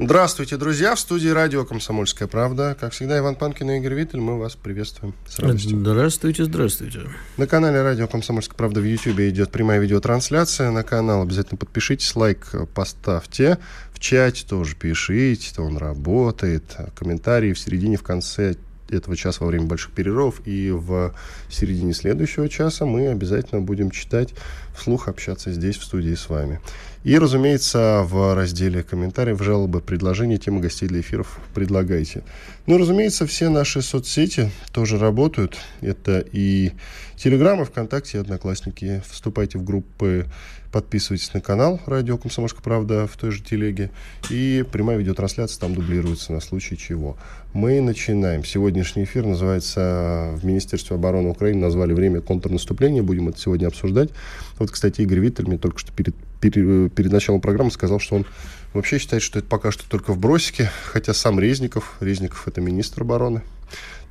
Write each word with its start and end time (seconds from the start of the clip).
Здравствуйте, 0.00 0.56
друзья. 0.56 0.94
В 0.94 1.00
студии 1.00 1.28
радио 1.28 1.64
«Комсомольская 1.64 2.28
правда». 2.28 2.76
Как 2.78 2.92
всегда, 2.92 3.18
Иван 3.18 3.34
Панкин 3.34 3.68
и 3.72 3.78
Игорь 3.78 3.94
Виттель. 3.94 4.20
Мы 4.20 4.38
вас 4.38 4.54
приветствуем 4.54 5.12
с 5.26 5.40
радостью. 5.40 5.80
Здравствуйте, 5.80 6.44
здравствуйте. 6.44 7.00
На 7.36 7.48
канале 7.48 7.82
радио 7.82 8.06
«Комсомольская 8.06 8.56
правда» 8.56 8.80
в 8.80 8.84
YouTube 8.84 9.18
идет 9.18 9.50
прямая 9.50 9.80
видеотрансляция. 9.80 10.70
На 10.70 10.84
канал 10.84 11.22
обязательно 11.22 11.58
подпишитесь, 11.58 12.14
лайк 12.14 12.46
поставьте. 12.74 13.58
В 13.92 13.98
чате 13.98 14.46
тоже 14.48 14.76
пишите, 14.76 15.52
то 15.52 15.62
он 15.64 15.76
работает. 15.76 16.76
Комментарии 16.94 17.52
в 17.52 17.58
середине, 17.58 17.96
в 17.96 18.04
конце 18.04 18.54
этого 18.90 19.16
часа 19.16 19.44
во 19.44 19.48
время 19.48 19.66
больших 19.66 19.90
перерывов 19.92 20.40
и 20.46 20.70
в 20.70 21.12
середине 21.50 21.92
следующего 21.92 22.48
часа 22.48 22.86
мы 22.86 23.08
обязательно 23.08 23.60
будем 23.60 23.90
читать 23.90 24.32
вслух, 24.74 25.08
общаться 25.08 25.52
здесь, 25.52 25.76
в 25.76 25.84
студии 25.84 26.14
с 26.14 26.28
вами. 26.28 26.60
И, 27.04 27.16
разумеется, 27.16 28.02
в 28.04 28.34
разделе 28.34 28.82
комментариев, 28.82 29.42
жалобы, 29.42 29.80
предложения, 29.80 30.36
темы 30.36 30.60
гостей 30.60 30.88
для 30.88 31.00
эфиров 31.00 31.38
предлагайте. 31.54 32.22
Ну, 32.66 32.76
разумеется, 32.76 33.26
все 33.26 33.48
наши 33.48 33.82
соцсети 33.82 34.50
тоже 34.72 34.98
работают. 34.98 35.56
Это 35.80 36.24
и 36.32 36.72
Телеграм, 37.16 37.62
и 37.62 37.64
ВКонтакте, 37.64 38.18
и 38.18 38.20
Одноклассники. 38.20 39.02
Вступайте 39.08 39.58
в 39.58 39.64
группы, 39.64 40.26
подписывайтесь 40.70 41.32
на 41.34 41.40
канал 41.40 41.80
«Радио 41.86 42.18
Комсомольская 42.18 42.62
правда» 42.62 43.06
в 43.06 43.16
той 43.16 43.30
же 43.30 43.42
телеге. 43.42 43.90
И 44.28 44.64
прямая 44.70 44.98
видеотрансляция 44.98 45.60
там 45.60 45.74
дублируется 45.74 46.32
на 46.32 46.40
случай 46.40 46.76
чего. 46.76 47.16
Мы 47.52 47.80
начинаем. 47.80 48.44
Сегодняшний 48.44 49.04
эфир 49.04 49.24
называется 49.24 50.34
в 50.36 50.44
Министерстве 50.44 50.96
обороны 50.96 51.30
Украины 51.30 51.60
назвали 51.60 51.92
«Время 51.92 52.20
контрнаступления». 52.20 53.02
Будем 53.02 53.28
это 53.28 53.38
сегодня 53.38 53.68
обсуждать. 53.68 54.10
Вот, 54.58 54.70
кстати, 54.70 55.00
Игорь 55.00 55.20
Виттель 55.20 55.46
мне 55.46 55.58
только 55.58 55.78
что 55.78 55.92
перед 55.92 56.14
перед, 56.40 57.12
началом 57.12 57.40
программы 57.40 57.70
сказал, 57.70 58.00
что 58.00 58.16
он 58.16 58.26
вообще 58.74 58.98
считает, 58.98 59.22
что 59.22 59.38
это 59.38 59.48
пока 59.48 59.70
что 59.70 59.88
только 59.88 60.12
в 60.12 60.18
бросике, 60.18 60.70
хотя 60.84 61.14
сам 61.14 61.40
Резников, 61.40 61.96
Резников 62.00 62.46
это 62.48 62.60
министр 62.60 63.02
обороны, 63.02 63.42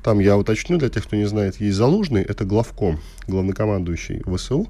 там 0.02 0.18
я 0.20 0.36
уточню 0.36 0.78
для 0.78 0.88
тех, 0.88 1.04
кто 1.04 1.16
не 1.16 1.26
знает, 1.26 1.60
есть 1.60 1.76
Залужный, 1.76 2.22
это 2.22 2.44
главком, 2.44 3.00
главнокомандующий 3.26 4.22
ВСУ, 4.24 4.68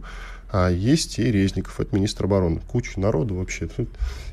а 0.50 0.70
есть 0.70 1.18
и 1.18 1.30
Резников, 1.30 1.78
это 1.78 1.94
министр 1.94 2.24
обороны. 2.24 2.60
Куча 2.66 2.98
народу 2.98 3.34
вообще. 3.34 3.68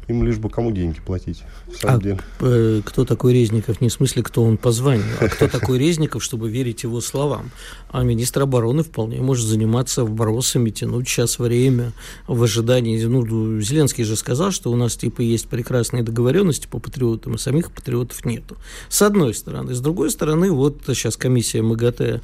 Им 0.07 0.23
лишь 0.23 0.37
бы 0.37 0.49
кому 0.49 0.71
деньги 0.71 0.99
платить. 0.99 1.43
В 1.67 1.77
самом 1.77 1.97
а 1.97 2.01
деле. 2.01 2.19
Э, 2.39 2.81
кто 2.85 3.05
такой 3.05 3.33
Резников? 3.33 3.81
Не 3.81 3.89
в 3.89 3.93
смысле, 3.93 4.21
кто 4.21 4.43
он 4.43 4.57
по 4.57 4.71
званию, 4.71 5.05
а 5.19 5.27
кто 5.27 5.47
такой 5.59 5.79
Резников, 5.79 6.23
чтобы 6.23 6.49
верить 6.49 6.83
его 6.83 7.01
словам. 7.01 7.51
А 7.89 8.03
министр 8.03 8.43
обороны 8.43 8.83
вполне 8.83 9.19
может 9.21 9.47
заниматься 9.47 10.03
вбросами, 10.03 10.69
тянуть 10.69 11.07
сейчас 11.07 11.39
время 11.39 11.91
в 12.27 12.43
ожидании. 12.43 13.03
Ну, 13.03 13.59
Зеленский 13.61 14.03
же 14.03 14.15
сказал, 14.15 14.51
что 14.51 14.71
у 14.71 14.75
нас 14.75 14.95
типа 14.95 15.21
есть 15.21 15.47
прекрасные 15.47 16.03
договоренности 16.03 16.67
по 16.67 16.77
патриотам, 16.77 17.35
а 17.35 17.37
самих 17.39 17.71
патриотов 17.71 18.25
нету. 18.25 18.57
С 18.89 19.01
одной 19.01 19.33
стороны. 19.33 19.73
С 19.73 19.79
другой 19.79 20.11
стороны, 20.11 20.51
вот 20.51 20.81
сейчас 20.85 21.17
комиссия 21.17 21.63
МГТ 21.63 22.21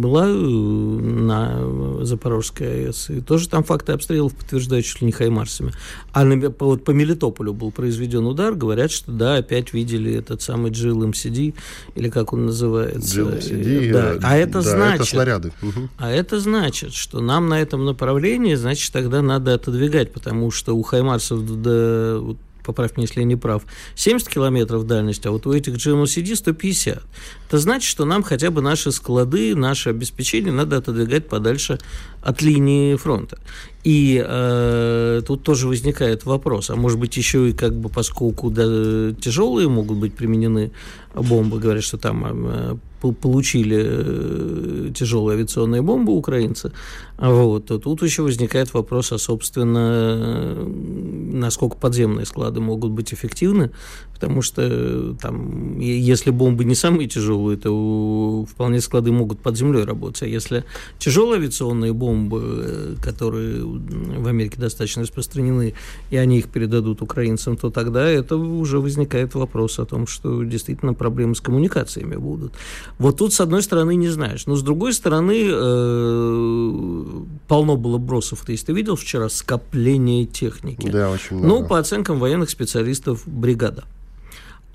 была 0.00 0.26
на 0.26 2.04
Запорожской 2.04 2.86
АЭС, 2.86 3.10
и 3.10 3.20
тоже 3.20 3.48
там 3.48 3.64
факты 3.64 3.92
обстрелов 3.92 4.34
подтверждают 4.34 4.86
чуть 4.86 5.00
ли 5.02 5.06
не 5.06 5.12
хаймарсами. 5.12 5.72
А 6.12 6.24
на, 6.24 6.50
по, 6.50 6.66
вот 6.66 6.84
по 6.84 6.92
Мелитополю 6.92 7.52
был 7.52 7.70
произведен 7.70 8.24
удар, 8.26 8.54
говорят, 8.54 8.90
что 8.90 9.12
да, 9.12 9.36
опять 9.36 9.72
видели 9.74 10.14
этот 10.14 10.42
самый 10.42 10.70
GLMCD, 10.70 11.54
или 11.94 12.08
как 12.08 12.32
он 12.32 12.46
называется. 12.46 13.20
GLMCD, 13.20 13.92
да. 13.92 14.16
А 14.22 14.36
это 14.36 14.54
да, 14.54 14.62
значит... 14.62 15.00
Это 15.00 15.10
снаряды. 15.10 15.52
Угу. 15.62 15.88
А 15.98 16.10
это 16.10 16.40
значит, 16.40 16.94
что 16.94 17.20
нам 17.20 17.48
на 17.48 17.60
этом 17.60 17.84
направлении, 17.84 18.54
значит, 18.54 18.92
тогда 18.92 19.22
надо 19.22 19.54
отодвигать, 19.54 20.12
потому 20.12 20.50
что 20.50 20.74
у 20.74 20.82
хаймарсов 20.82 21.44
до 21.60 22.36
поправь 22.64 22.96
меня, 22.96 23.06
если 23.06 23.20
я 23.20 23.26
не 23.26 23.36
прав, 23.36 23.62
70 23.94 24.28
километров 24.28 24.86
дальность, 24.86 25.26
а 25.26 25.30
вот 25.30 25.46
у 25.46 25.52
этих 25.52 25.74
GMLCD 25.74 26.36
150. 26.36 27.02
Это 27.48 27.58
значит, 27.58 27.88
что 27.88 28.04
нам 28.04 28.22
хотя 28.22 28.50
бы 28.50 28.62
наши 28.62 28.92
склады, 28.92 29.54
наше 29.56 29.90
обеспечение 29.90 30.52
надо 30.52 30.76
отодвигать 30.76 31.28
подальше 31.28 31.78
от 32.22 32.42
линии 32.42 32.96
фронта. 32.96 33.38
И 33.82 34.22
э, 34.24 35.22
тут 35.26 35.42
тоже 35.42 35.66
возникает 35.66 36.26
вопрос, 36.26 36.70
а 36.70 36.76
может 36.76 36.98
быть 36.98 37.16
еще 37.16 37.48
и 37.48 37.52
как 37.52 37.74
бы 37.74 37.88
поскольку 37.88 38.50
да, 38.50 39.12
тяжелые 39.20 39.68
могут 39.68 39.98
быть 39.98 40.14
применены 40.14 40.70
бомбы, 41.14 41.58
говорят, 41.58 41.82
что 41.82 41.96
там 41.96 42.24
э, 42.26 42.76
получили 43.00 43.82
э, 43.82 44.79
тяжелые 44.90 45.36
авиационные 45.36 45.82
бомбы 45.82 46.12
украинцы, 46.12 46.72
вот, 47.18 47.66
то 47.66 47.78
тут 47.78 48.02
еще 48.02 48.22
возникает 48.22 48.72
вопрос, 48.72 49.12
а, 49.12 49.18
собственно, 49.18 50.64
насколько 50.64 51.76
подземные 51.76 52.24
склады 52.24 52.60
могут 52.60 52.92
быть 52.92 53.12
эффективны, 53.12 53.70
потому 54.14 54.42
что 54.42 55.14
там, 55.20 55.78
если 55.78 56.30
бомбы 56.30 56.64
не 56.64 56.74
самые 56.74 57.08
тяжелые, 57.08 57.58
то 57.58 58.46
вполне 58.50 58.80
склады 58.80 59.12
могут 59.12 59.40
под 59.40 59.56
землей 59.56 59.84
работать, 59.84 60.22
а 60.22 60.26
если 60.26 60.64
тяжелые 60.98 61.38
авиационные 61.38 61.92
бомбы, 61.92 62.40
э, 62.42 62.94
которые 63.02 63.64
в 63.64 64.26
Америке 64.26 64.58
достаточно 64.58 65.02
распространены, 65.02 65.74
и 66.10 66.16
они 66.16 66.38
их 66.38 66.48
передадут 66.48 67.02
украинцам, 67.02 67.56
то 67.56 67.70
тогда 67.70 68.08
это 68.08 68.36
уже 68.36 68.80
возникает 68.80 69.34
вопрос 69.34 69.78
о 69.78 69.84
том, 69.84 70.06
что 70.06 70.42
действительно 70.42 70.94
проблемы 70.94 71.34
с 71.34 71.40
коммуникациями 71.40 72.16
будут. 72.16 72.52
Вот 72.98 73.18
тут, 73.18 73.34
с 73.34 73.40
одной 73.40 73.62
стороны, 73.62 73.94
не 73.94 74.08
знаешь. 74.08 74.46
Но 74.46 74.56
с 74.56 74.62
другой 74.62 74.79
стороны, 74.92 75.46
э, 75.46 77.22
полно 77.48 77.76
было 77.76 77.98
бросов. 77.98 78.42
Ты, 78.46 78.52
если 78.52 78.66
ты 78.66 78.72
видел 78.72 78.96
вчера 78.96 79.28
скопление 79.28 80.24
техники. 80.24 80.88
Да, 80.88 81.10
очень 81.10 81.36
много. 81.36 81.48
Ну, 81.48 81.66
по 81.66 81.78
оценкам 81.78 82.18
военных 82.18 82.50
специалистов, 82.50 83.22
бригада. 83.26 83.84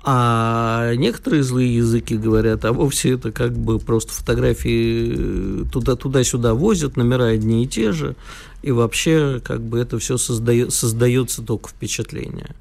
А 0.08 0.94
некоторые 0.94 1.42
злые 1.42 1.74
языки 1.74 2.16
говорят, 2.16 2.64
а 2.64 2.72
вовсе 2.72 3.14
это 3.14 3.32
как 3.32 3.52
бы 3.58 3.80
просто 3.80 4.12
фотографии 4.12 5.64
туда, 5.72 5.96
туда-сюда 5.96 6.54
возят, 6.54 6.96
номера 6.96 7.24
одни 7.24 7.64
и 7.64 7.66
те 7.66 7.90
же, 7.90 8.14
и 8.62 8.70
вообще 8.70 9.40
как 9.42 9.62
бы 9.62 9.80
это 9.80 9.98
все 9.98 10.16
создает, 10.16 10.72
создается 10.72 11.42
только 11.42 11.70
впечатление. 11.70 12.54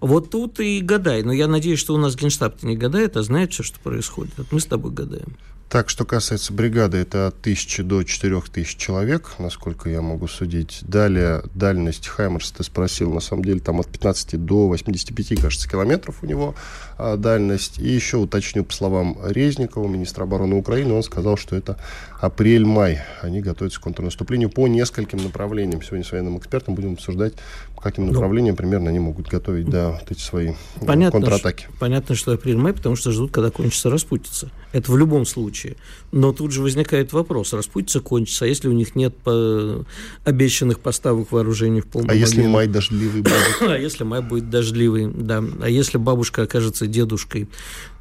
Вот 0.00 0.30
тут 0.30 0.58
и 0.58 0.80
гадай. 0.80 1.22
Но 1.22 1.32
я 1.32 1.46
надеюсь, 1.46 1.78
что 1.78 1.94
у 1.94 1.98
нас 1.98 2.16
генштаб 2.16 2.62
не 2.64 2.76
гадает, 2.76 3.16
а 3.16 3.22
знает 3.22 3.52
все, 3.52 3.62
что 3.62 3.78
происходит. 3.80 4.32
Вот 4.36 4.48
мы 4.50 4.58
с 4.58 4.66
тобой 4.66 4.90
гадаем. 4.90 5.36
Так, 5.68 5.90
что 5.90 6.06
касается 6.06 6.54
бригады, 6.54 6.96
это 6.96 7.26
от 7.26 7.40
1000 7.40 7.82
до 7.84 8.02
4000 8.02 8.78
человек, 8.78 9.34
насколько 9.38 9.90
я 9.90 10.00
могу 10.00 10.26
судить. 10.26 10.78
Далее, 10.80 11.42
дальность 11.54 12.08
Хаймерс, 12.08 12.52
ты 12.52 12.64
спросил, 12.64 13.12
на 13.12 13.20
самом 13.20 13.44
деле, 13.44 13.60
там 13.60 13.78
от 13.78 13.86
15 13.86 14.42
до 14.42 14.68
85, 14.68 15.38
кажется, 15.38 15.68
километров 15.68 16.22
у 16.22 16.26
него 16.26 16.54
а, 16.96 17.18
дальность. 17.18 17.78
И 17.80 17.86
еще 17.86 18.16
уточню, 18.16 18.64
по 18.64 18.72
словам 18.72 19.18
Резникова, 19.22 19.86
министра 19.86 20.24
обороны 20.24 20.54
Украины, 20.54 20.94
он 20.94 21.02
сказал, 21.02 21.36
что 21.36 21.54
это 21.54 21.76
апрель-май. 22.18 23.02
Они 23.20 23.42
готовятся 23.42 23.78
к 23.78 23.82
контрнаступлению 23.82 24.48
по 24.48 24.66
нескольким 24.68 25.22
направлениям. 25.22 25.82
Сегодня 25.82 26.06
с 26.06 26.12
военным 26.12 26.38
экспертом 26.38 26.76
будем 26.76 26.94
обсуждать, 26.94 27.34
каким 27.80 28.06
ну, 28.06 28.12
направлениям 28.12 28.56
примерно 28.56 28.90
они 28.90 28.98
могут 28.98 29.28
готовить 29.28 29.68
да, 29.68 29.92
вот 29.92 30.10
эти 30.10 30.20
свои 30.20 30.52
понятно, 30.86 31.20
контратаки. 31.20 31.64
Что, 31.64 31.72
понятно, 31.78 32.14
что 32.14 32.32
апрель-май, 32.32 32.72
потому 32.72 32.96
что 32.96 33.12
ждут, 33.12 33.30
когда 33.30 33.50
кончится 33.50 33.90
распутица. 33.90 34.50
Это 34.72 34.92
в 34.92 34.96
любом 34.96 35.24
случае. 35.24 35.76
Но 36.12 36.32
тут 36.32 36.52
же 36.52 36.62
возникает 36.62 37.12
вопрос, 37.12 37.52
распутица 37.52 38.00
кончится, 38.00 38.44
а 38.44 38.48
если 38.48 38.68
у 38.68 38.72
них 38.72 38.94
нет 38.94 39.16
по... 39.16 39.84
обещанных 40.24 40.80
поставок 40.80 41.32
вооружений 41.32 41.80
в 41.80 41.86
полном 41.86 42.10
А 42.10 42.14
если 42.14 42.46
май 42.46 42.66
дождливый 42.66 43.22
будет? 43.22 43.34
а 43.60 43.78
если 43.78 44.04
май 44.04 44.22
будет 44.22 44.50
дождливый, 44.50 45.06
да. 45.12 45.42
А 45.60 45.68
если 45.68 45.98
бабушка 45.98 46.42
окажется 46.42 46.86
дедушкой, 46.86 47.48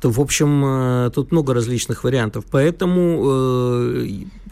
то, 0.01 0.09
в 0.09 0.19
общем, 0.19 0.63
э, 0.65 1.11
тут 1.13 1.31
много 1.31 1.53
различных 1.53 2.03
вариантов. 2.03 2.45
Поэтому, 2.51 3.23
э, 3.25 4.07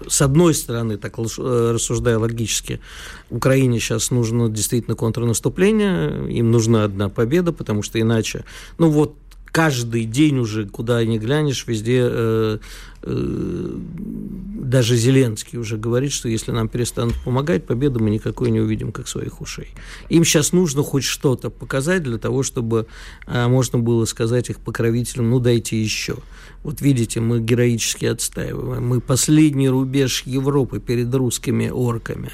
с 0.08 0.22
одной 0.22 0.54
стороны, 0.54 0.98
так 0.98 1.20
э, 1.20 1.72
рассуждая 1.74 2.18
логически, 2.18 2.80
Украине 3.30 3.80
сейчас 3.80 4.12
нужно 4.12 4.50
действительно 4.50 4.96
контрнаступление, 4.96 6.32
им 6.32 6.52
нужна 6.52 6.84
одна 6.84 7.10
победа, 7.10 7.52
потому 7.52 7.84
что 7.84 8.00
иначе, 8.00 8.44
ну 8.78 8.90
вот, 8.90 9.16
каждый 9.56 10.04
день 10.04 10.40
уже, 10.40 10.68
куда 10.68 11.02
ни 11.06 11.18
глянешь, 11.18 11.66
везде 11.66 12.02
э, 12.02 12.58
э, 13.04 13.78
даже 14.66 14.98
Зеленский 14.98 15.58
уже 15.58 15.78
говорит, 15.78 16.12
что 16.12 16.28
если 16.28 16.52
нам 16.52 16.68
перестанут 16.68 17.16
помогать, 17.24 17.66
победы 17.66 18.00
мы 18.00 18.10
никакой 18.10 18.52
не 18.52 18.60
увидим, 18.60 18.92
как 18.92 19.08
своих 19.08 19.40
ушей. 19.40 19.70
Им 20.10 20.26
сейчас 20.26 20.52
нужно 20.52 20.84
хоть 20.84 21.06
что-то 21.06 21.50
показать 21.50 22.04
для 22.04 22.18
того, 22.18 22.44
чтобы 22.44 22.88
а, 23.28 23.48
можно 23.48 23.80
было 23.80 24.04
сказать 24.04 24.50
их 24.50 24.60
покровителям, 24.60 25.30
ну 25.30 25.40
дайте 25.40 25.82
еще. 25.82 26.18
Вот 26.64 26.82
видите, 26.82 27.22
мы 27.22 27.40
героически 27.40 28.08
отстаиваем. 28.08 28.86
Мы 28.86 29.00
последний 29.00 29.70
рубеж 29.70 30.24
Европы 30.26 30.82
перед 30.82 31.14
русскими 31.16 31.70
орками. 31.70 32.32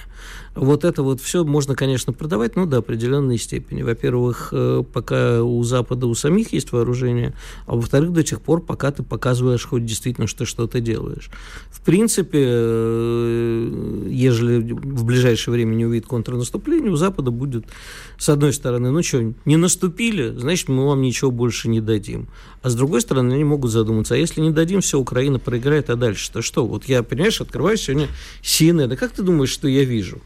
Вот 0.54 0.84
это 0.84 1.02
вот 1.02 1.22
все 1.22 1.46
можно, 1.46 1.76
конечно, 1.76 2.12
продавать, 2.12 2.58
но 2.58 2.66
до 2.66 2.78
определенной 2.78 3.38
степени. 3.38 3.84
Во-первых, 3.84 4.50
э, 4.52 4.84
пока 4.92 5.42
у 5.42 5.64
Запада 5.64 6.08
у 6.08 6.14
самих 6.14 6.52
есть 6.52 6.74
вооружение, 6.74 7.34
а 7.68 7.76
во-вторых, 7.76 8.12
до 8.12 8.22
тех 8.22 8.42
пор, 8.42 8.62
пока 8.62 8.92
ты 8.92 9.02
показываешь 9.02 9.66
хоть 9.66 9.86
действительно, 9.86 10.28
что 10.28 10.44
что-то 10.44 10.82
делаешь. 10.82 11.30
В 11.70 11.80
принципе, 11.82 12.44
э, 12.44 14.08
ежели 14.10 14.74
в 14.74 15.06
ближайшее 15.06 15.54
время 15.54 15.74
не 15.76 15.86
увидит 15.86 16.06
контрнаступление, 16.08 16.92
у 16.92 16.98
Запада 16.98 17.32
будет, 17.32 17.66
с 18.18 18.28
одной 18.28 18.52
стороны, 18.52 18.92
ну 18.92 19.02
что, 19.04 19.34
не 19.46 19.56
наступили, 19.56 20.36
значит, 20.38 20.68
мы 20.68 20.86
вам 20.86 21.02
ничего 21.02 21.32
больше 21.32 21.70
не 21.70 21.80
дадим. 21.80 22.28
А 22.62 22.70
с 22.70 22.76
другой 22.76 23.00
стороны, 23.00 23.34
они 23.34 23.46
могут 23.46 23.72
задуматься, 23.72 24.16
а 24.16 24.18
если 24.18 24.42
не 24.42 24.52
дадим, 24.52 24.82
все, 24.82 25.00
Украина 25.00 25.40
проиграет, 25.40 25.90
а 25.90 25.96
дальше-то 25.96 26.42
что? 26.42 26.68
Вот 26.68 26.86
я, 26.86 27.04
понимаешь, 27.04 27.40
открываю 27.40 27.78
сегодня 27.78 28.10
CNN, 28.44 28.88
да 28.88 28.98
как 28.98 29.12
ты 29.12 29.24
думаешь, 29.24 29.50
что 29.50 29.70
я 29.70 29.86
вижу? 29.86 30.22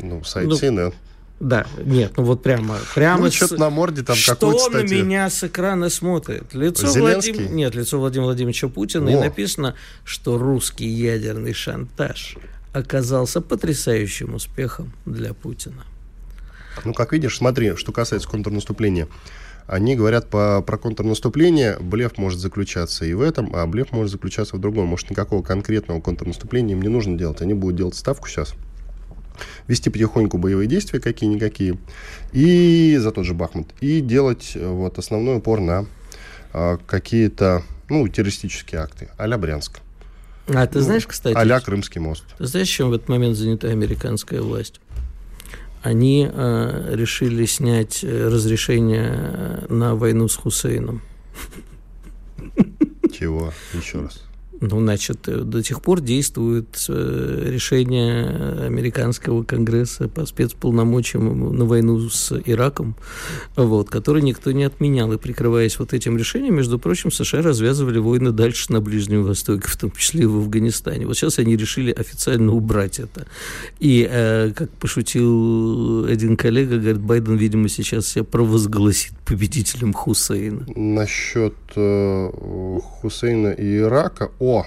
Ну, 0.00 0.24
сайт 0.24 0.48
ну, 0.48 0.54
CNN. 0.54 0.94
Да, 1.42 1.66
нет, 1.84 2.12
ну 2.16 2.22
вот 2.22 2.40
прямо, 2.40 2.78
прямо. 2.94 3.24
Ну, 3.24 3.30
что-то 3.32 3.56
на 3.56 3.68
морде 3.68 4.02
там 4.02 4.14
Что 4.14 4.36
какой-то 4.36 4.70
на 4.70 4.82
меня 4.84 5.28
с 5.28 5.42
экрана 5.42 5.90
смотрит? 5.90 6.54
Лицо 6.54 6.86
Зеленский? 6.86 7.32
Владим... 7.32 7.56
Нет, 7.56 7.74
лицо 7.74 7.98
Владимира 7.98 8.26
Владимировича 8.26 8.68
Путина, 8.68 9.10
О. 9.10 9.10
и 9.10 9.16
написано, 9.16 9.74
что 10.04 10.38
русский 10.38 10.86
ядерный 10.86 11.52
шантаж 11.52 12.36
оказался 12.72 13.40
потрясающим 13.40 14.34
успехом 14.34 14.92
для 15.04 15.34
Путина. 15.34 15.84
Ну, 16.84 16.94
как 16.94 17.12
видишь, 17.12 17.38
смотри, 17.38 17.74
что 17.74 17.90
касается 17.90 18.28
контрнаступления. 18.28 19.08
Они 19.66 19.96
говорят 19.96 20.30
по, 20.30 20.62
про 20.62 20.78
контрнаступление, 20.78 21.76
блеф 21.80 22.18
может 22.18 22.38
заключаться 22.38 23.04
и 23.04 23.14
в 23.14 23.20
этом, 23.20 23.54
а 23.56 23.66
блеф 23.66 23.90
может 23.90 24.12
заключаться 24.12 24.54
в 24.56 24.60
другом. 24.60 24.86
Может, 24.86 25.10
никакого 25.10 25.42
конкретного 25.42 26.00
контрнаступления 26.00 26.76
им 26.76 26.82
не 26.82 26.88
нужно 26.88 27.18
делать. 27.18 27.40
Они 27.42 27.54
будут 27.54 27.76
делать 27.76 27.96
ставку 27.96 28.28
сейчас 28.28 28.54
вести 29.68 29.90
потихоньку 29.90 30.38
боевые 30.38 30.68
действия 30.68 31.00
какие-никакие, 31.00 31.78
и 32.32 32.96
за 32.98 33.12
тот 33.12 33.24
же 33.24 33.34
Бахмут, 33.34 33.68
и 33.80 34.00
делать 34.00 34.52
э, 34.54 34.66
вот 34.66 34.98
основной 34.98 35.36
упор 35.36 35.60
на 35.60 35.86
а, 36.52 36.78
какие-то, 36.86 37.62
ну, 37.88 38.06
террористические 38.08 38.80
акты, 38.80 39.08
а-ля 39.16 39.38
Брянск. 39.38 39.80
А 40.48 40.66
ты 40.66 40.78
ну, 40.78 40.84
знаешь, 40.84 41.06
кстати... 41.06 41.36
а 41.36 41.60
Крымский 41.60 42.00
мост. 42.00 42.24
Ты 42.36 42.46
знаешь, 42.46 42.68
чем 42.68 42.90
в 42.90 42.94
этот 42.94 43.08
момент 43.08 43.36
занята 43.36 43.68
американская 43.68 44.42
власть? 44.42 44.80
Они 45.82 46.28
э, 46.30 46.94
решили 46.94 47.44
снять 47.46 48.04
э, 48.04 48.28
разрешение 48.28 49.64
на 49.68 49.94
войну 49.94 50.28
с 50.28 50.36
Хусейном. 50.36 51.02
Чего? 53.12 53.52
Еще 53.72 54.00
раз. 54.00 54.22
Ну, 54.62 54.78
значит, 54.80 55.26
э, 55.26 55.38
до 55.38 55.60
тех 55.60 55.82
пор 55.82 56.00
действует 56.00 56.86
э, 56.88 57.48
решение 57.48 58.28
американского 58.64 59.42
конгресса 59.42 60.08
по 60.08 60.24
спецполномочиям 60.24 61.56
на 61.56 61.64
войну 61.64 62.08
с 62.08 62.32
Ираком, 62.46 62.94
вот, 63.56 63.90
который 63.90 64.22
никто 64.22 64.52
не 64.52 64.62
отменял. 64.62 65.12
И 65.12 65.18
прикрываясь 65.18 65.80
вот 65.80 65.92
этим 65.92 66.16
решением, 66.16 66.54
между 66.54 66.78
прочим, 66.78 67.10
США 67.10 67.42
развязывали 67.42 67.98
войны 67.98 68.30
дальше 68.30 68.72
на 68.72 68.80
Ближнем 68.80 69.24
Востоке, 69.24 69.66
в 69.66 69.76
том 69.76 69.90
числе 69.90 70.22
и 70.22 70.26
в 70.26 70.36
Афганистане. 70.36 71.06
Вот 71.08 71.16
сейчас 71.16 71.40
они 71.40 71.56
решили 71.56 71.90
официально 71.90 72.52
убрать 72.52 73.00
это. 73.00 73.26
И, 73.80 74.06
э, 74.08 74.52
как 74.54 74.70
пошутил 74.70 76.04
один 76.04 76.36
коллега, 76.36 76.78
говорит, 76.78 77.00
Байден, 77.00 77.36
видимо, 77.36 77.68
сейчас 77.68 78.06
себя 78.06 78.22
провозгласит 78.22 79.12
победителем 79.26 79.92
Хусейна. 79.92 80.66
Насчет 80.76 81.54
Хусейна 81.74 83.48
и 83.48 83.78
Ирака, 83.78 84.30
о, 84.52 84.66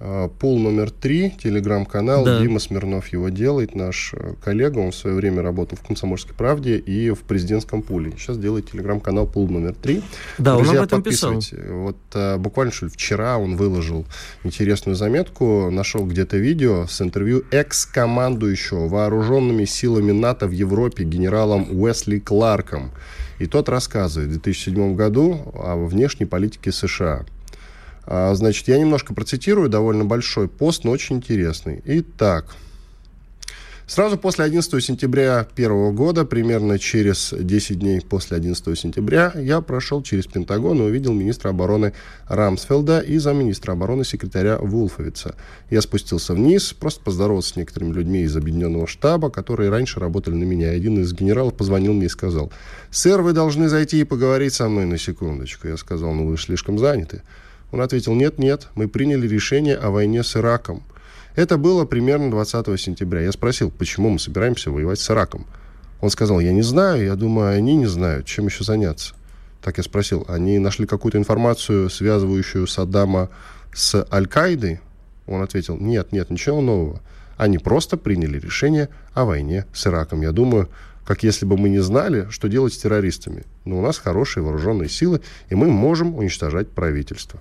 э, 0.00 0.28
Пул 0.38 0.58
номер 0.58 0.90
три, 0.90 1.30
телеграм-канал, 1.30 2.24
да. 2.24 2.40
Дима 2.40 2.58
Смирнов 2.58 3.08
его 3.08 3.28
делает, 3.28 3.74
наш 3.74 4.12
э, 4.14 4.34
коллега, 4.42 4.78
он 4.78 4.90
в 4.90 4.94
свое 4.94 5.16
время 5.16 5.42
работал 5.42 5.78
в 5.78 5.86
«Комсомольской 5.86 6.34
правде» 6.34 6.76
и 6.76 7.10
в 7.10 7.20
президентском 7.20 7.82
пуле. 7.82 8.12
Сейчас 8.18 8.38
делает 8.38 8.70
телеграм-канал 8.70 9.26
Пул 9.26 9.48
номер 9.48 9.74
три. 9.74 10.02
Да, 10.38 10.56
Друзья, 10.56 10.72
он 10.72 10.78
об 10.78 10.84
этом 10.84 11.02
писал. 11.02 11.40
Вот 11.70 11.96
э, 12.14 12.36
буквально 12.36 12.72
что 12.72 12.86
ли, 12.86 12.92
вчера 12.92 13.38
он 13.38 13.56
выложил 13.56 14.06
интересную 14.44 14.96
заметку, 14.96 15.70
нашел 15.70 16.04
где-то 16.04 16.36
видео 16.36 16.86
с 16.86 17.00
интервью 17.00 17.44
экс-командующего 17.50 18.88
вооруженными 18.88 19.64
силами 19.64 20.12
НАТО 20.12 20.46
в 20.46 20.52
Европе 20.52 21.04
генералом 21.04 21.68
Уэсли 21.70 22.18
Кларком. 22.18 22.90
И 23.38 23.46
тот 23.46 23.68
рассказывает 23.68 24.30
в 24.30 24.32
2007 24.32 24.96
году 24.96 25.52
о 25.54 25.76
внешней 25.76 26.26
политике 26.26 26.72
США. 26.72 27.26
А, 28.06 28.34
значит, 28.34 28.68
я 28.68 28.78
немножко 28.78 29.14
процитирую, 29.14 29.68
довольно 29.68 30.04
большой 30.04 30.48
пост, 30.48 30.84
но 30.84 30.92
очень 30.92 31.16
интересный. 31.16 31.82
Итак, 31.84 32.54
Сразу 33.88 34.18
после 34.18 34.44
11 34.44 34.84
сентября 34.84 35.46
первого 35.54 35.92
года, 35.92 36.24
примерно 36.24 36.76
через 36.76 37.32
10 37.32 37.78
дней 37.78 38.00
после 38.00 38.36
11 38.36 38.76
сентября, 38.76 39.32
я 39.36 39.60
прошел 39.60 40.02
через 40.02 40.26
Пентагон 40.26 40.78
и 40.78 40.86
увидел 40.86 41.12
министра 41.12 41.50
обороны 41.50 41.92
Рамсфелда 42.26 42.98
и 42.98 43.18
замминистра 43.18 43.74
обороны 43.74 44.04
секретаря 44.04 44.58
Вулфовица. 44.58 45.36
Я 45.70 45.82
спустился 45.82 46.34
вниз, 46.34 46.72
просто 46.72 47.04
поздоровался 47.04 47.50
с 47.50 47.56
некоторыми 47.56 47.92
людьми 47.92 48.22
из 48.22 48.36
Объединенного 48.36 48.88
штаба, 48.88 49.30
которые 49.30 49.70
раньше 49.70 50.00
работали 50.00 50.34
на 50.34 50.44
меня. 50.44 50.70
Один 50.70 51.00
из 51.00 51.12
генералов 51.12 51.54
позвонил 51.54 51.92
мне 51.92 52.06
и 52.06 52.08
сказал, 52.08 52.50
«Сэр, 52.90 53.22
вы 53.22 53.34
должны 53.34 53.68
зайти 53.68 54.00
и 54.00 54.04
поговорить 54.04 54.52
со 54.52 54.68
мной 54.68 54.86
на 54.86 54.98
секундочку». 54.98 55.68
Я 55.68 55.76
сказал, 55.76 56.12
«Ну 56.12 56.26
вы 56.26 56.38
слишком 56.38 56.76
заняты». 56.80 57.22
Он 57.72 57.80
ответил, 57.80 58.14
нет, 58.14 58.38
нет, 58.38 58.68
мы 58.74 58.88
приняли 58.88 59.26
решение 59.26 59.76
о 59.76 59.90
войне 59.90 60.22
с 60.22 60.36
Ираком. 60.36 60.82
Это 61.34 61.58
было 61.58 61.84
примерно 61.84 62.30
20 62.30 62.80
сентября. 62.80 63.20
Я 63.20 63.32
спросил, 63.32 63.70
почему 63.70 64.08
мы 64.08 64.18
собираемся 64.18 64.70
воевать 64.70 64.98
с 65.00 65.10
Ираком. 65.10 65.46
Он 66.00 66.10
сказал, 66.10 66.40
я 66.40 66.52
не 66.52 66.62
знаю, 66.62 67.04
я 67.04 67.14
думаю, 67.14 67.56
они 67.56 67.74
не 67.76 67.86
знают, 67.86 68.26
чем 68.26 68.46
еще 68.46 68.64
заняться. 68.64 69.14
Так 69.62 69.78
я 69.78 69.82
спросил, 69.82 70.24
они 70.28 70.58
нашли 70.58 70.86
какую-то 70.86 71.18
информацию, 71.18 71.90
связывающую 71.90 72.66
Саддама 72.66 73.30
с 73.74 74.06
Аль-Каидой? 74.12 74.80
Он 75.26 75.42
ответил, 75.42 75.76
нет, 75.76 76.12
нет, 76.12 76.30
ничего 76.30 76.60
нового. 76.60 77.00
Они 77.36 77.58
просто 77.58 77.96
приняли 77.96 78.38
решение 78.38 78.88
о 79.12 79.24
войне 79.24 79.66
с 79.74 79.86
Ираком. 79.86 80.22
Я 80.22 80.32
думаю, 80.32 80.68
как 81.04 81.22
если 81.22 81.44
бы 81.44 81.56
мы 81.56 81.68
не 81.68 81.80
знали, 81.80 82.28
что 82.30 82.48
делать 82.48 82.74
с 82.74 82.78
террористами. 82.78 83.44
Но 83.64 83.78
у 83.78 83.82
нас 83.82 83.98
хорошие 83.98 84.42
вооруженные 84.42 84.88
силы, 84.88 85.20
и 85.50 85.54
мы 85.54 85.68
можем 85.68 86.16
уничтожать 86.16 86.68
правительство. 86.68 87.40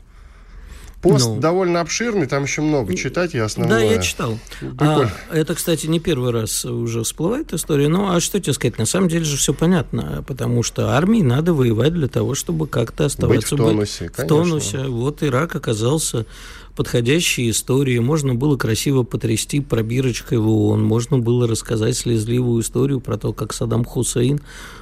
Пост 1.05 1.25
ну, 1.25 1.39
довольно 1.39 1.81
обширный, 1.81 2.25
там 2.25 2.43
еще 2.43 2.61
много 2.61 2.95
читать, 2.95 3.33
я 3.33 3.45
основное. 3.45 3.79
Да, 3.79 3.85
я 3.85 4.01
читал. 4.01 4.39
А, 4.79 5.07
это, 5.31 5.53
кстати, 5.53 5.85
не 5.85 5.99
первый 5.99 6.31
раз 6.31 6.65
уже 6.65 7.03
всплывает 7.03 7.53
история. 7.53 7.87
Ну, 7.87 8.11
а 8.11 8.19
что 8.19 8.39
тебе 8.39 8.53
сказать? 8.53 8.79
На 8.79 8.85
самом 8.85 9.07
деле 9.07 9.23
же 9.23 9.37
все 9.37 9.53
понятно, 9.53 10.23
потому 10.27 10.63
что 10.63 10.89
армии 10.89 11.21
надо 11.21 11.53
воевать 11.53 11.93
для 11.93 12.07
того, 12.07 12.33
чтобы 12.33 12.67
как-то 12.67 13.05
оставаться 13.05 13.55
быть 13.55 13.61
в 13.61 13.63
тонусе. 13.63 14.05
Быть 14.05 14.17
в 14.17 14.27
тонусе. 14.27 14.79
Вот 14.87 15.21
Ирак 15.21 15.55
оказался 15.55 16.25
подходящие 16.75 17.51
истории, 17.51 17.99
можно 17.99 18.35
было 18.35 18.57
красиво 18.57 19.03
потрясти 19.03 19.61
пробирочкой 19.61 20.39
в 20.39 20.49
ООН, 20.49 20.83
можно 20.83 21.17
было 21.17 21.47
рассказать 21.47 21.95
слезливую 21.95 22.61
историю 22.61 22.99
про 22.99 23.17
то, 23.17 23.33
как 23.33 23.53
Саддам 23.53 23.85
Хусейн 23.85 24.41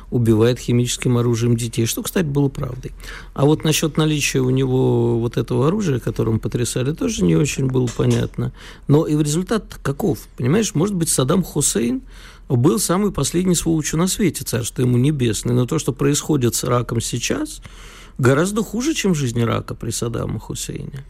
убивает 0.10 0.60
химическим 0.60 1.18
оружием 1.18 1.56
детей, 1.56 1.86
что, 1.86 2.04
кстати, 2.04 2.26
было 2.26 2.50
правдой. 2.50 2.92
А 3.34 3.46
вот 3.46 3.64
насчет 3.64 3.98
наличия 3.98 4.40
у 4.40 4.50
него 4.50 5.20
вот 5.20 5.38
этого 5.38 5.68
оружия, 5.68 6.00
которым 6.00 6.40
потрясали, 6.40 6.94
тоже 6.94 7.24
не 7.24 7.36
очень 7.36 7.68
было 7.68 7.88
понятно. 7.88 8.54
Но 8.88 9.06
и 9.06 9.16
в 9.16 9.22
результат 9.22 9.80
каков? 9.82 10.20
Понимаешь, 10.38 10.76
может 10.76 10.96
быть, 10.96 11.10
Саддам 11.10 11.44
Хусейн 11.44 12.02
был 12.50 12.80
самый 12.80 13.12
последний 13.12 13.56
сволочью 13.56 13.98
на 13.98 14.08
свете, 14.08 14.44
царство 14.44 14.82
ему 14.82 14.98
небесное. 14.98 15.56
Но 15.56 15.66
то, 15.66 15.80
что 15.80 15.94
происходит 15.94 16.56
с 16.56 16.64
раком 16.64 17.02
сейчас, 17.02 17.62
гораздо 18.18 18.64
хуже, 18.64 18.94
чем 18.94 19.16
жизнь 19.16 19.44
рака 19.44 19.74
при 19.74 19.92
Саддаме 19.92 20.40
Хусейне. 20.40 21.04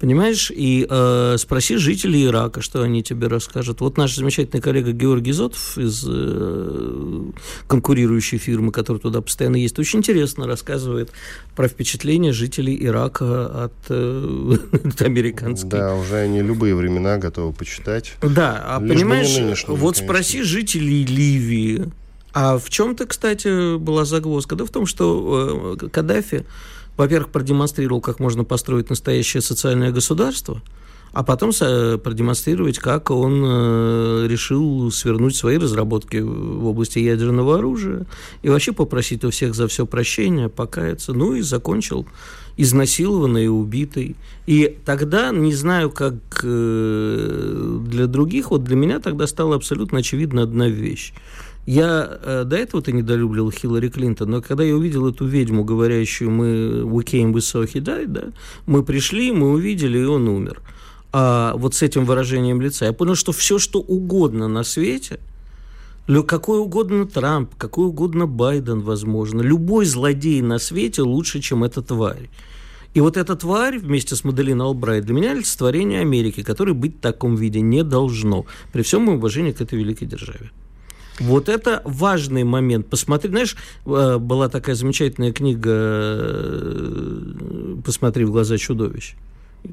Понимаешь? 0.00 0.50
И 0.50 0.86
э, 0.88 1.36
спроси 1.38 1.76
жителей 1.76 2.24
Ирака, 2.24 2.62
что 2.62 2.80
они 2.82 3.02
тебе 3.02 3.26
расскажут. 3.26 3.82
Вот 3.82 3.98
наш 3.98 4.16
замечательный 4.16 4.62
коллега 4.62 4.92
Георгий 4.92 5.32
Зотов 5.32 5.76
из 5.76 6.06
э, 6.08 7.22
конкурирующей 7.66 8.38
фирмы, 8.38 8.72
который 8.72 8.96
туда 8.96 9.20
постоянно 9.20 9.56
есть, 9.56 9.78
очень 9.78 9.98
интересно 9.98 10.46
рассказывает 10.46 11.12
про 11.54 11.68
впечатления 11.68 12.32
жителей 12.32 12.82
Ирака 12.82 13.64
от, 13.64 13.74
э, 13.90 14.56
от 14.84 15.02
американских. 15.02 15.68
Да, 15.68 15.94
уже 15.94 16.16
они 16.16 16.40
любые 16.40 16.74
времена 16.74 17.18
готовы 17.18 17.52
почитать. 17.52 18.14
Да, 18.22 18.64
а 18.64 18.80
Лишь 18.80 18.94
понимаешь, 18.94 19.66
вот 19.66 19.96
конечно. 19.96 20.06
спроси 20.06 20.42
жителей 20.42 21.04
Ливии. 21.04 21.92
А 22.32 22.58
в 22.58 22.70
чем-то, 22.70 23.06
кстати, 23.06 23.76
была 23.76 24.06
загвоздка? 24.06 24.56
Да 24.56 24.64
в 24.64 24.70
том, 24.70 24.86
что 24.86 25.76
э, 25.78 25.88
Каддафи 25.88 26.46
во-первых, 26.96 27.30
продемонстрировал, 27.30 28.00
как 28.00 28.20
можно 28.20 28.44
построить 28.44 28.90
настоящее 28.90 29.40
социальное 29.40 29.90
государство, 29.90 30.62
а 31.12 31.24
потом 31.24 31.50
продемонстрировать, 31.50 32.78
как 32.78 33.10
он 33.10 33.42
э, 33.44 34.26
решил 34.28 34.92
свернуть 34.92 35.34
свои 35.34 35.58
разработки 35.58 36.18
в 36.18 36.66
области 36.66 37.00
ядерного 37.00 37.58
оружия 37.58 38.06
и 38.42 38.48
вообще 38.48 38.72
попросить 38.72 39.24
у 39.24 39.30
всех 39.30 39.54
за 39.54 39.66
все 39.66 39.86
прощения, 39.86 40.48
покаяться. 40.48 41.12
Ну 41.12 41.34
и 41.34 41.40
закончил 41.40 42.06
изнасилованный 42.56 43.46
и 43.46 43.48
убитый. 43.48 44.16
И 44.46 44.76
тогда, 44.84 45.30
не 45.30 45.54
знаю, 45.54 45.90
как 45.90 46.14
э, 46.42 47.78
для 47.86 48.06
других, 48.06 48.50
вот 48.50 48.62
для 48.64 48.76
меня 48.76 49.00
тогда 49.00 49.26
стала 49.26 49.56
абсолютно 49.56 49.98
очевидна 49.98 50.42
одна 50.42 50.68
вещь. 50.68 51.12
Я 51.70 52.18
э, 52.22 52.44
до 52.44 52.56
этого-то 52.56 52.92
недолюбливал 52.92 53.50
Хиллари 53.50 53.88
Клинтон, 53.88 54.30
но 54.30 54.42
когда 54.42 54.64
я 54.64 54.74
увидел 54.74 55.08
эту 55.08 55.26
ведьму, 55.26 55.64
говорящую 55.64 56.30
«мы 56.30 56.82
we 56.82 57.04
came, 57.04 57.32
we 57.32 57.38
saw, 57.38 57.64
he 57.64 57.80
died», 57.80 58.08
да, 58.08 58.24
мы 58.66 58.82
пришли, 58.82 59.30
мы 59.32 59.52
увидели, 59.52 59.98
и 59.98 60.04
он 60.04 60.28
умер– 60.28 60.60
а, 61.12 61.54
вот 61.56 61.74
с 61.74 61.82
этим 61.82 62.04
выражением 62.04 62.60
лица, 62.60 62.84
я 62.86 62.92
понял, 62.92 63.14
что 63.14 63.32
все, 63.32 63.58
что 63.58 63.80
угодно 63.80 64.48
на 64.48 64.62
свете, 64.62 65.18
какой 66.26 66.58
угодно 66.58 67.06
Трамп, 67.06 67.54
какой 67.56 67.86
угодно 67.86 68.26
Байден, 68.26 68.80
возможно, 68.80 69.40
любой 69.40 69.86
злодей 69.86 70.40
на 70.42 70.58
свете 70.58 71.02
лучше, 71.02 71.40
чем 71.40 71.64
эта 71.64 71.82
тварь. 71.82 72.30
И 72.94 73.00
вот 73.00 73.16
эта 73.16 73.36
тварь 73.36 73.78
вместе 73.78 74.16
с 74.16 74.24
Маделиной 74.24 74.66
Албрайт 74.66 75.04
для 75.04 75.14
меня 75.14 75.30
олицетворение 75.32 76.00
Америки, 76.00 76.42
которое 76.42 76.72
быть 76.72 76.96
в 76.96 77.00
таком 77.00 77.36
виде 77.36 77.60
не 77.60 77.84
должно, 77.84 78.46
при 78.72 78.82
всем 78.82 79.02
моем 79.02 79.18
уважении 79.18 79.52
к 79.52 79.60
этой 79.60 79.78
великой 79.78 80.06
державе. 80.06 80.50
Вот 81.20 81.48
это 81.48 81.82
важный 81.84 82.44
момент. 82.44 82.86
Посмотри, 82.86 83.30
знаешь, 83.30 83.56
э, 83.86 84.18
была 84.18 84.48
такая 84.48 84.74
замечательная 84.74 85.32
книга 85.32 85.70
э, 85.72 87.34
«Посмотри 87.84 88.24
в 88.24 88.32
глаза 88.32 88.56
чудовищ» 88.58 89.14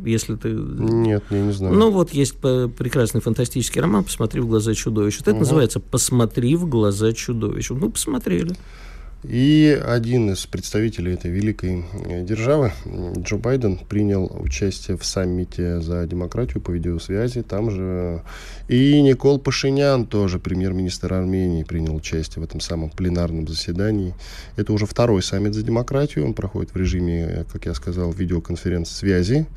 если 0.06 0.36
ты... 0.36 0.50
Нет, 0.50 1.24
я 1.30 1.42
не 1.42 1.52
знаю. 1.52 1.74
Ну, 1.74 1.92
вот 1.92 2.12
есть 2.12 2.36
прекрасный 2.38 3.22
фантастический 3.22 3.82
роман 3.82 4.04
«Посмотри 4.04 4.42
в 4.42 4.48
глаза 4.48 4.74
чудовища». 4.74 5.20
Вот 5.20 5.28
угу. 5.28 5.32
это 5.32 5.40
называется 5.40 5.80
«Посмотри 5.80 6.56
в 6.56 6.68
глаза 6.68 7.14
чудовища». 7.14 7.74
Ну, 7.74 7.90
посмотрели. 7.90 8.54
И 9.24 9.82
один 9.84 10.30
из 10.30 10.46
представителей 10.46 11.14
этой 11.14 11.32
великой 11.32 11.84
э, 12.06 12.24
державы, 12.24 12.72
Джо 13.18 13.38
Байден, 13.38 13.78
принял 13.78 14.32
участие 14.40 14.96
в 14.96 15.04
саммите 15.04 15.82
за 15.82 16.06
демократию 16.06 16.62
по 16.62 16.70
видеосвязи. 16.70 17.42
Там 17.42 17.72
же 17.72 18.22
и 18.68 19.02
Никол 19.02 19.40
Пашинян, 19.40 20.06
тоже 20.06 20.38
премьер-министр 20.38 21.14
Армении, 21.14 21.64
принял 21.64 21.96
участие 21.96 22.44
в 22.44 22.46
этом 22.46 22.60
самом 22.60 22.92
пленарном 22.92 23.48
заседании. 23.48 24.14
Это 24.56 24.72
уже 24.72 24.86
второй 24.86 25.24
саммит 25.24 25.56
за 25.56 25.64
демократию. 25.64 26.24
Он 26.24 26.34
проходит 26.36 26.74
в 26.74 26.78
режиме, 26.78 27.44
как 27.52 27.66
я 27.66 27.74
сказал, 27.74 28.12
видеоконференц-связи, 28.12 29.48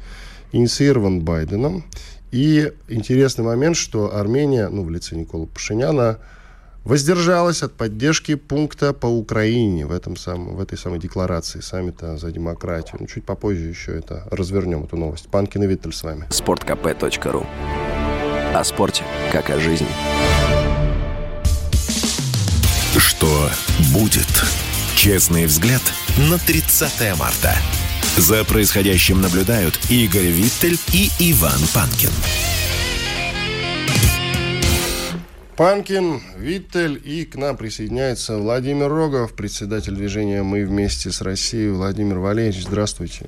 инициирован 0.53 1.21
Байденом. 1.21 1.85
И 2.33 2.73
интересный 2.89 3.45
момент, 3.45 3.77
что 3.77 4.17
Армения, 4.17 4.69
ну, 4.69 4.85
в 4.85 4.91
лице 4.91 5.17
Никола 5.17 5.47
Пашиняна, 5.47 6.19
воздержалась 6.85 7.63
от 7.63 7.75
поддержки 7.75 8.35
пункта 8.35 8.93
по 8.93 9.07
Украине 9.07 9.87
в, 9.87 9.93
этом 9.93 10.17
самом, 10.17 10.57
в 10.57 10.61
этой 10.61 10.79
самой 10.79 10.99
декларации 10.99 11.61
саммита 11.61 12.17
за 12.17 12.31
демократию. 12.31 12.99
Ну, 13.01 13.07
чуть 13.07 13.25
попозже 13.25 13.67
еще 13.67 13.99
это 13.99 14.27
развернем, 14.31 14.85
эту 14.85 14.97
новость. 14.97 15.29
Панкин 15.29 15.63
и 15.63 15.67
Виттель 15.67 15.93
с 15.93 16.03
вами. 16.03 16.27
Спорткп.ру 16.31 17.47
О 18.55 18.65
спорте, 18.65 19.05
как 19.33 19.51
о 19.51 19.59
жизни. 19.61 19.89
Что 22.97 23.49
будет? 23.93 24.29
Честный 24.97 25.47
взгляд 25.47 25.83
на 26.31 26.39
30 26.39 27.19
марта. 27.19 27.55
За 28.17 28.45
происходящим 28.45 29.21
наблюдают 29.21 29.79
Игорь 29.89 30.27
Виттель 30.27 30.79
и 30.93 31.11
Иван 31.21 31.61
Панкин. 31.73 32.11
Панкин, 35.61 36.23
Виттель 36.39 36.99
и 37.05 37.27
к 37.27 37.37
нам 37.37 37.55
присоединяется 37.55 38.39
Владимир 38.39 38.89
Рогов, 38.89 39.35
председатель 39.35 39.95
движения 39.95 40.43
«Мы 40.43 40.65
вместе 40.65 41.11
с 41.11 41.21
Россией». 41.21 41.69
Владимир 41.69 42.19
Валерьевич, 42.19 42.65
здравствуйте. 42.65 43.27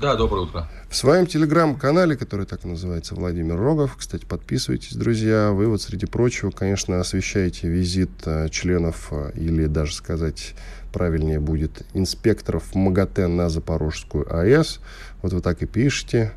Да, 0.00 0.16
доброе 0.16 0.46
утро. 0.46 0.68
В 0.90 0.96
своем 0.96 1.28
телеграм-канале, 1.28 2.16
который 2.16 2.44
так 2.44 2.64
и 2.64 2.68
называется 2.68 3.14
Владимир 3.14 3.56
Рогов, 3.56 3.94
кстати, 3.96 4.24
подписывайтесь, 4.24 4.96
друзья, 4.96 5.52
вы 5.52 5.68
вот, 5.68 5.80
среди 5.80 6.06
прочего, 6.06 6.50
конечно, 6.50 6.98
освещаете 6.98 7.68
визит 7.68 8.10
э, 8.26 8.48
членов, 8.48 9.12
э, 9.12 9.30
или 9.36 9.66
даже 9.66 9.94
сказать 9.94 10.56
правильнее 10.92 11.38
будет, 11.38 11.86
инспекторов 11.94 12.74
МАГАТЭ 12.74 13.28
на 13.28 13.48
Запорожскую 13.48 14.26
АЭС. 14.28 14.80
Вот 15.22 15.32
вы 15.32 15.40
так 15.40 15.62
и 15.62 15.66
пишете, 15.66 16.32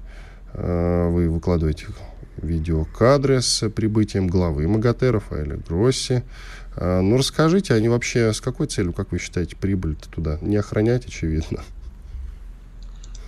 э, 0.53 1.08
вы 1.10 1.27
выкладываете 1.27 1.88
видеокадры 2.38 3.41
с 3.41 3.69
прибытием 3.69 4.27
главы 4.27 4.67
МАГАТЭ 4.67 5.11
Рафаэля 5.11 5.57
Гросси. 5.67 6.23
А, 6.75 7.01
ну, 7.01 7.17
расскажите, 7.17 7.73
они 7.73 7.89
вообще 7.89 8.33
с 8.33 8.41
какой 8.41 8.67
целью, 8.67 8.93
как 8.93 9.11
вы 9.11 9.19
считаете, 9.19 9.55
прибыли-то 9.55 10.09
туда? 10.09 10.38
Не 10.41 10.57
охранять, 10.57 11.05
очевидно. 11.05 11.63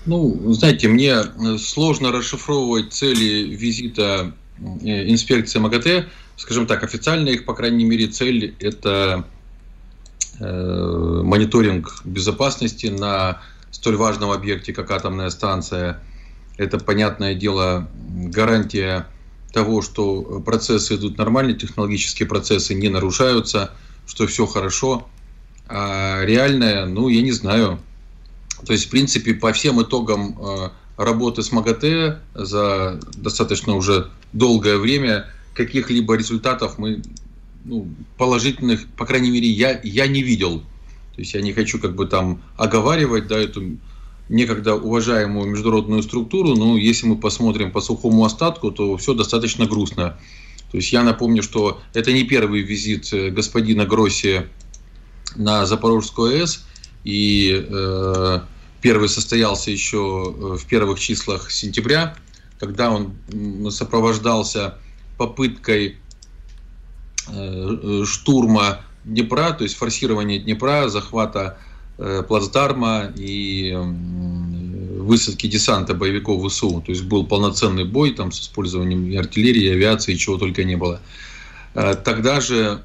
Ну, 0.05 0.53
знаете, 0.53 0.87
мне 0.87 1.13
э, 1.13 1.57
сложно 1.57 2.11
расшифровывать 2.11 2.91
цели 2.93 3.55
визита 3.55 4.33
э, 4.59 5.09
инспекции 5.09 5.59
МАГАТЭ. 5.59 6.05
Скажем 6.35 6.67
так, 6.67 6.83
официально 6.83 7.29
их, 7.29 7.45
по 7.45 7.53
крайней 7.53 7.85
мере, 7.85 8.07
цель– 8.07 8.55
это 8.59 9.25
э, 10.39 11.21
мониторинг 11.23 12.01
безопасности 12.03 12.87
на 12.87 13.41
столь 13.71 13.95
важном 13.95 14.31
объекте, 14.31 14.73
как 14.73 14.91
атомная 14.91 15.29
станция– 15.29 16.01
это, 16.57 16.79
понятное 16.79 17.35
дело, 17.35 17.89
гарантия 18.09 19.07
того, 19.51 19.81
что 19.81 20.41
процессы 20.45 20.95
идут 20.95 21.17
нормально, 21.17 21.53
технологические 21.53 22.27
процессы 22.27 22.73
не 22.73 22.89
нарушаются, 22.89 23.71
что 24.07 24.27
все 24.27 24.45
хорошо. 24.45 25.07
А 25.67 26.23
реальное, 26.23 26.85
ну, 26.85 27.07
я 27.07 27.21
не 27.21 27.31
знаю. 27.31 27.79
То 28.65 28.73
есть, 28.73 28.87
в 28.87 28.89
принципе, 28.89 29.33
по 29.33 29.53
всем 29.53 29.81
итогам 29.81 30.37
э, 30.39 30.69
работы 30.97 31.43
с 31.43 31.51
МАГАТЭ 31.51 32.19
за 32.33 32.99
достаточно 33.15 33.75
уже 33.75 34.09
долгое 34.31 34.77
время 34.77 35.27
каких-либо 35.53 36.15
результатов 36.15 36.77
мы 36.77 37.01
ну, 37.65 37.87
положительных, 38.17 38.87
по 38.97 39.05
крайней 39.05 39.31
мере, 39.31 39.47
я, 39.47 39.79
я 39.83 40.07
не 40.07 40.23
видел. 40.23 40.59
То 41.15 41.21
есть 41.21 41.33
я 41.33 41.41
не 41.41 41.53
хочу 41.53 41.79
как 41.79 41.95
бы 41.95 42.07
там 42.07 42.41
оговаривать 42.57 43.27
да, 43.27 43.37
эту 43.37 43.77
некогда 44.29 44.75
уважаемую 44.75 45.49
международную 45.49 46.03
структуру, 46.03 46.55
но 46.55 46.77
если 46.77 47.07
мы 47.07 47.17
посмотрим 47.17 47.71
по 47.71 47.81
сухому 47.81 48.25
остатку, 48.25 48.71
то 48.71 48.97
все 48.97 49.13
достаточно 49.13 49.65
грустно. 49.65 50.17
То 50.71 50.77
есть 50.77 50.91
я 50.91 51.03
напомню, 51.03 51.43
что 51.43 51.81
это 51.93 52.11
не 52.11 52.23
первый 52.23 52.61
визит 52.61 53.13
э, 53.13 53.29
господина 53.29 53.85
Гросси 53.85 54.47
на 55.35 55.65
Запорожскую 55.65 56.41
АЭС, 56.41 56.65
и 57.03 57.65
э, 57.69 58.39
первый 58.81 59.09
состоялся 59.09 59.69
еще 59.69 59.97
э, 59.97 60.57
в 60.57 60.65
первых 60.65 60.99
числах 60.99 61.51
сентября, 61.51 62.15
когда 62.59 62.91
он 62.91 63.13
сопровождался 63.69 64.79
попыткой 65.17 65.97
э, 67.27 68.03
штурма 68.05 68.81
Днепра, 69.03 69.51
то 69.51 69.65
есть 69.65 69.75
форсирования 69.75 70.39
Днепра, 70.39 70.87
захвата 70.87 71.57
Э, 71.57 71.72
плацдарма 72.27 73.11
и 73.15 73.75
высадки 75.03 75.47
десанта 75.47 75.93
боевиков 75.93 76.49
ВСУ. 76.49 76.81
То 76.85 76.91
есть 76.91 77.03
был 77.03 77.25
полноценный 77.25 77.85
бой 77.85 78.13
там, 78.13 78.31
с 78.31 78.41
использованием 78.41 79.05
и 79.09 79.15
артиллерии, 79.15 79.63
и 79.63 79.69
авиации, 79.69 80.15
чего 80.15 80.37
только 80.37 80.63
не 80.63 80.75
было. 80.75 81.01
Э, 81.75 81.95
тогда 81.95 82.41
же 82.41 82.81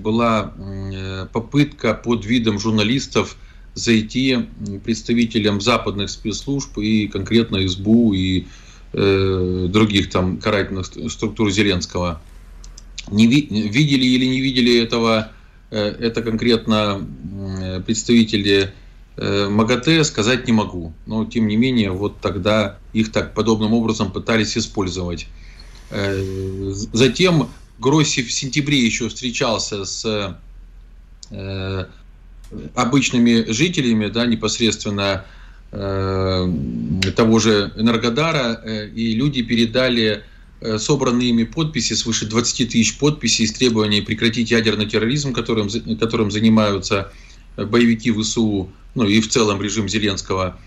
была 0.00 0.52
э, 0.56 1.26
попытка 1.32 1.94
под 1.94 2.26
видом 2.26 2.58
журналистов 2.58 3.36
зайти 3.74 4.46
представителям 4.84 5.60
западных 5.60 6.10
спецслужб 6.10 6.76
и 6.78 7.08
конкретно 7.08 7.66
СБУ 7.66 8.12
и 8.12 8.46
э, 8.92 9.66
других 9.70 10.10
там 10.10 10.36
карательных 10.36 10.86
структур 10.86 11.50
Зеленского. 11.50 12.20
Не 13.10 13.26
ви- 13.26 13.48
видели 13.50 14.04
или 14.04 14.26
не 14.26 14.40
видели 14.40 14.82
этого 14.82 15.28
Э, 15.28 15.41
это 15.72 16.22
конкретно 16.22 17.06
представители 17.86 18.72
э, 19.16 19.48
МАГАТЭ, 19.48 20.04
сказать 20.04 20.46
не 20.46 20.52
могу. 20.52 20.92
Но, 21.06 21.24
тем 21.24 21.46
не 21.46 21.56
менее, 21.56 21.90
вот 21.90 22.20
тогда 22.20 22.78
их 22.92 23.10
так 23.10 23.34
подобным 23.34 23.72
образом 23.72 24.12
пытались 24.12 24.56
использовать. 24.56 25.26
Э, 25.90 26.72
затем 26.92 27.48
Гросси 27.78 28.22
в 28.22 28.30
сентябре 28.32 28.78
еще 28.78 29.08
встречался 29.08 29.84
с 29.84 30.38
обычными 32.74 33.50
жителями, 33.50 34.08
да, 34.08 34.26
непосредственно 34.26 35.24
того 35.70 37.38
же 37.38 37.72
Энергодара, 37.76 38.52
и 38.94 39.14
люди 39.14 39.40
передали 39.42 40.22
Э, 40.22 40.31
собраны 40.78 41.22
ими 41.22 41.44
подписи, 41.44 41.94
свыше 41.94 42.26
20 42.26 42.70
тысяч 42.70 42.98
подписей 42.98 43.46
с 43.46 43.52
требованием 43.52 44.04
прекратить 44.04 44.50
ядерный 44.50 44.86
терроризм, 44.86 45.32
которым, 45.32 45.68
которым 45.98 46.30
занимаются 46.30 47.12
боевики 47.56 48.10
ВСУ, 48.12 48.70
ну 48.94 49.04
и 49.04 49.20
в 49.20 49.28
целом 49.28 49.60
режим 49.62 49.88
Зеленского. 49.88 50.58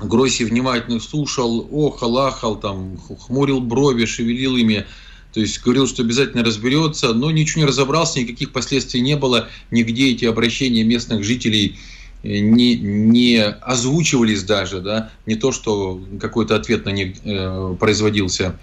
Гросси 0.00 0.44
внимательно 0.44 1.00
слушал, 1.00 1.68
охал, 1.70 2.18
ахал, 2.18 2.58
там, 2.58 2.98
хмурил 2.98 3.60
брови, 3.60 4.04
шевелил 4.04 4.56
ими. 4.56 4.86
То 5.32 5.40
есть 5.40 5.62
говорил, 5.62 5.86
что 5.86 6.02
обязательно 6.02 6.44
разберется, 6.44 7.12
но 7.14 7.30
ничего 7.30 7.62
не 7.62 7.66
разобрался, 7.66 8.20
никаких 8.20 8.52
последствий 8.52 9.00
не 9.00 9.16
было, 9.16 9.48
нигде 9.70 10.10
эти 10.10 10.26
обращения 10.26 10.84
местных 10.84 11.24
жителей 11.24 11.78
э, 12.22 12.38
не, 12.38 12.74
не 12.74 13.42
озвучивались 13.42 14.42
даже, 14.42 14.80
да, 14.80 15.10
не 15.24 15.36
то, 15.36 15.52
что 15.52 16.02
какой-то 16.20 16.54
ответ 16.56 16.84
на 16.84 16.90
них 16.90 17.16
э, 17.24 17.76
производился. 17.80 18.58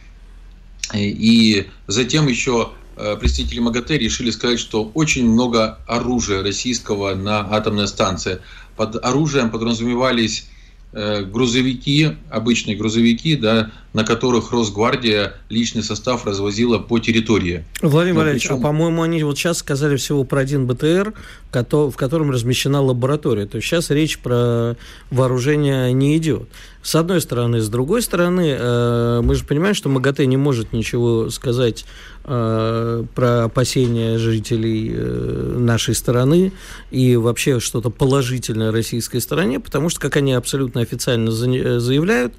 И 0.93 1.67
затем 1.87 2.27
еще 2.27 2.71
э, 2.95 3.15
представители 3.19 3.59
МАГАТЭ 3.59 3.97
решили 3.97 4.31
сказать, 4.31 4.59
что 4.59 4.91
очень 4.93 5.29
много 5.29 5.79
оружия 5.87 6.41
российского 6.41 7.15
на 7.15 7.53
атомной 7.53 7.87
станции. 7.87 8.39
Под 8.75 9.03
оружием 9.03 9.51
подразумевались 9.51 10.47
Э, 10.91 11.21
грузовики, 11.23 12.17
обычные 12.31 12.75
грузовики, 12.75 13.35
да, 13.35 13.71
на 13.93 14.03
которых 14.03 14.51
Росгвардия 14.51 15.33
личный 15.49 15.83
состав 15.83 16.25
развозила 16.25 16.77
по 16.77 16.99
территории. 16.99 17.65
Владимир 17.81 18.15
ну, 18.15 18.19
Валерьевич, 18.21 18.43
причем... 18.43 18.59
а 18.59 18.61
по-моему, 18.61 19.01
они 19.01 19.23
вот 19.23 19.37
сейчас 19.37 19.59
сказали 19.59 19.95
всего 19.95 20.23
про 20.23 20.41
один 20.41 20.67
БТР, 20.67 21.13
в 21.51 21.95
котором 21.95 22.29
размещена 22.31 22.81
лаборатория. 22.81 23.47
То 23.47 23.57
есть 23.57 23.67
сейчас 23.67 23.89
речь 23.89 24.19
про 24.19 24.75
вооружение 25.09 25.91
не 25.93 26.15
идет. 26.17 26.47
С 26.81 26.95
одной 26.95 27.19
стороны. 27.19 27.59
С 27.59 27.67
другой 27.67 28.01
стороны, 28.01 28.55
э, 28.57 29.21
мы 29.21 29.35
же 29.35 29.43
понимаем, 29.43 29.75
что 29.75 29.89
МАГАТЭ 29.89 30.25
не 30.27 30.37
может 30.37 30.71
ничего 30.71 31.29
сказать 31.29 31.85
э, 32.23 33.03
про 33.13 33.43
опасения 33.43 34.17
жителей 34.17 34.91
э, 34.93 35.55
нашей 35.59 35.93
страны 35.93 36.53
и 36.89 37.17
вообще 37.17 37.59
что-то 37.59 37.89
положительное 37.89 38.71
российской 38.71 39.19
стороне, 39.19 39.59
потому 39.59 39.89
что, 39.89 39.99
как 39.99 40.15
они 40.15 40.31
абсолютно 40.31 40.79
официально 40.79 41.31
заявляют, 41.31 42.33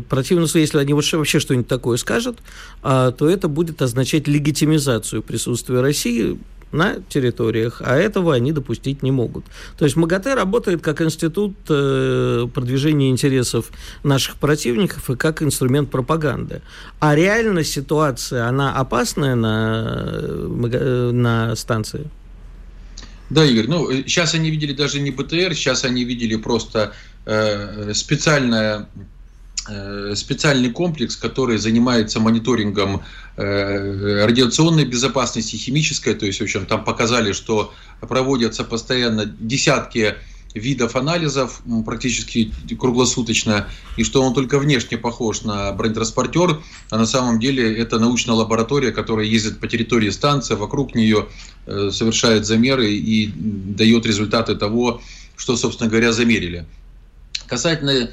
противно, 0.00 0.46
если 0.54 0.78
они 0.78 0.94
вообще 0.94 1.40
что-нибудь 1.40 1.68
такое 1.68 1.96
скажут, 1.96 2.38
то 2.82 3.14
это 3.20 3.48
будет 3.48 3.82
означать 3.82 4.28
легитимизацию 4.28 5.22
присутствия 5.22 5.80
России 5.80 6.38
на 6.72 6.96
территориях, 7.08 7.80
а 7.84 7.96
этого 7.96 8.34
они 8.34 8.52
допустить 8.52 9.02
не 9.02 9.10
могут. 9.10 9.44
То 9.78 9.84
есть 9.84 9.96
МАГАТЭ 9.96 10.34
работает 10.34 10.82
как 10.82 11.00
институт 11.00 11.54
э, 11.68 12.46
продвижения 12.52 13.10
интересов 13.10 13.70
наших 14.02 14.36
противников 14.36 15.08
и 15.10 15.16
как 15.16 15.42
инструмент 15.42 15.90
пропаганды. 15.90 16.62
А 16.98 17.14
реально 17.14 17.62
ситуация, 17.64 18.46
она 18.46 18.74
опасная 18.74 19.34
на, 19.34 20.08
э, 20.72 21.10
на 21.12 21.54
станции? 21.56 22.10
Да, 23.30 23.44
Игорь, 23.44 23.66
ну, 23.68 23.90
сейчас 23.90 24.34
они 24.34 24.50
видели 24.50 24.72
даже 24.72 25.00
не 25.00 25.10
БТР, 25.10 25.54
сейчас 25.54 25.84
они 25.84 26.04
видели 26.04 26.36
просто 26.36 26.92
э, 27.24 27.92
специальное 27.94 28.88
Э, 28.88 29.15
специальный 30.14 30.70
комплекс, 30.70 31.16
который 31.16 31.58
занимается 31.58 32.20
мониторингом 32.20 33.02
э, 33.36 34.24
радиационной 34.24 34.84
безопасности, 34.84 35.56
химической, 35.56 36.14
то 36.14 36.26
есть, 36.26 36.40
в 36.40 36.42
общем, 36.42 36.66
там 36.66 36.84
показали, 36.84 37.32
что 37.32 37.72
проводятся 38.00 38.64
постоянно 38.64 39.26
десятки 39.26 40.14
видов 40.56 40.96
анализов 40.96 41.60
практически 41.84 42.52
круглосуточно, 42.78 43.68
и 43.96 44.04
что 44.04 44.22
он 44.22 44.34
только 44.34 44.58
внешне 44.58 44.96
похож 44.96 45.42
на 45.42 45.72
бронетранспортер, 45.72 46.60
а 46.90 46.98
на 46.98 47.06
самом 47.06 47.38
деле 47.38 47.76
это 47.76 47.98
научная 47.98 48.34
лаборатория, 48.34 48.90
которая 48.92 49.26
ездит 49.26 49.60
по 49.60 49.68
территории 49.68 50.10
станции, 50.10 50.54
вокруг 50.54 50.94
нее 50.94 51.28
э, 51.66 51.90
совершает 51.92 52.46
замеры 52.46 52.90
и 52.92 53.26
дает 53.34 54.06
результаты 54.06 54.56
того, 54.56 55.02
что, 55.36 55.56
собственно 55.56 55.90
говоря, 55.90 56.12
замерили. 56.12 56.66
Касательно 57.46 57.90
э, 57.90 58.10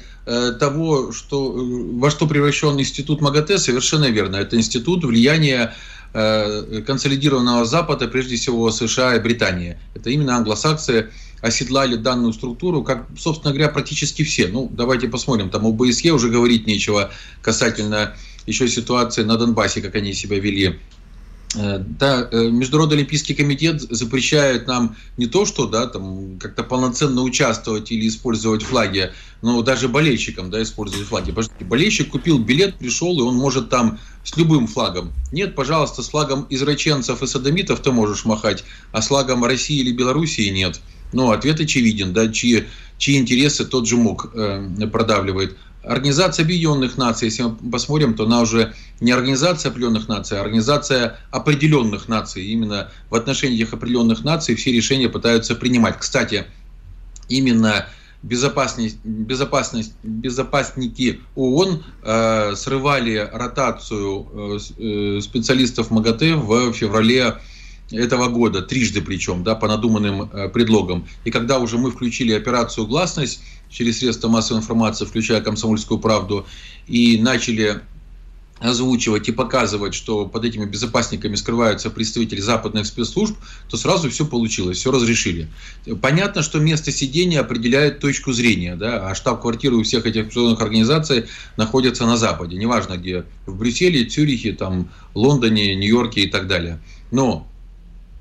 того, 0.52 1.12
что, 1.12 1.52
э, 1.52 1.98
во 1.98 2.10
что 2.10 2.26
превращен 2.26 2.78
институт 2.80 3.20
МАГАТЭ, 3.20 3.58
совершенно 3.58 4.06
верно. 4.10 4.36
Это 4.36 4.56
институт 4.56 5.04
влияния 5.04 5.74
э, 6.14 6.82
консолидированного 6.86 7.64
Запада, 7.64 8.08
прежде 8.08 8.36
всего 8.36 8.70
США 8.70 9.16
и 9.16 9.20
Британии. 9.20 9.78
Это 9.94 10.10
именно 10.10 10.36
англосаксы 10.36 11.10
оседлали 11.40 11.96
данную 11.96 12.32
структуру, 12.32 12.82
как, 12.82 13.06
собственно 13.18 13.52
говоря, 13.52 13.68
практически 13.68 14.24
все. 14.24 14.48
Ну, 14.48 14.70
давайте 14.72 15.08
посмотрим, 15.08 15.50
там 15.50 15.66
ОБСЕ 15.66 16.12
уже 16.12 16.30
говорить 16.30 16.66
нечего 16.66 17.10
касательно 17.42 18.14
еще 18.46 18.66
ситуации 18.68 19.24
на 19.24 19.36
Донбассе, 19.36 19.82
как 19.82 19.94
они 19.94 20.14
себя 20.14 20.38
вели 20.38 20.68
Э, 20.68 20.93
да, 21.54 22.28
э, 22.30 22.48
Международный 22.48 22.96
Олимпийский 22.98 23.34
комитет 23.34 23.80
запрещает 23.82 24.66
нам 24.66 24.96
не 25.16 25.26
то, 25.26 25.46
что 25.46 25.66
да, 25.66 25.86
там 25.86 26.38
как-то 26.38 26.64
полноценно 26.64 27.22
участвовать 27.22 27.90
или 27.92 28.08
использовать 28.08 28.62
флаги, 28.62 29.12
но 29.42 29.62
даже 29.62 29.88
болельщикам 29.88 30.50
да, 30.50 30.62
использовать 30.62 31.06
флаги. 31.06 31.34
Болельщик 31.60 32.10
купил 32.10 32.38
билет, 32.38 32.76
пришел, 32.76 33.18
и 33.18 33.22
он 33.22 33.36
может 33.36 33.68
там 33.68 33.98
с 34.24 34.36
любым 34.36 34.66
флагом. 34.66 35.12
Нет, 35.32 35.54
пожалуйста, 35.54 36.02
с 36.02 36.08
флагом 36.08 36.46
израченцев 36.50 37.22
и 37.22 37.26
садомитов 37.26 37.80
ты 37.80 37.92
можешь 37.92 38.24
махать, 38.24 38.64
а 38.92 39.02
с 39.02 39.08
флагом 39.08 39.44
России 39.44 39.80
или 39.80 39.92
Белоруссии 39.92 40.48
нет. 40.48 40.80
Ну, 41.12 41.30
ответ 41.30 41.60
очевиден, 41.60 42.12
да, 42.12 42.28
чьи, 42.28 42.64
чьи 42.98 43.16
интересы 43.16 43.64
тот 43.64 43.86
же 43.86 43.96
МОК 43.96 44.30
э, 44.34 44.86
продавливает. 44.92 45.56
Организация 45.86 46.44
Объединенных 46.44 46.96
Наций, 46.96 47.26
если 47.26 47.42
мы 47.42 47.70
посмотрим, 47.70 48.14
то 48.14 48.24
она 48.24 48.40
уже 48.40 48.74
не 49.00 49.12
организация 49.12 49.70
определенных 49.70 50.08
наций, 50.08 50.38
а 50.38 50.42
организация 50.42 51.18
определенных 51.30 52.08
наций. 52.08 52.44
Именно 52.46 52.90
в 53.10 53.14
отношении 53.14 53.56
этих 53.56 53.74
определенных 53.74 54.24
наций 54.24 54.54
все 54.54 54.72
решения 54.72 55.08
пытаются 55.08 55.54
принимать. 55.54 55.98
Кстати, 55.98 56.46
именно 57.28 57.86
безопасность, 58.22 58.96
безопасность, 59.04 59.92
безопасники 60.02 61.20
ООН 61.34 61.84
э, 62.02 62.54
срывали 62.56 63.28
ротацию 63.32 64.26
э, 64.32 64.58
э 64.78 65.20
специалистов 65.20 65.90
МАГАТЭ 65.90 66.34
в 66.36 66.72
феврале 66.72 67.36
этого 67.90 68.28
года, 68.28 68.62
трижды 68.62 69.00
причем, 69.00 69.44
да, 69.44 69.54
по 69.54 69.68
надуманным 69.68 70.22
э, 70.22 70.48
предлогам. 70.48 71.06
И 71.24 71.30
когда 71.30 71.58
уже 71.58 71.78
мы 71.78 71.90
включили 71.90 72.32
операцию 72.32 72.86
«Гласность», 72.86 73.40
через 73.70 73.98
средства 73.98 74.28
массовой 74.28 74.60
информации, 74.60 75.04
включая 75.04 75.40
«Комсомольскую 75.40 75.98
правду», 75.98 76.46
и 76.86 77.18
начали 77.20 77.80
озвучивать 78.60 79.28
и 79.28 79.32
показывать, 79.32 79.94
что 79.94 80.26
под 80.26 80.44
этими 80.44 80.64
безопасниками 80.64 81.34
скрываются 81.34 81.90
представители 81.90 82.40
западных 82.40 82.86
спецслужб, 82.86 83.36
то 83.68 83.76
сразу 83.76 84.08
все 84.10 84.24
получилось, 84.24 84.78
все 84.78 84.92
разрешили. 84.92 85.48
Понятно, 86.00 86.42
что 86.42 86.60
место 86.60 86.92
сидения 86.92 87.40
определяет 87.40 87.98
точку 87.98 88.32
зрения, 88.32 88.76
да, 88.76 89.10
а 89.10 89.14
штаб-квартиры 89.14 89.74
у 89.74 89.82
всех 89.82 90.06
этих 90.06 90.26
международных 90.26 90.62
организаций 90.62 91.24
находятся 91.56 92.06
на 92.06 92.16
Западе, 92.16 92.56
неважно 92.56 92.96
где, 92.96 93.24
в 93.44 93.58
Брюсселе, 93.58 94.04
Цюрихе, 94.04 94.52
там, 94.52 94.88
Лондоне, 95.14 95.74
Нью-Йорке 95.74 96.22
и 96.22 96.30
так 96.30 96.46
далее. 96.46 96.80
Но 97.10 97.46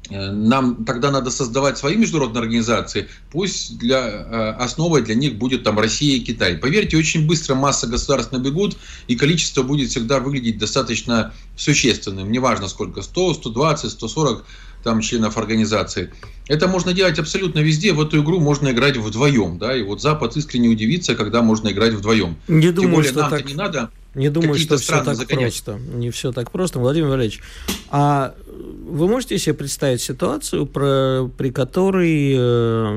нам 0.10 0.84
тогда 0.86 1.12
надо 1.12 1.32
создавать 1.32 1.78
свои 1.78 1.96
международные 1.96 2.42
организации, 2.42 3.08
пусть 3.32 3.78
для, 3.78 4.00
э, 4.00 4.52
основой 4.60 5.02
для 5.02 5.16
них 5.16 5.38
будет 5.38 5.64
там 5.64 5.80
Россия 5.80 6.18
и 6.18 6.20
Китай. 6.20 6.58
Поверьте, 6.58 6.98
очень 6.98 7.26
быстро 7.26 7.56
масса 7.56 7.88
государств 7.88 8.32
набегут, 8.32 8.78
и 9.08 9.16
количество 9.16 9.64
будет 9.64 9.90
всегда 9.90 10.20
выглядеть 10.20 10.58
достаточно 10.58 11.34
существенным. 11.56 12.32
Неважно 12.32 12.68
сколько, 12.68 13.02
100, 13.02 13.36
120, 13.36 13.92
140 13.92 14.46
там 14.84 15.00
членов 15.00 15.38
организации. 15.38 16.12
Это 16.48 16.68
можно 16.68 16.92
делать 16.94 17.18
абсолютно 17.18 17.60
везде. 17.60 17.94
В 17.94 18.02
эту 18.02 18.22
игру 18.22 18.42
можно 18.42 18.70
играть 18.70 18.98
вдвоем. 18.98 19.58
Да? 19.58 19.76
И 19.76 19.82
вот 19.82 20.02
Запад 20.02 20.36
искренне 20.36 20.68
удивится, 20.68 21.16
когда 21.16 21.42
можно 21.42 21.70
играть 21.70 21.94
вдвоем. 21.94 22.36
Не 22.50 22.72
думаю, 22.72 22.82
Тем 22.82 22.92
более, 22.92 23.12
что 23.12 23.30
так... 23.30 23.46
не 23.46 23.54
надо 23.54 23.90
не 24.16 24.30
думаю, 24.30 24.56
что 24.56 24.78
все 24.78 25.04
так 25.04 25.16
загонять. 25.16 25.64
просто. 25.64 25.82
Не 25.96 26.12
все 26.12 26.32
так 26.32 26.52
просто. 26.52 26.80
Владимир 26.80 27.10
Валерьевич, 27.10 27.42
а 27.90 28.36
вы 28.46 29.08
можете 29.08 29.38
себе 29.40 29.56
представить 29.56 30.02
ситуацию, 30.02 30.66
про, 30.68 31.30
при 31.38 31.50
которой 31.50 32.34
э, 32.36 32.94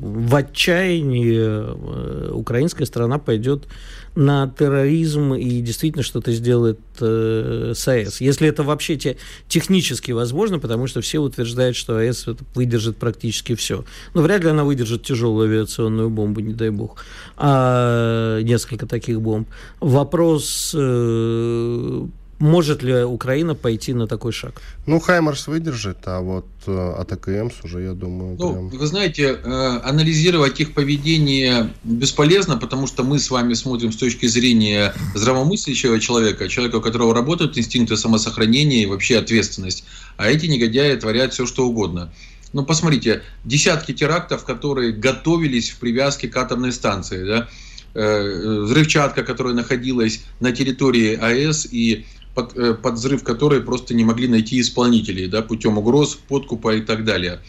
в 0.00 0.34
отчаянии 0.34 1.36
э, 1.36 2.30
украинская 2.32 2.86
страна 2.86 3.18
пойдет 3.18 3.68
на 4.14 4.48
терроризм 4.58 5.34
и 5.34 5.60
действительно 5.60 6.02
что-то 6.02 6.32
сделает 6.32 6.78
э, 7.00 7.72
с 7.74 7.88
АЭС? 7.88 8.20
Если 8.20 8.48
это 8.48 8.62
вообще 8.62 8.96
те, 8.96 9.16
технически 9.48 10.12
возможно, 10.12 10.58
потому 10.58 10.86
что 10.86 11.00
все 11.00 11.18
утверждают, 11.18 11.76
что 11.76 11.96
АЭС 11.96 12.26
выдержит 12.54 12.96
практически 12.96 13.54
все. 13.54 13.84
Но 14.14 14.22
вряд 14.22 14.44
ли 14.44 14.50
она 14.50 14.64
выдержит 14.64 15.02
тяжелую 15.02 15.48
авиационную 15.48 16.10
бомбу, 16.10 16.40
не 16.40 16.54
дай 16.54 16.70
бог. 16.70 17.04
А 17.36 18.40
несколько 18.40 18.86
таких 18.86 19.20
бомб. 19.20 19.48
Вопрос... 19.80 20.74
Э, 20.76 22.06
может 22.38 22.82
ли 22.82 23.04
Украина 23.04 23.54
пойти 23.54 23.92
на 23.92 24.06
такой 24.06 24.32
шаг? 24.32 24.60
Ну, 24.86 24.98
Хаймарс 25.00 25.46
выдержит, 25.46 25.98
а 26.04 26.20
вот 26.20 26.46
э, 26.66 26.94
АТКМС 26.98 27.64
уже, 27.64 27.82
я 27.82 27.92
думаю... 27.92 28.36
Ну, 28.38 28.52
прям... 28.52 28.68
вы 28.68 28.86
знаете, 28.86 29.38
э, 29.42 29.80
анализировать 29.84 30.60
их 30.60 30.74
поведение 30.74 31.70
бесполезно, 31.84 32.56
потому 32.56 32.86
что 32.86 33.04
мы 33.04 33.18
с 33.18 33.30
вами 33.30 33.54
смотрим 33.54 33.92
с 33.92 33.96
точки 33.96 34.26
зрения 34.26 34.94
здравомыслящего 35.14 36.00
человека, 36.00 36.48
человека, 36.48 36.76
у 36.76 36.80
которого 36.80 37.14
работают 37.14 37.56
инстинкты 37.56 37.96
самосохранения 37.96 38.82
и 38.82 38.86
вообще 38.86 39.18
ответственность. 39.18 39.84
А 40.16 40.28
эти 40.28 40.46
негодяи 40.46 40.96
творят 40.96 41.32
все, 41.32 41.46
что 41.46 41.66
угодно. 41.66 42.12
Ну, 42.52 42.64
посмотрите, 42.64 43.22
десятки 43.44 43.92
терактов, 43.92 44.44
которые 44.44 44.92
готовились 44.92 45.70
в 45.70 45.78
привязке 45.78 46.28
к 46.28 46.36
атомной 46.36 46.72
станции, 46.72 47.24
да, 47.26 47.48
э, 47.94 48.60
взрывчатка, 48.62 49.24
которая 49.24 49.54
находилась 49.54 50.22
на 50.38 50.52
территории 50.52 51.16
АЭС 51.16 51.66
и 51.70 52.06
под, 52.34 52.56
э, 52.56 52.74
под 52.74 52.94
взрыв 52.94 53.22
которой 53.22 53.60
просто 53.60 53.94
не 53.94 54.04
могли 54.04 54.28
найти 54.28 54.60
исполнителей, 54.60 55.28
да, 55.28 55.42
путем 55.42 55.78
угроз, 55.78 56.14
подкупа 56.28 56.74
и 56.74 56.80
так 56.80 57.04
далее. 57.04 57.40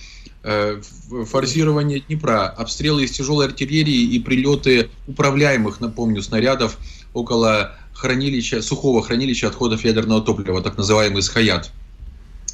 Э, 0.43 0.79
форсирование 1.25 2.01
Днепра, 2.01 2.47
обстрелы 2.47 3.03
из 3.05 3.11
тяжелой 3.11 3.47
артиллерии 3.47 4.03
и 4.03 4.19
прилеты 4.19 4.89
управляемых, 5.07 5.81
напомню, 5.81 6.21
снарядов 6.21 6.77
около 7.13 7.75
хранилища, 7.93 8.61
сухого 8.61 9.01
хранилища 9.01 9.47
отходов 9.47 9.83
ядерного 9.83 10.21
топлива, 10.21 10.61
так 10.61 10.77
называемый 10.77 11.23
СХАЯТ. 11.23 11.71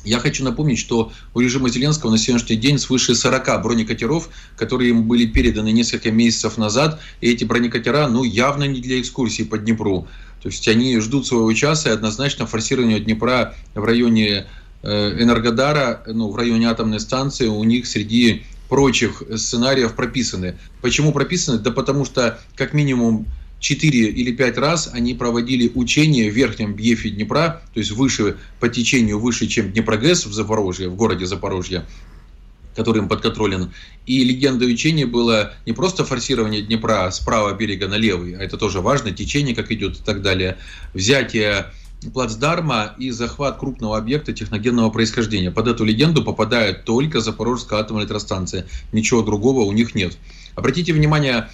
Я 0.04 0.20
хочу 0.20 0.44
напомнить, 0.44 0.80
что 0.80 1.12
у 1.34 1.40
режима 1.40 1.70
Зеленского 1.70 2.10
на 2.10 2.18
сегодняшний 2.18 2.56
день 2.56 2.80
свыше 2.80 3.14
40 3.14 3.62
бронекатеров, 3.62 4.30
которые 4.56 4.92
им 4.92 5.04
были 5.04 5.28
переданы 5.28 5.72
несколько 5.72 6.12
месяцев 6.12 6.58
назад. 6.58 7.00
И 7.20 7.30
эти 7.30 7.44
бронекатера, 7.44 8.08
ну, 8.08 8.24
явно 8.24 8.64
не 8.64 8.82
для 8.82 9.00
экскурсии 9.00 9.44
по 9.44 9.60
Днепру. 9.60 10.08
То 10.42 10.50
есть 10.50 10.68
они 10.68 11.00
ждут 11.00 11.28
своего 11.28 11.52
часа, 11.54 11.90
и 11.90 11.94
однозначно 11.94 12.48
форсирование 12.48 13.00
Днепра 13.00 13.56
в 13.76 13.84
районе 13.84 14.48
э, 14.82 15.22
Энергодара, 15.22 16.04
ну, 16.08 16.30
в 16.32 16.36
районе 16.36 16.70
атомной 16.70 17.00
станции 17.00 17.48
у 17.48 17.64
них 17.64 17.86
среди 17.86 18.44
прочих 18.68 19.22
сценариев 19.36 19.94
прописаны. 19.96 20.58
Почему 20.82 21.12
прописаны? 21.12 21.60
Да 21.60 21.72
потому 21.72 22.06
что 22.06 22.40
как 22.56 22.74
минимум 22.74 23.28
4 23.60 23.90
или 23.90 24.32
5 24.32 24.58
раз 24.58 24.90
они 24.92 25.14
проводили 25.14 25.72
учения 25.76 26.30
в 26.30 26.34
верхнем 26.34 26.74
бьефе 26.74 27.12
Днепра, 27.12 27.62
то 27.74 27.80
есть 27.80 27.92
выше 27.92 28.38
по 28.60 28.68
течению, 28.68 29.20
выше, 29.20 29.48
чем 29.48 29.72
Днепрогэс 29.72 30.26
в 30.26 30.34
Запорожье, 30.34 30.90
в 30.90 30.96
городе 30.96 31.26
Запорожье, 31.26 31.86
который 32.76 33.00
им 33.00 33.08
подконтролен. 33.08 33.72
И 34.06 34.24
легенда 34.24 34.66
учения 34.66 35.06
было 35.06 35.54
не 35.66 35.74
просто 35.74 36.06
форсирование 36.06 36.62
Днепра 36.62 37.10
с 37.12 37.20
правого 37.20 37.56
берега 37.56 37.88
на 37.88 37.96
левый, 37.96 38.36
а 38.36 38.44
это 38.44 38.58
тоже 38.58 38.82
важно, 38.82 39.12
течение 39.12 39.56
как 39.56 39.72
идет 39.72 40.00
и 40.00 40.04
так 40.04 40.22
далее, 40.22 40.58
взятие 40.94 41.68
плацдарма 42.14 42.96
и 42.98 43.12
захват 43.12 43.60
крупного 43.60 43.98
объекта 43.98 44.34
техногенного 44.34 44.90
происхождения. 44.90 45.52
Под 45.52 45.68
эту 45.68 45.84
легенду 45.84 46.24
попадает 46.24 46.84
только 46.84 47.22
Запорожская 47.22 47.80
атомная 47.80 48.04
электростанция. 48.04 48.66
Ничего 48.92 49.22
другого 49.22 49.62
у 49.62 49.72
них 49.72 49.94
нет. 49.94 50.18
Обратите 50.56 50.94
внимание, 50.94 51.50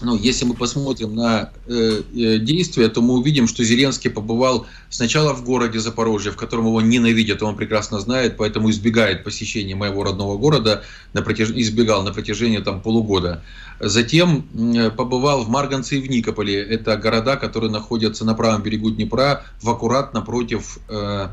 ну, 0.00 0.16
если 0.16 0.44
мы 0.44 0.54
посмотрим 0.54 1.14
на 1.14 1.50
э, 1.66 2.02
э, 2.14 2.38
действия, 2.38 2.88
то 2.88 3.02
мы 3.02 3.14
увидим, 3.14 3.48
что 3.48 3.64
Зеленский 3.64 4.10
побывал 4.10 4.66
сначала 4.90 5.32
в 5.34 5.44
городе 5.44 5.80
Запорожье, 5.80 6.30
в 6.30 6.36
котором 6.36 6.66
его 6.66 6.80
ненавидят, 6.80 7.42
он 7.42 7.56
прекрасно 7.56 7.98
знает, 7.98 8.36
поэтому 8.36 8.70
избегает 8.70 9.24
посещения 9.24 9.74
моего 9.74 10.04
родного 10.04 10.38
города, 10.38 10.84
на 11.14 11.22
протяж... 11.22 11.50
избегал 11.50 12.02
на 12.04 12.12
протяжении 12.12 12.58
там, 12.58 12.80
полугода. 12.80 13.42
Затем 13.80 14.46
э, 14.54 14.90
побывал 14.90 15.42
в 15.42 15.48
Марганце 15.48 15.96
и 15.96 16.00
в 16.00 16.08
Никополе. 16.08 16.62
Это 16.62 16.96
города, 16.96 17.36
которые 17.36 17.70
находятся 17.70 18.24
на 18.24 18.34
правом 18.34 18.62
берегу 18.62 18.90
Днепра, 18.90 19.44
в 19.62 19.68
аккурат 19.68 20.14
напротив 20.14 20.78
э, 20.88 21.28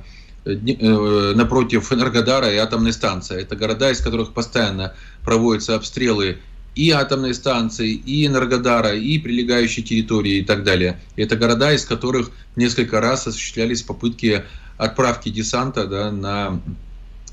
э, 0.45 1.33
напротив 1.35 1.91
Энергодара 1.91 2.51
и 2.51 2.57
атомной 2.57 2.93
станции. 2.93 3.41
Это 3.41 3.55
города, 3.55 3.91
из 3.91 3.99
которых 3.99 4.33
постоянно 4.33 4.93
проводятся 5.23 5.75
обстрелы 5.75 6.37
и 6.75 6.91
атомной 6.91 7.33
станции, 7.33 7.91
и 7.93 8.25
Энергодара, 8.27 8.93
и 8.93 9.17
прилегающей 9.17 9.81
территории 9.81 10.39
и 10.39 10.43
так 10.43 10.63
далее. 10.63 10.99
Это 11.15 11.37
города, 11.37 11.73
из 11.73 11.85
которых 11.85 12.31
несколько 12.55 12.99
раз 12.99 13.27
осуществлялись 13.27 13.81
попытки 13.81 14.43
отправки 14.77 15.29
десанта 15.29 15.87
да, 15.87 16.11
на, 16.11 16.61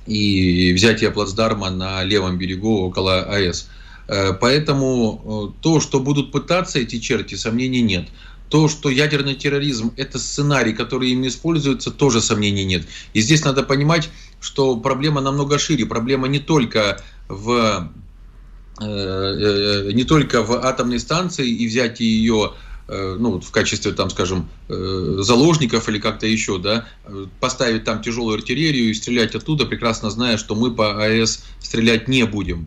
и 0.07 0.73
взятия 0.73 1.11
плацдарма 1.11 1.71
на 1.71 2.05
левом 2.05 2.39
берегу 2.39 2.83
около 2.83 3.23
АЭС. 3.23 3.69
Э, 4.07 4.33
поэтому 4.33 5.53
э, 5.57 5.63
то, 5.63 5.81
что 5.81 5.99
будут 5.99 6.31
пытаться 6.31 6.79
эти 6.79 7.01
черти, 7.01 7.35
сомнений 7.35 7.83
нет. 7.83 8.09
То, 8.49 8.69
что 8.69 8.91
ядерный 8.91 9.35
терроризм– 9.35 9.93
это 9.97 10.19
сценарий, 10.19 10.75
который 10.75 11.11
ими 11.11 11.29
используется, 11.29 11.91
тоже 11.91 12.21
сомнений 12.21 12.65
нет. 12.65 12.87
И 13.15 13.23
здесь 13.23 13.45
надо 13.45 13.63
понимать, 13.63 14.11
что 14.41 14.77
проблема 14.77 15.21
намного 15.21 15.59
шире. 15.59 15.87
Проблема 15.87 16.29
не 16.29 16.39
только 16.39 17.01
в 17.29 17.91
не 18.81 20.05
только 20.05 20.43
в 20.43 20.53
атомной 20.65 20.99
станции 20.99 21.49
и 21.49 21.67
взятие 21.67 22.09
ее 22.09 22.55
э, 22.89 23.17
ну, 23.19 23.41
в 23.41 23.51
качестве, 23.51 23.93
там, 23.93 24.11
скажем, 24.11 24.49
заложников 24.69 25.89
или 25.89 25.99
как-то 25.99 26.27
еще, 26.27 26.59
да, 26.59 26.87
поставить 27.41 27.85
там 27.85 28.03
тяжелую 28.03 28.37
артиллерию 28.37 28.91
и 28.91 28.95
стрелять 28.95 29.35
оттуда, 29.35 29.67
прекрасно 29.67 30.11
зная, 30.11 30.37
что 30.37 30.55
мы 30.55 30.75
по 30.75 31.05
АЭС 31.05 31.45
стрелять 31.61 32.09
не 32.09 32.25
будем. 32.25 32.67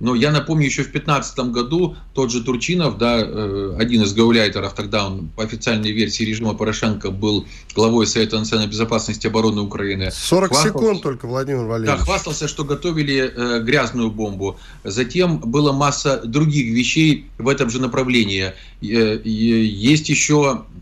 Но 0.00 0.14
я 0.14 0.30
напомню, 0.30 0.66
еще 0.66 0.82
в 0.82 0.92
2015 0.92 1.38
году 1.50 1.96
тот 2.14 2.30
же 2.30 2.42
Турчинов, 2.42 2.98
да, 2.98 3.18
э, 3.20 3.76
один 3.78 4.02
из 4.02 4.14
гауляйтеров, 4.14 4.72
тогда 4.72 5.06
он 5.06 5.28
по 5.34 5.42
официальной 5.42 5.90
версии 5.90 6.22
режима 6.22 6.54
Порошенко 6.54 7.10
был 7.10 7.46
главой 7.74 8.06
Совета 8.06 8.38
национальной 8.38 8.70
безопасности 8.70 9.26
и 9.26 9.30
обороны 9.30 9.60
Украины. 9.62 10.10
40 10.12 10.48
хвастался, 10.48 10.78
секунд 10.78 11.02
только, 11.02 11.26
Владимир 11.26 11.64
Валерьевич. 11.64 11.98
Да, 11.98 12.04
хвастался, 12.04 12.46
что 12.46 12.64
готовили 12.64 13.32
э, 13.34 13.60
грязную 13.62 14.10
бомбу. 14.10 14.58
Затем 14.84 15.38
была 15.38 15.72
масса 15.72 16.22
других 16.24 16.72
вещей 16.72 17.26
в 17.38 17.48
этом 17.48 17.68
же 17.68 17.80
направлении. 17.80 18.52
Э, 18.82 19.20
есть 19.24 20.08
еще 20.08 20.64
э, 20.64 20.78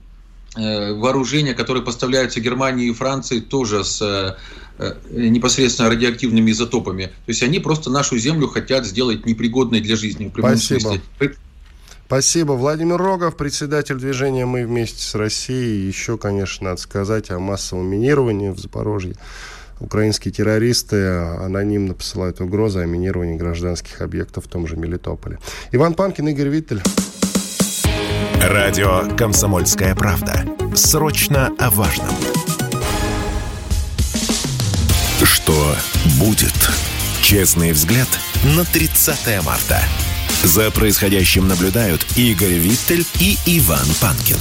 вооружения, 0.57 1.55
которые 1.55 1.83
поставляются 1.83 2.41
Германии 2.41 2.89
и 2.89 2.93
Франции 2.93 3.41
тоже 3.41 3.85
с 3.85 4.01
э, 4.03 4.37
Э, 4.79 4.95
непосредственно 5.11 5.89
радиоактивными 5.89 6.51
изотопами. 6.51 7.07
То 7.07 7.29
есть 7.29 7.43
они 7.43 7.61
просто 7.61 7.89
нашу 7.89 8.19
Землю 8.19 8.47
хотят 8.47 8.85
сделать 8.85 9.25
непригодной 9.25 9.81
для 9.81 9.97
жизни. 9.97 10.31
В 10.35 10.39
Спасибо. 10.39 10.81
Смысле. 10.81 11.01
Спасибо. 12.07 12.53
Владимир 12.53 12.99
Рогов, 12.99 13.37
председатель 13.37 13.97
движения 13.97 14.45
«Мы 14.45 14.67
вместе 14.67 15.03
с 15.03 15.15
Россией». 15.15 15.87
Еще, 15.87 16.19
конечно, 16.19 16.71
надо 16.71 16.81
сказать 16.81 17.31
о 17.31 17.39
массовом 17.39 17.87
минировании 17.87 18.51
в 18.51 18.59
Запорожье. 18.59 19.17
Украинские 19.81 20.33
террористы 20.33 21.07
анонимно 21.07 21.95
посылают 21.95 22.43
угрозы 22.43 22.81
о 22.81 22.87
минировании 22.87 23.37
гражданских 23.37 24.03
объектов 24.03 24.45
в 24.45 24.49
том 24.49 24.67
же 24.67 24.77
Мелитополе. 24.77 25.39
Иван 25.73 25.95
Панкин, 25.95 26.29
Игорь 26.29 26.49
Виттель. 26.49 26.83
Радио 28.43 29.17
«Комсомольская 29.17 29.95
правда». 29.95 30.45
Срочно 30.75 31.51
о 31.59 31.71
важном. 31.71 32.15
Что 35.23 35.75
будет? 36.19 36.55
Честный 37.23 37.73
взгляд 37.73 38.09
на 38.57 38.65
30 38.65 39.43
марта. 39.45 39.81
За 40.45 40.71
происходящим 40.71 41.49
наблюдают 41.49 42.07
Игорь 42.17 42.55
Виттель 42.55 43.07
и 43.19 43.37
Иван 43.47 43.87
Панкин. 44.01 44.39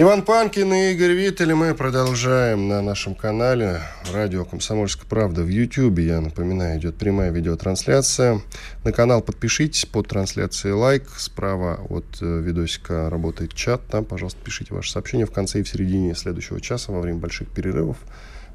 Иван 0.00 0.22
Панкин 0.22 0.72
и 0.74 0.92
Игорь 0.92 1.10
Виттель. 1.10 1.54
Мы 1.54 1.74
продолжаем 1.74 2.68
на 2.68 2.80
нашем 2.82 3.16
канале 3.16 3.80
радио 4.12 4.44
«Комсомольская 4.44 5.08
правда» 5.08 5.42
в 5.42 5.48
YouTube. 5.48 5.98
Я 5.98 6.20
напоминаю, 6.20 6.78
идет 6.78 6.94
прямая 6.94 7.32
видеотрансляция. 7.32 8.40
На 8.84 8.92
канал 8.92 9.22
подпишитесь 9.22 9.86
под 9.86 10.06
трансляцией 10.06 10.74
лайк. 10.74 11.08
Справа 11.16 11.80
от 11.88 12.04
э, 12.20 12.40
видосика 12.40 13.10
работает 13.10 13.54
чат. 13.54 13.88
Там, 13.88 14.04
пожалуйста, 14.04 14.38
пишите 14.44 14.72
ваши 14.72 14.92
сообщения 14.92 15.26
в 15.26 15.32
конце 15.32 15.58
и 15.58 15.62
в 15.64 15.68
середине 15.68 16.14
следующего 16.14 16.60
часа 16.60 16.92
во 16.92 17.00
время 17.00 17.18
больших 17.18 17.48
перерывов. 17.48 17.96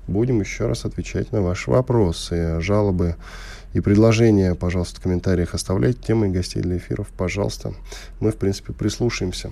Будем 0.08 0.40
еще 0.40 0.68
раз 0.68 0.86
отвечать 0.86 1.34
на 1.34 1.42
ваши 1.42 1.70
вопросы, 1.70 2.62
жалобы 2.62 3.18
и 3.74 3.82
предложения, 3.82 4.56
пожалуйста, 4.56 5.02
в 5.02 5.04
комментариях 5.04 5.54
оставляйте 5.56 6.00
темы 6.00 6.30
гостей 6.30 6.62
для 6.62 6.78
эфиров, 6.78 7.08
пожалуйста. 7.18 7.74
Мы, 8.22 8.32
в 8.32 8.38
принципе, 8.38 8.72
прислушаемся 8.72 9.52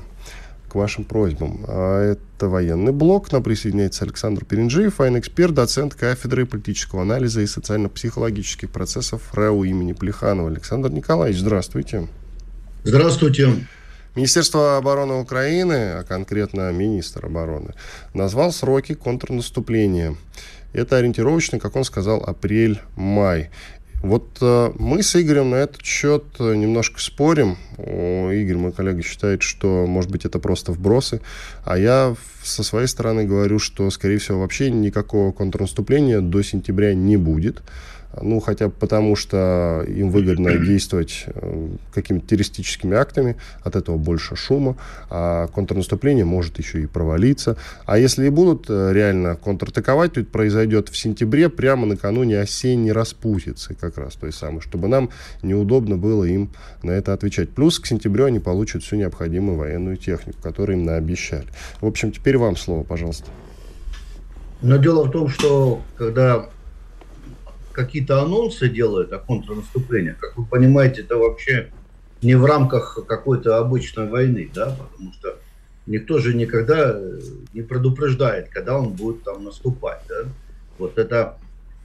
к 0.71 0.75
вашим 0.75 1.03
просьбам. 1.03 1.65
А 1.67 2.13
это 2.13 2.47
военный 2.47 2.93
блок. 2.93 3.27
К 3.27 3.33
нам 3.33 3.43
присоединяется 3.43 4.05
Александр 4.05 4.45
Перенджиев, 4.45 4.99
военный 4.99 5.19
эксперт, 5.19 5.53
доцент 5.53 5.95
кафедры 5.95 6.45
политического 6.45 7.01
анализа 7.01 7.41
и 7.41 7.45
социально-психологических 7.45 8.69
процессов 8.69 9.33
РЭУ 9.33 9.65
имени 9.65 9.91
Плеханова. 9.91 10.49
Александр 10.49 10.89
Николаевич, 10.89 11.41
здравствуйте. 11.41 12.07
Здравствуйте. 12.85 13.67
Министерство 14.15 14.77
обороны 14.77 15.15
Украины, 15.15 15.91
а 15.91 16.03
конкретно 16.03 16.71
министр 16.71 17.25
обороны, 17.25 17.73
назвал 18.13 18.53
сроки 18.53 18.93
контрнаступления. 18.93 20.15
Это 20.71 20.95
ориентировочно, 20.95 21.59
как 21.59 21.75
он 21.75 21.83
сказал, 21.83 22.23
апрель-май. 22.23 23.49
Вот 24.01 24.37
э, 24.41 24.71
мы 24.79 25.03
с 25.03 25.15
Игорем 25.15 25.51
на 25.51 25.55
этот 25.55 25.83
счет 25.83 26.23
э, 26.39 26.55
немножко 26.55 26.99
спорим. 26.99 27.57
О, 27.77 28.31
Игорь, 28.31 28.57
мой 28.57 28.71
коллега, 28.71 29.03
считает, 29.03 29.43
что, 29.43 29.85
может 29.85 30.09
быть, 30.09 30.25
это 30.25 30.39
просто 30.39 30.71
вбросы. 30.71 31.21
А 31.63 31.77
я 31.77 32.15
со 32.43 32.63
своей 32.63 32.87
стороны 32.87 33.25
говорю, 33.25 33.59
что, 33.59 33.89
скорее 33.91 34.17
всего, 34.17 34.39
вообще 34.39 34.71
никакого 34.71 35.31
контрнаступления 35.31 36.19
до 36.19 36.41
сентября 36.41 36.95
не 36.95 37.15
будет. 37.15 37.61
Ну, 38.21 38.39
хотя 38.39 38.67
бы 38.67 38.73
потому, 38.77 39.15
что 39.15 39.83
им 39.87 40.09
выгодно 40.09 40.57
действовать 40.65 41.25
э, 41.27 41.67
какими-то 41.93 42.27
террористическими 42.27 42.95
актами, 42.95 43.37
от 43.63 43.75
этого 43.75 43.97
больше 43.97 44.35
шума, 44.35 44.75
а 45.09 45.47
контрнаступление 45.47 46.25
может 46.25 46.57
еще 46.59 46.81
и 46.81 46.87
провалиться. 46.87 47.57
А 47.85 47.97
если 47.97 48.25
и 48.25 48.29
будут 48.29 48.65
э, 48.69 48.91
реально 48.93 49.35
контратаковать, 49.35 50.13
то 50.13 50.19
это 50.19 50.29
произойдет 50.29 50.89
в 50.89 50.97
сентябре, 50.97 51.49
прямо 51.49 51.85
накануне 51.85 52.39
осенней 52.39 52.91
распутицы 52.91 53.75
как 53.75 53.97
раз 53.97 54.15
той 54.15 54.33
самой, 54.33 54.61
чтобы 54.61 54.87
нам 54.87 55.09
неудобно 55.41 55.97
было 55.97 56.23
им 56.23 56.49
на 56.83 56.91
это 56.91 57.13
отвечать. 57.13 57.49
Плюс 57.49 57.79
к 57.79 57.85
сентябрю 57.85 58.25
они 58.25 58.39
получат 58.39 58.83
всю 58.83 58.95
необходимую 58.95 59.57
военную 59.57 59.97
технику, 59.97 60.39
которую 60.41 60.79
им 60.79 60.85
наобещали. 60.85 61.47
В 61.79 61.85
общем, 61.85 62.11
теперь 62.11 62.37
вам 62.37 62.57
слово, 62.57 62.83
пожалуйста. 62.83 63.27
Но 64.61 64.77
дело 64.77 65.05
в 65.05 65.11
том, 65.11 65.27
что 65.27 65.81
когда 65.97 66.49
какие-то 67.71 68.21
анонсы 68.21 68.69
делают 68.69 69.11
о 69.13 69.19
контрнаступлении, 69.19 70.15
как 70.19 70.37
вы 70.37 70.45
понимаете, 70.45 71.01
это 71.01 71.17
вообще 71.17 71.71
не 72.21 72.35
в 72.35 72.45
рамках 72.45 72.99
какой-то 73.07 73.57
обычной 73.57 74.07
войны, 74.07 74.49
да, 74.53 74.77
потому 74.77 75.13
что 75.13 75.37
никто 75.87 76.19
же 76.19 76.33
никогда 76.33 76.99
не 77.53 77.61
предупреждает, 77.61 78.49
когда 78.49 78.77
он 78.77 78.93
будет 78.93 79.23
там 79.23 79.43
наступать, 79.43 80.01
да. 80.07 80.29
Вот 80.77 80.97
это 80.97 81.37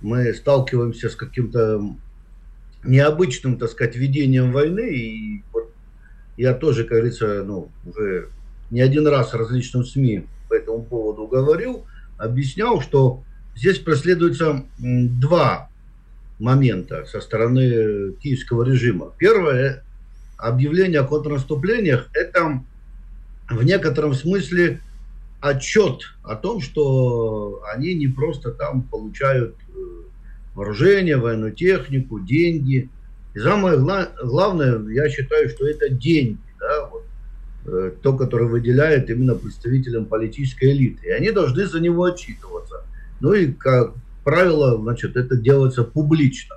мы 0.03 0.33
сталкиваемся 0.35 1.09
с 1.09 1.17
каким-то 1.17 1.83
необычным, 2.85 3.59
так 3.59 3.71
сказать, 3.71 3.97
ведением 3.97 4.53
войны, 4.53 4.89
и 4.95 5.43
вот 5.53 5.73
я 6.37 6.55
тоже, 6.55 6.85
как 6.85 6.99
говорится, 6.99 7.43
ну, 7.45 7.71
уже 7.85 8.29
не 8.71 8.81
один 8.81 9.07
раз 9.07 9.35
различным 9.35 9.85
СМИ 9.85 10.27
по 10.49 10.55
этому 10.55 10.83
поводу 10.83 11.27
говорил, 11.27 11.87
объяснял, 12.19 12.81
что 12.81 13.23
здесь 13.55 13.79
преследуются 13.79 14.65
два 14.79 15.71
момента 16.39 17.05
со 17.07 17.21
стороны 17.21 18.13
киевского 18.23 18.63
режима. 18.65 19.13
Первое, 19.19 19.83
объявление 20.37 21.01
о 21.01 21.05
контрнаступлениях, 21.05 22.09
это 22.13 22.63
в 23.49 23.63
некотором 23.63 24.15
смысле 24.15 24.81
отчет 25.41 26.03
о 26.23 26.35
том, 26.35 26.61
что 26.61 27.63
они 27.75 27.95
не 27.95 28.09
просто 28.09 28.51
там 28.51 28.83
получают 28.83 29.55
э, 29.69 29.81
вооружение, 30.55 31.17
военную 31.17 31.53
технику, 31.53 32.19
деньги. 32.19 32.91
И 33.35 33.39
самое 33.39 33.79
главное, 33.79 34.81
я 34.89 35.09
считаю, 35.09 35.49
что 35.49 35.67
это 35.67 35.89
деньги, 35.91 36.39
да, 36.59 36.87
вот, 36.87 37.05
э, 37.67 37.93
то, 38.03 38.17
которое 38.17 38.47
выделяет 38.47 39.09
именно 39.11 39.35
представителям 39.35 40.07
политической 40.07 40.73
элиты. 40.73 41.07
И 41.07 41.11
они 41.11 41.31
должны 41.31 41.67
за 41.67 41.81
него 41.81 42.05
отчитываться. 42.05 42.85
Ну 43.21 43.33
и, 43.33 43.53
как 43.53 43.95
правило, 44.27 44.77
значит, 44.77 45.17
это 45.17 45.37
делается 45.37 45.85
публично. 45.85 46.57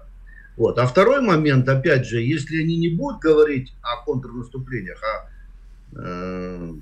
Вот. 0.58 0.78
А 0.78 0.88
второй 0.88 1.22
момент, 1.22 1.70
опять 1.70 2.06
же, 2.06 2.20
если 2.22 2.64
они 2.64 2.78
не 2.78 2.90
будут 2.90 3.22
говорить 3.22 3.74
о 3.82 4.04
контрнаступлениях, 4.04 5.02
а 5.04 5.30
э, 5.96 6.74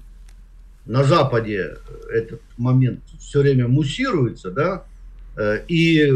на 0.85 1.03
Западе 1.03 1.75
этот 2.09 2.41
момент 2.57 3.01
все 3.19 3.41
время 3.41 3.67
муссируется, 3.67 4.49
да, 4.49 4.85
Э, 5.37 5.63
и 5.67 6.11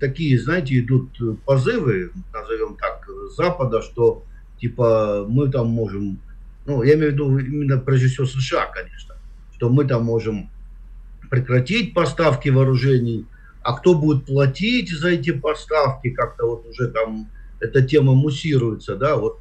такие, 0.00 0.38
знаете, 0.40 0.78
идут 0.80 1.10
позывы, 1.44 2.10
назовем 2.32 2.76
так, 2.76 3.08
Запада, 3.36 3.80
что 3.80 4.24
типа 4.60 5.24
мы 5.28 5.48
там 5.48 5.68
можем, 5.68 6.18
ну, 6.66 6.82
я 6.82 6.94
имею 6.94 7.10
в 7.10 7.14
виду 7.14 7.38
именно 7.38 7.78
прежде 7.78 8.08
всего 8.08 8.26
США, 8.26 8.66
конечно, 8.66 9.14
что 9.54 9.68
мы 9.68 9.84
там 9.84 10.04
можем 10.04 10.50
прекратить 11.30 11.94
поставки 11.94 12.48
вооружений, 12.48 13.26
а 13.66 13.72
кто 13.72 13.94
будет 13.94 14.26
платить 14.26 14.90
за 14.90 15.08
эти 15.08 15.32
поставки, 15.32 16.10
как-то 16.10 16.46
вот 16.46 16.66
уже 16.66 16.88
там 16.88 17.28
эта 17.58 17.82
тема 17.82 18.14
муссируется, 18.14 18.94
да, 18.94 19.16
вот, 19.16 19.40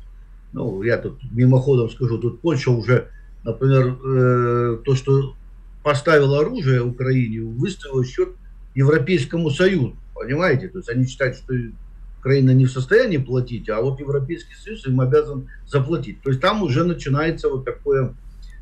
ну, 0.52 0.82
я 0.82 0.98
тут 0.98 1.20
мимоходом 1.32 1.92
скажу, 1.92 2.18
тут 2.18 2.42
Польша 2.42 2.72
уже, 2.72 3.10
например, 3.44 4.00
э, 4.04 4.78
то, 4.84 4.96
что 4.96 5.36
поставила 5.84 6.40
оружие 6.40 6.82
Украине, 6.82 7.42
выставила 7.42 8.04
счет 8.04 8.30
Европейскому 8.74 9.52
Союзу. 9.52 9.96
Понимаете? 10.16 10.70
То 10.70 10.80
есть 10.80 10.90
они 10.90 11.06
считают, 11.06 11.38
что 11.38 11.54
Украина 12.20 12.50
не 12.50 12.66
в 12.66 12.72
состоянии 12.72 13.18
платить, 13.18 13.70
а 13.70 13.80
вот 13.80 14.00
Европейский 14.00 14.56
Союз 14.56 14.88
им 14.88 15.02
обязан 15.02 15.50
заплатить. 15.68 16.24
То 16.24 16.30
есть 16.32 16.42
там 16.42 16.64
уже 16.64 16.84
начинается 16.84 17.48
вот 17.48 17.64
такое 17.64 18.16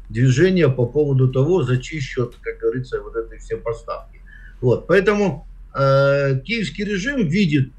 движение 0.09 0.67
по 0.67 0.85
поводу 0.85 1.31
того, 1.31 1.63
за 1.63 1.77
чей 1.77 2.01
счет, 2.01 2.35
как 2.41 2.57
говорится, 2.57 3.01
вот 3.01 3.15
этой 3.15 3.37
все 3.37 3.55
поставки. 3.55 4.19
Вот. 4.59 4.87
Поэтому 4.87 5.47
э, 5.75 6.39
киевский 6.43 6.83
режим 6.83 7.27
видит 7.27 7.71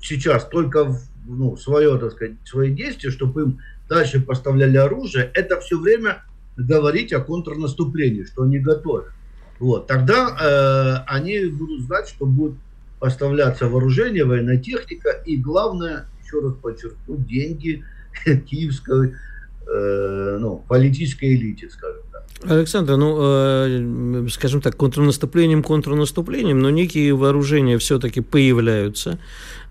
сейчас 0.00 0.46
только 0.48 0.98
ну, 1.26 1.56
свое, 1.56 1.98
так 1.98 2.12
сказать, 2.12 2.36
свои 2.44 2.72
действия, 2.74 3.10
чтобы 3.10 3.42
им 3.42 3.58
дальше 3.88 4.20
поставляли 4.20 4.76
оружие, 4.76 5.30
это 5.34 5.60
все 5.60 5.78
время 5.78 6.24
говорить 6.56 7.12
о 7.12 7.20
контрнаступлении, 7.20 8.24
что 8.24 8.42
они 8.42 8.58
готовят. 8.58 9.06
Вот, 9.58 9.86
тогда 9.86 10.36
э, 10.40 11.04
они 11.06 11.46
будут 11.46 11.82
знать, 11.82 12.08
что 12.08 12.26
будет 12.26 12.54
поставляться 13.00 13.68
вооружение, 13.68 14.24
военная 14.24 14.58
техника 14.58 15.10
и, 15.24 15.36
главное, 15.36 16.06
еще 16.24 16.40
раз 16.40 16.54
подчеркну, 16.54 17.16
деньги 17.16 17.84
киевской 18.46 19.14
э, 19.66 20.36
ну, 20.40 20.64
политической 20.68 21.34
элите, 21.34 21.68
скажем. 21.70 22.02
Александр, 22.44 22.96
ну, 22.96 23.16
э, 23.20 24.26
скажем 24.30 24.60
так, 24.60 24.76
контрнаступлением, 24.76 25.62
контрнаступлением, 25.62 26.60
но 26.60 26.70
некие 26.70 27.12
вооружения 27.12 27.78
все-таки 27.78 28.20
появляются 28.20 29.18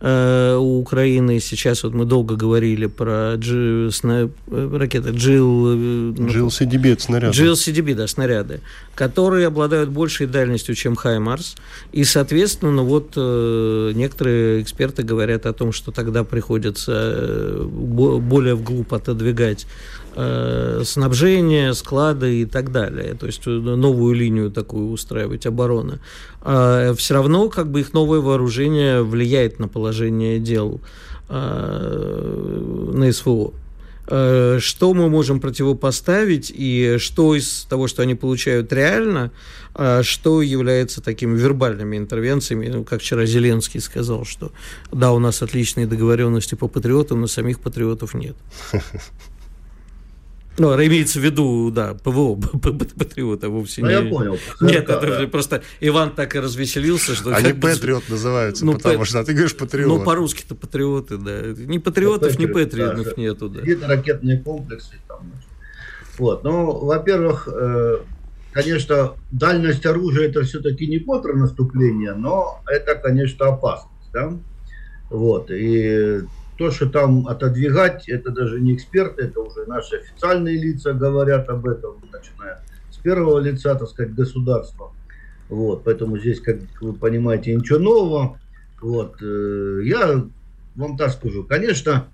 э, 0.01 0.57
у 0.59 0.79
Украины. 0.79 1.39
Сейчас 1.39 1.83
вот 1.83 1.93
мы 1.93 2.03
долго 2.03 2.35
говорили 2.35 2.87
про 2.87 3.37
G, 3.37 3.89
сна, 3.91 4.29
ракеты 4.51 5.11
GIL... 5.11 6.13
GLCDB, 6.13 6.93
это 6.93 7.03
снаряды. 7.03 7.41
GLCDB, 7.41 7.95
да, 7.95 8.05
снаряды, 8.05 8.59
которые 8.95 9.47
обладают 9.47 9.89
большей 9.89 10.27
дальностью, 10.27 10.75
чем 10.75 10.97
Хаймарс. 10.97 11.55
И, 11.93 12.03
соответственно, 12.03 12.73
ну, 12.73 12.83
вот 12.83 13.13
э, 13.15 13.91
некоторые 13.95 14.61
эксперты 14.61 15.03
говорят 15.03 15.45
о 15.45 15.53
том, 15.53 15.71
что 15.71 15.91
тогда 15.91 16.25
приходится 16.25 16.91
э, 16.93 17.63
более 17.63 18.55
вглубь 18.55 18.91
отодвигать 18.91 19.63
э, 19.65 20.06
снабжение, 20.83 21.73
склады 21.73 22.41
и 22.41 22.45
так 22.45 22.71
далее. 22.71 23.13
То 23.13 23.27
есть 23.27 23.45
э, 23.45 23.49
новую 23.49 24.15
линию 24.15 24.49
такую 24.49 24.89
устраивать 24.89 25.45
обороны. 25.45 25.99
А 26.41 26.93
все 26.95 27.13
равно 27.13 27.49
как 27.49 27.69
бы 27.69 27.81
их 27.81 27.93
новое 27.93 28.19
вооружение 28.19 29.03
влияет 29.03 29.59
на 29.59 29.67
положение 29.67 30.39
дел 30.39 30.81
э, 31.29 32.91
на 32.93 33.11
СВО 33.11 33.53
э, 34.07 34.57
что 34.59 34.93
мы 34.93 35.09
можем 35.09 35.39
противопоставить 35.39 36.51
и 36.55 36.95
что 36.97 37.35
из 37.35 37.65
того, 37.69 37.87
что 37.87 38.01
они 38.01 38.15
получают 38.15 38.73
реально, 38.73 39.31
а 39.75 40.01
что 40.01 40.41
является 40.41 41.01
такими 41.01 41.37
вербальными 41.37 41.95
интервенциями, 41.97 42.69
ну, 42.69 42.83
как 42.83 43.01
вчера 43.01 43.25
Зеленский 43.25 43.81
сказал, 43.81 44.25
что 44.25 44.51
да, 44.91 45.11
у 45.11 45.19
нас 45.19 45.43
отличные 45.43 45.85
договоренности 45.85 46.55
по 46.55 46.67
патриотам, 46.67 47.21
но 47.21 47.27
самих 47.27 47.59
патриотов 47.59 48.15
нет. 48.15 48.35
Ну, 50.59 50.73
имеется 50.73 51.19
в 51.19 51.23
виду, 51.23 51.71
да, 51.71 51.93
ПВО, 51.93 52.35
патриота 52.97 53.49
вовсе 53.49 53.81
ну, 53.81 53.87
не... 53.87 53.93
я 53.93 54.01
понял. 54.01 54.39
Нет, 54.59 54.89
это 54.89 55.19
да. 55.19 55.27
просто 55.27 55.61
Иван 55.81 56.11
так 56.15 56.35
и 56.35 56.39
развеселился, 56.39 57.13
что... 57.15 57.35
Они 57.35 57.53
патриот 57.53 58.09
называются, 58.09 58.65
ну, 58.65 58.73
потому 58.73 59.05
что, 59.05 59.19
а 59.19 59.23
ты 59.23 59.33
говоришь 59.33 59.55
патриот. 59.55 59.99
Ну, 59.99 60.03
по-русски-то 60.03 60.55
патриоты, 60.55 61.17
да. 61.17 61.41
Ни 61.41 61.77
патриотов, 61.77 62.39
ни 62.39 62.47
патриотов 62.47 63.05
да, 63.05 63.13
нету, 63.21 63.49
да. 63.49 63.61
Где-то 63.61 63.87
ракетные 63.87 64.39
комплексы 64.39 64.95
там. 65.07 65.31
Вот, 66.17 66.43
ну, 66.43 66.85
во-первых, 66.85 67.47
э, 67.51 67.99
конечно, 68.51 69.13
дальность 69.31 69.85
оружия 69.85 70.29
это 70.29 70.41
все-таки 70.41 70.87
не 70.87 70.97
контрнаступление, 70.97 72.13
но 72.13 72.61
это, 72.65 72.95
конечно, 72.95 73.49
опасность, 73.49 74.11
да. 74.11 74.33
Вот, 75.11 75.51
и 75.51 76.21
то, 76.57 76.71
что 76.71 76.87
там 76.89 77.27
отодвигать, 77.27 78.09
это 78.09 78.31
даже 78.31 78.59
не 78.59 78.75
эксперты, 78.75 79.23
это 79.23 79.39
уже 79.41 79.65
наши 79.67 79.97
официальные 79.97 80.57
лица 80.57 80.93
говорят 80.93 81.47
об 81.49 81.67
этом, 81.67 82.01
начиная 82.11 82.61
с 82.89 82.97
первого 82.97 83.39
лица, 83.39 83.75
так 83.75 83.89
сказать, 83.89 84.13
государства. 84.13 84.91
Вот, 85.49 85.83
поэтому 85.83 86.17
здесь, 86.17 86.41
как 86.41 86.57
вы 86.81 86.93
понимаете, 86.93 87.55
ничего 87.55 87.79
нового. 87.79 88.39
Вот, 88.81 89.21
э, 89.21 89.81
я 89.85 90.25
вам 90.75 90.97
так 90.97 91.11
скажу, 91.11 91.43
конечно, 91.43 92.07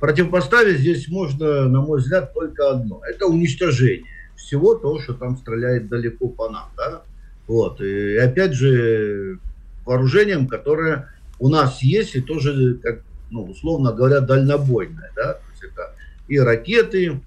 противопоставить 0.00 0.80
здесь 0.80 1.08
можно, 1.08 1.68
на 1.68 1.80
мой 1.80 2.00
взгляд, 2.00 2.34
только 2.34 2.70
одно. 2.70 3.02
Это 3.04 3.26
уничтожение 3.26 4.04
всего 4.36 4.74
того, 4.74 5.00
что 5.00 5.14
там 5.14 5.36
стреляет 5.36 5.88
далеко 5.88 6.28
по 6.28 6.48
нам. 6.48 6.70
Да? 6.76 7.02
Вот, 7.46 7.80
и 7.80 8.16
опять 8.16 8.52
же, 8.54 9.38
вооружением, 9.84 10.48
которое 10.48 11.08
у 11.38 11.48
нас 11.48 11.82
есть, 11.82 12.16
и 12.16 12.20
тоже, 12.20 12.74
как 12.82 13.02
ну, 13.30 13.44
условно 13.44 13.92
говоря, 13.92 14.20
дальнобойная, 14.20 15.12
да, 15.16 15.34
то 15.34 15.42
есть 15.50 15.62
это 15.62 15.94
и 16.28 16.38
ракеты, 16.38 17.20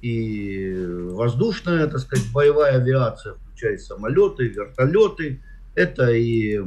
и 0.00 0.86
воздушная, 1.10 1.86
так 1.86 2.00
сказать, 2.00 2.26
боевая 2.32 2.76
авиация, 2.76 3.34
включая 3.34 3.78
самолеты, 3.78 4.48
вертолеты, 4.48 5.40
это 5.74 6.10
и 6.12 6.60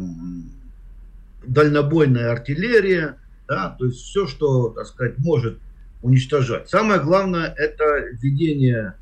дальнобойная 1.46 2.32
артиллерия, 2.32 3.18
да, 3.48 3.76
то 3.78 3.86
есть 3.86 4.00
все, 4.00 4.28
что, 4.28 4.70
так 4.70 4.88
сказать, 4.88 5.18
может 5.20 5.60
уничтожать. 6.02 6.70
Самое 6.70 7.00
главное 7.00 7.54
это 7.58 8.06
ведение, 8.22 8.96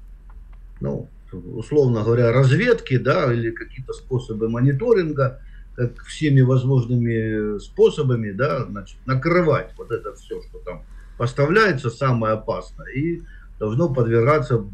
ну, 0.81 1.09
условно 1.31 2.03
говоря, 2.03 2.31
разведки, 2.31 2.97
да, 2.97 3.33
или 3.33 3.51
какие-то 3.51 3.93
способы 3.93 4.49
мониторинга, 4.49 5.41
как 5.75 6.03
всеми 6.03 6.41
возможными 6.41 7.59
способами, 7.59 8.31
да, 8.31 8.65
значит, 8.65 8.97
накрывать 9.05 9.71
вот 9.77 9.91
это 9.91 10.13
все, 10.15 10.41
что 10.43 10.59
там 10.59 10.83
поставляется, 11.17 11.89
самое 11.89 12.33
опасное, 12.33 12.87
и 12.91 13.21
должно 13.59 13.93
подвергаться 13.93 14.65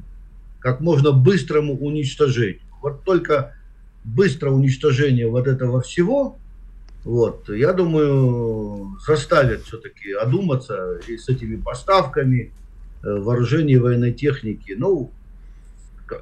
как 0.60 0.80
можно 0.80 1.12
быстрому 1.12 1.78
уничтожению. 1.78 2.62
Вот 2.82 3.04
только 3.04 3.56
быстрое 4.04 4.54
уничтожение 4.54 5.28
вот 5.28 5.48
этого 5.48 5.82
всего, 5.82 6.38
вот, 7.04 7.50
я 7.50 7.74
думаю, 7.74 8.98
заставит 9.06 9.64
все-таки 9.64 10.12
одуматься 10.14 11.00
и 11.08 11.18
с 11.18 11.30
этими 11.30 11.56
поставками 11.56 12.52
э, 13.04 13.14
вооружений 13.20 13.78
военной 13.78 14.14
техники. 14.14 14.76
Ну, 14.78 15.12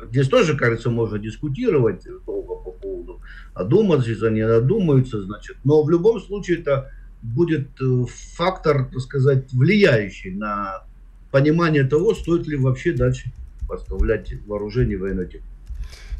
здесь 0.09 0.29
тоже, 0.29 0.55
кажется, 0.55 0.89
можно 0.89 1.19
дискутировать 1.19 2.07
долго 2.25 2.55
по 2.55 2.71
поводу 2.99 3.21
одуматься, 3.53 4.09
если 4.09 4.27
они 4.27 4.41
одумаются, 4.41 5.21
значит. 5.21 5.57
Но 5.63 5.83
в 5.83 5.89
любом 5.89 6.19
случае 6.19 6.59
это 6.59 6.91
будет 7.21 7.69
э, 7.81 8.05
фактор, 8.35 8.89
так 8.91 8.99
сказать, 8.99 9.51
влияющий 9.51 10.31
на 10.31 10.83
понимание 11.31 11.83
того, 11.83 12.13
стоит 12.13 12.47
ли 12.47 12.57
вообще 12.57 12.93
дальше 12.93 13.31
поставлять 13.67 14.33
вооружение 14.47 14.97
военной 14.97 15.25
технику. 15.25 15.47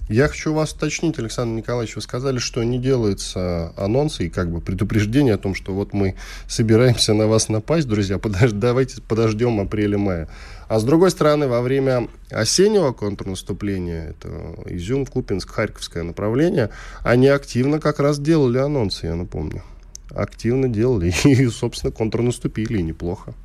Я 0.09 0.27
хочу 0.27 0.55
вас 0.55 0.73
уточнить, 0.73 1.19
Александр 1.19 1.57
Николаевич, 1.57 1.95
вы 1.95 2.01
сказали, 2.01 2.39
что 2.39 2.63
не 2.63 2.79
делаются 2.79 3.71
анонсы 3.77 4.25
и 4.25 4.29
как 4.29 4.49
бы 4.49 4.59
предупреждения 4.59 5.35
о 5.35 5.37
том, 5.37 5.53
что 5.53 5.71
вот 5.71 5.93
мы 5.93 6.15
собираемся 6.47 7.13
на 7.13 7.27
вас 7.27 7.47
напасть, 7.47 7.87
друзья, 7.87 8.17
подож... 8.17 8.51
давайте 8.51 9.03
подождем 9.03 9.59
апреля-мая. 9.59 10.27
А 10.67 10.79
с 10.79 10.83
другой 10.83 11.11
стороны, 11.11 11.47
во 11.47 11.61
время 11.61 12.07
осеннего 12.31 12.91
контрнаступления, 12.91 14.09
это 14.09 14.55
Изюм, 14.65 15.05
Купинск, 15.05 15.51
Харьковское 15.51 16.01
направление, 16.01 16.71
они 17.03 17.27
активно 17.27 17.79
как 17.79 17.99
раз 17.99 18.17
делали 18.17 18.57
анонсы, 18.57 19.05
я 19.05 19.13
напомню. 19.13 19.61
Активно 20.09 20.69
делали 20.69 21.13
и, 21.23 21.47
собственно, 21.49 21.91
контрнаступили, 21.91 22.79
и 22.79 22.81
неплохо. 22.81 23.35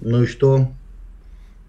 Ну 0.00 0.24
и 0.24 0.26
что? 0.26 0.72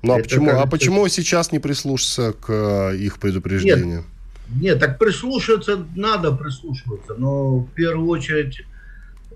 Ну 0.01 0.13
а 0.13 0.19
почему, 0.19 0.51
а 0.51 0.65
почему 0.65 1.07
сейчас 1.07 1.51
не 1.51 1.59
прислушаться 1.59 2.33
к 2.33 2.49
э, 2.49 2.97
их 2.97 3.19
предупреждению? 3.19 4.05
Нет, 4.49 4.61
нет, 4.61 4.79
так 4.79 4.97
прислушиваться 4.97 5.85
надо 5.95 6.31
прислушиваться, 6.31 7.15
но 7.15 7.59
в 7.59 7.69
первую 7.73 8.07
очередь 8.07 8.61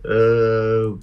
э, 0.03 0.95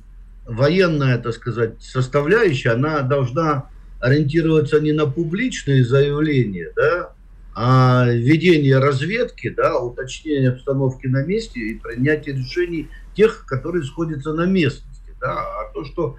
военная, 0.46 1.18
так 1.18 1.35
сказать, 1.35 1.75
составляющая, 1.81 2.70
она 2.70 3.03
должна 3.03 3.66
ориентироваться 4.01 4.81
не 4.81 4.92
на 4.92 5.07
публичные 5.07 5.85
заявления, 5.85 6.73
да, 6.75 7.12
а 7.55 8.07
ведение 8.09 8.79
разведки, 8.79 9.51
да, 9.51 9.79
уточнение 9.79 10.51
обстановки 10.51 11.07
на 11.07 11.23
месте 11.25 11.61
и 11.61 11.75
принятие 11.75 12.37
решений 12.37 12.88
тех, 13.14 13.44
которые 13.46 13.85
сходятся 13.85 14.33
на 14.33 14.46
местности, 14.46 15.14
да, 15.20 15.35
а 15.35 15.73
то, 15.75 15.85
что 15.85 16.16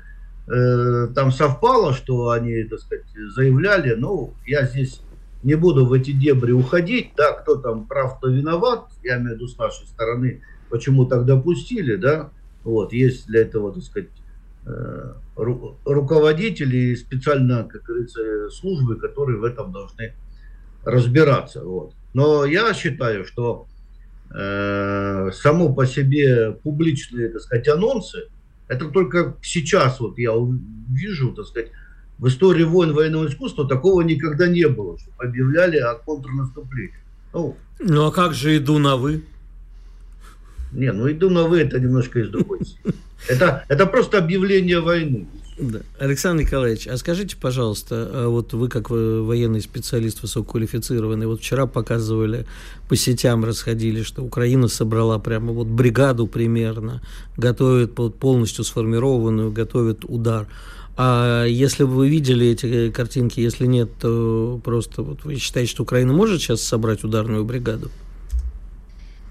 э, 0.51 1.07
там 1.15 1.31
совпало, 1.31 1.93
что 1.93 2.29
они, 2.29 2.63
так 2.63 2.79
сказать, 2.79 3.05
заявляли, 3.33 3.95
ну, 3.95 4.33
я 4.45 4.65
здесь 4.65 5.01
не 5.43 5.55
буду 5.55 5.85
в 5.85 5.93
эти 5.93 6.11
дебри 6.11 6.51
уходить, 6.51 7.11
да, 7.15 7.33
кто 7.33 7.55
там 7.55 7.87
прав, 7.87 8.17
кто 8.17 8.27
виноват, 8.27 8.89
я 9.03 9.17
имею 9.17 9.31
в 9.31 9.33
виду 9.35 9.47
с 9.47 9.57
нашей 9.57 9.87
стороны, 9.87 10.41
почему 10.69 11.05
так 11.05 11.25
допустили, 11.25 11.95
да, 11.95 12.29
вот, 12.63 12.93
есть 12.93 13.27
для 13.27 13.41
этого, 13.41 13.73
так 13.73 13.83
сказать, 13.83 14.09
э, 14.65 15.13
ру, 15.35 15.77
руководители 15.85 16.77
и 16.77 16.95
специально, 16.95 17.63
как 17.63 17.83
говорится, 17.83 18.49
службы, 18.49 18.97
которые 18.97 19.39
в 19.39 19.43
этом 19.43 19.71
должны 19.71 20.13
разбираться, 20.83 21.63
вот. 21.63 21.93
Но 22.13 22.45
я 22.45 22.73
считаю, 22.73 23.25
что 23.25 23.67
э, 24.33 25.31
само 25.33 25.73
по 25.73 25.85
себе 25.85 26.51
публичные, 26.51 27.29
так 27.29 27.41
сказать, 27.41 27.67
анонсы, 27.67 28.27
это 28.71 28.87
только 28.87 29.35
сейчас 29.41 29.99
вот 29.99 30.17
я 30.17 30.31
вижу, 30.89 31.33
так 31.33 31.45
сказать, 31.45 31.71
в 32.17 32.27
истории 32.27 32.63
войн 32.63 32.93
военного 32.93 33.27
искусства 33.27 33.67
такого 33.67 34.01
никогда 34.01 34.47
не 34.47 34.67
было, 34.67 34.97
что 34.97 35.11
объявляли 35.17 35.77
о 35.77 35.95
контрнаступлении. 35.95 36.95
Ну, 37.33 37.57
ну 37.79 38.05
а 38.05 38.11
как 38.11 38.33
же 38.33 38.55
иду 38.55 38.77
на 38.77 38.95
вы? 38.95 39.23
Не, 40.71 40.93
ну 40.93 41.11
иду 41.11 41.29
на 41.29 41.43
вы 41.43 41.59
это 41.59 41.79
немножко 41.79 42.19
из 42.19 42.29
другой 42.29 42.61
это, 43.27 43.65
это 43.67 43.85
просто 43.85 44.17
объявление 44.17 44.79
войны. 44.79 45.27
Да. 45.57 45.81
Александр 45.99 46.43
Николаевич, 46.43 46.87
а 46.87 46.97
скажите, 46.97 47.35
пожалуйста, 47.39 48.09
а 48.11 48.27
вот 48.29 48.53
вы 48.53 48.69
как 48.69 48.89
военный 48.89 49.61
специалист 49.61 50.21
высококвалифицированный, 50.21 51.27
вот 51.27 51.41
вчера 51.41 51.67
показывали 51.67 52.47
по 52.87 52.95
сетям, 52.95 53.43
расходили, 53.43 54.01
что 54.01 54.23
Украина 54.23 54.67
собрала 54.67 55.19
прямо 55.19 55.51
вот 55.51 55.67
бригаду 55.67 56.25
примерно, 56.25 57.01
готовит 57.37 57.93
полностью 57.93 58.63
сформированную, 58.63 59.51
готовит 59.51 60.05
удар. 60.05 60.47
А 60.97 61.45
если 61.45 61.83
вы 61.83 62.09
видели 62.09 62.47
эти 62.47 62.89
картинки, 62.91 63.39
если 63.39 63.65
нет, 63.65 63.89
то 63.99 64.59
просто 64.63 65.03
вот 65.03 65.23
вы 65.25 65.35
считаете, 65.35 65.71
что 65.71 65.83
Украина 65.83 66.13
может 66.13 66.41
сейчас 66.41 66.61
собрать 66.61 67.03
ударную 67.03 67.43
бригаду? 67.45 67.91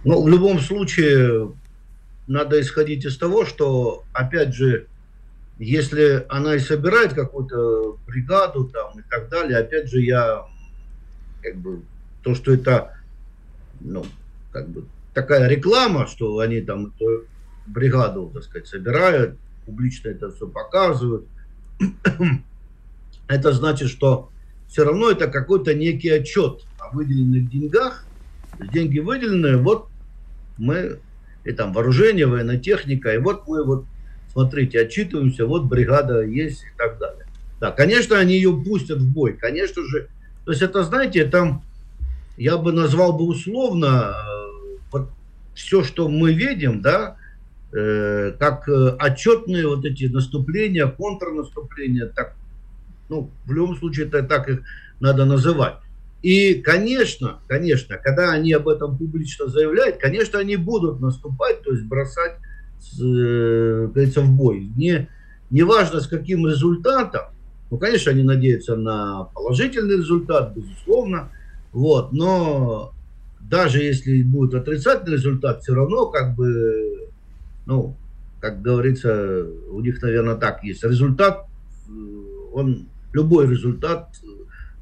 Ну, 0.04 0.22
в 0.22 0.28
любом 0.28 0.60
случае, 0.60 1.52
надо 2.26 2.60
исходить 2.60 3.04
из 3.04 3.16
того, 3.18 3.44
что, 3.44 4.04
опять 4.12 4.54
же, 4.54 4.86
если 5.60 6.24
она 6.30 6.56
и 6.56 6.58
собирает 6.58 7.12
какую-то 7.12 7.98
бригаду 8.06 8.64
там 8.64 8.98
и 8.98 9.02
так 9.02 9.28
далее, 9.28 9.58
опять 9.58 9.90
же, 9.90 10.00
я 10.00 10.46
как 11.42 11.56
бы 11.56 11.82
то, 12.22 12.34
что 12.34 12.54
это 12.54 12.96
ну, 13.80 14.04
как 14.52 14.68
бы 14.70 14.86
такая 15.12 15.48
реклама, 15.48 16.06
что 16.06 16.38
они 16.38 16.62
там 16.62 16.86
эту 16.86 17.26
бригаду, 17.66 18.30
так 18.32 18.44
сказать, 18.44 18.68
собирают, 18.68 19.36
публично 19.66 20.08
это 20.08 20.30
все 20.30 20.48
показывают, 20.48 21.26
это 23.28 23.52
значит, 23.52 23.90
что 23.90 24.30
все 24.66 24.84
равно 24.84 25.10
это 25.10 25.26
какой-то 25.26 25.74
некий 25.74 26.08
отчет 26.08 26.64
о 26.78 26.94
выделенных 26.94 27.50
деньгах. 27.50 28.06
Деньги 28.72 28.98
выделены, 28.98 29.58
вот 29.58 29.88
мы, 30.56 31.00
и 31.44 31.52
там 31.52 31.72
вооружение, 31.74 32.26
военная 32.26 32.58
техника, 32.58 33.12
и 33.14 33.18
вот 33.18 33.46
мы 33.46 33.62
вот 33.64 33.84
смотрите, 34.32 34.80
отчитываемся, 34.80 35.46
вот 35.46 35.64
бригада 35.64 36.22
есть 36.22 36.62
и 36.62 36.76
так 36.76 36.98
далее. 36.98 37.26
Да, 37.60 37.70
конечно, 37.70 38.18
они 38.18 38.34
ее 38.34 38.52
пустят 38.52 38.98
в 38.98 39.12
бой, 39.12 39.34
конечно 39.34 39.82
же. 39.84 40.08
То 40.44 40.52
есть 40.52 40.62
это, 40.62 40.82
знаете, 40.82 41.26
там, 41.26 41.62
я 42.36 42.56
бы 42.56 42.72
назвал 42.72 43.12
бы 43.12 43.24
условно, 43.24 44.14
э, 44.14 44.76
вот 44.90 45.10
все, 45.54 45.84
что 45.84 46.08
мы 46.08 46.32
видим, 46.32 46.80
да, 46.80 47.16
э, 47.72 48.32
как 48.38 48.66
э, 48.68 48.96
отчетные 48.98 49.68
вот 49.68 49.84
эти 49.84 50.04
наступления, 50.04 50.86
контрнаступления, 50.86 52.06
так, 52.06 52.34
ну, 53.10 53.30
в 53.44 53.52
любом 53.52 53.76
случае, 53.76 54.06
это 54.06 54.22
так 54.22 54.48
их 54.48 54.62
надо 55.00 55.26
называть. 55.26 55.76
И, 56.22 56.54
конечно, 56.54 57.40
конечно, 57.46 57.96
когда 57.96 58.30
они 58.30 58.52
об 58.52 58.68
этом 58.68 58.96
публично 58.96 59.46
заявляют, 59.46 59.98
конечно, 59.98 60.38
они 60.38 60.56
будут 60.56 61.00
наступать, 61.00 61.62
то 61.62 61.72
есть 61.72 61.84
бросать 61.84 62.36
говорится, 62.98 64.20
в 64.20 64.30
бой. 64.30 64.70
Не, 64.76 65.08
не 65.50 65.62
важно 65.62 66.00
с 66.00 66.06
каким 66.06 66.46
результатом, 66.46 67.22
ну, 67.70 67.78
конечно, 67.78 68.10
они 68.10 68.22
надеются 68.22 68.76
на 68.76 69.24
положительный 69.34 69.96
результат, 69.96 70.54
безусловно, 70.56 71.30
вот, 71.72 72.12
но 72.12 72.92
даже 73.40 73.82
если 73.82 74.22
будет 74.22 74.54
отрицательный 74.54 75.16
результат, 75.16 75.62
все 75.62 75.74
равно, 75.74 76.06
как 76.06 76.34
бы, 76.34 77.08
ну, 77.66 77.96
как 78.40 78.62
говорится, 78.62 79.46
у 79.70 79.80
них, 79.80 80.02
наверное, 80.02 80.36
так 80.36 80.64
есть. 80.64 80.82
Результат, 80.82 81.46
э, 81.88 81.92
он, 82.52 82.88
любой 83.12 83.46
результат 83.48 84.08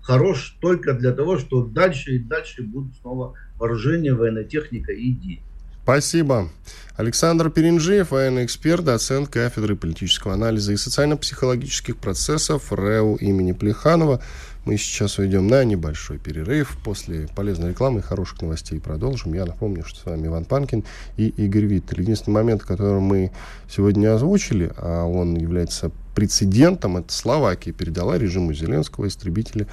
хорош 0.00 0.56
только 0.60 0.94
для 0.94 1.12
того, 1.12 1.38
что 1.38 1.64
дальше 1.64 2.16
и 2.16 2.18
дальше 2.18 2.62
будут 2.62 2.94
снова 2.96 3.34
вооружение, 3.58 4.14
военная 4.14 4.44
техника 4.44 4.92
и 4.92 5.12
деньги. 5.12 5.42
Спасибо. 5.88 6.50
Александр 6.96 7.48
Перинжиев, 7.48 8.10
военный 8.10 8.44
эксперт, 8.44 8.84
доцент 8.84 9.30
кафедры 9.30 9.74
политического 9.74 10.34
анализа 10.34 10.74
и 10.74 10.76
социально-психологических 10.76 11.96
процессов 11.96 12.70
РЭУ 12.70 13.16
имени 13.16 13.52
Плеханова. 13.52 14.20
Мы 14.66 14.76
сейчас 14.76 15.18
уйдем 15.18 15.46
на 15.46 15.64
небольшой 15.64 16.18
перерыв. 16.18 16.76
После 16.84 17.26
полезной 17.34 17.70
рекламы 17.70 18.00
и 18.00 18.02
хороших 18.02 18.42
новостей 18.42 18.78
продолжим. 18.80 19.32
Я 19.32 19.46
напомню, 19.46 19.82
что 19.86 20.00
с 20.00 20.04
вами 20.04 20.26
Иван 20.26 20.44
Панкин 20.44 20.84
и 21.16 21.28
Игорь 21.28 21.64
Виттель. 21.64 22.02
Единственный 22.02 22.34
момент, 22.34 22.64
который 22.64 23.00
мы 23.00 23.32
сегодня 23.66 24.14
озвучили, 24.14 24.70
а 24.76 25.06
он 25.06 25.38
является 25.38 25.90
прецедентом, 26.14 26.98
это 26.98 27.14
Словакия 27.14 27.72
передала 27.72 28.18
режиму 28.18 28.52
Зеленского 28.52 29.08
истребители 29.08 29.66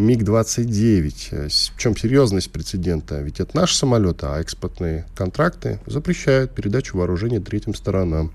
МиГ-29. 0.00 1.48
В 1.76 1.78
чем 1.78 1.96
серьезность 1.96 2.50
прецедента? 2.50 3.20
Ведь 3.20 3.40
это 3.40 3.56
наши 3.56 3.76
самолеты, 3.76 4.26
а 4.26 4.40
экспортные 4.40 5.06
контракты 5.14 5.78
запрещают 5.86 6.54
передачу 6.54 6.96
вооружения 6.96 7.40
третьим 7.40 7.74
сторонам. 7.74 8.32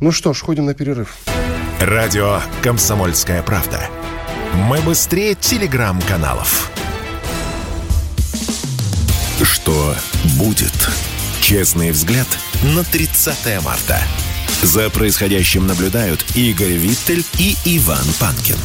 Ну 0.00 0.10
что 0.10 0.32
ж, 0.32 0.40
ходим 0.40 0.66
на 0.66 0.74
перерыв. 0.74 1.16
Радио 1.80 2.40
«Комсомольская 2.62 3.42
правда». 3.42 3.80
Мы 4.54 4.80
быстрее 4.80 5.34
телеграм-каналов. 5.34 6.70
Что 9.42 9.94
будет? 10.38 10.72
Честный 11.40 11.90
взгляд 11.90 12.26
на 12.74 12.82
30 12.82 13.62
марта. 13.62 14.00
За 14.62 14.88
происходящим 14.88 15.66
наблюдают 15.66 16.24
Игорь 16.34 16.72
Виттель 16.72 17.24
и 17.38 17.54
Иван 17.64 18.04
Панкин. 18.18 18.56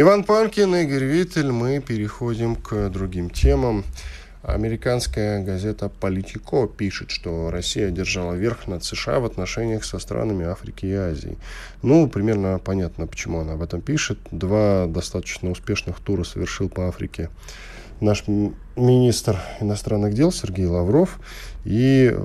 Иван 0.00 0.22
Панкин, 0.22 0.76
Игорь 0.76 1.02
Виттель. 1.02 1.50
Мы 1.50 1.80
переходим 1.80 2.54
к 2.54 2.88
другим 2.88 3.30
темам. 3.30 3.84
Американская 4.44 5.42
газета 5.42 5.88
«Политико» 5.88 6.68
пишет, 6.68 7.10
что 7.10 7.50
Россия 7.50 7.90
держала 7.90 8.34
верх 8.34 8.68
над 8.68 8.84
США 8.84 9.18
в 9.18 9.24
отношениях 9.24 9.82
со 9.82 9.98
странами 9.98 10.46
Африки 10.46 10.86
и 10.86 10.94
Азии. 10.94 11.36
Ну, 11.82 12.08
примерно 12.08 12.60
понятно, 12.60 13.08
почему 13.08 13.40
она 13.40 13.54
об 13.54 13.62
этом 13.62 13.80
пишет. 13.80 14.20
Два 14.30 14.86
достаточно 14.86 15.50
успешных 15.50 15.98
тура 15.98 16.22
совершил 16.22 16.68
по 16.68 16.86
Африке 16.86 17.28
наш 18.00 18.22
министр 18.76 19.40
иностранных 19.60 20.14
дел 20.14 20.30
Сергей 20.30 20.66
Лавров. 20.66 21.18
И 21.64 22.16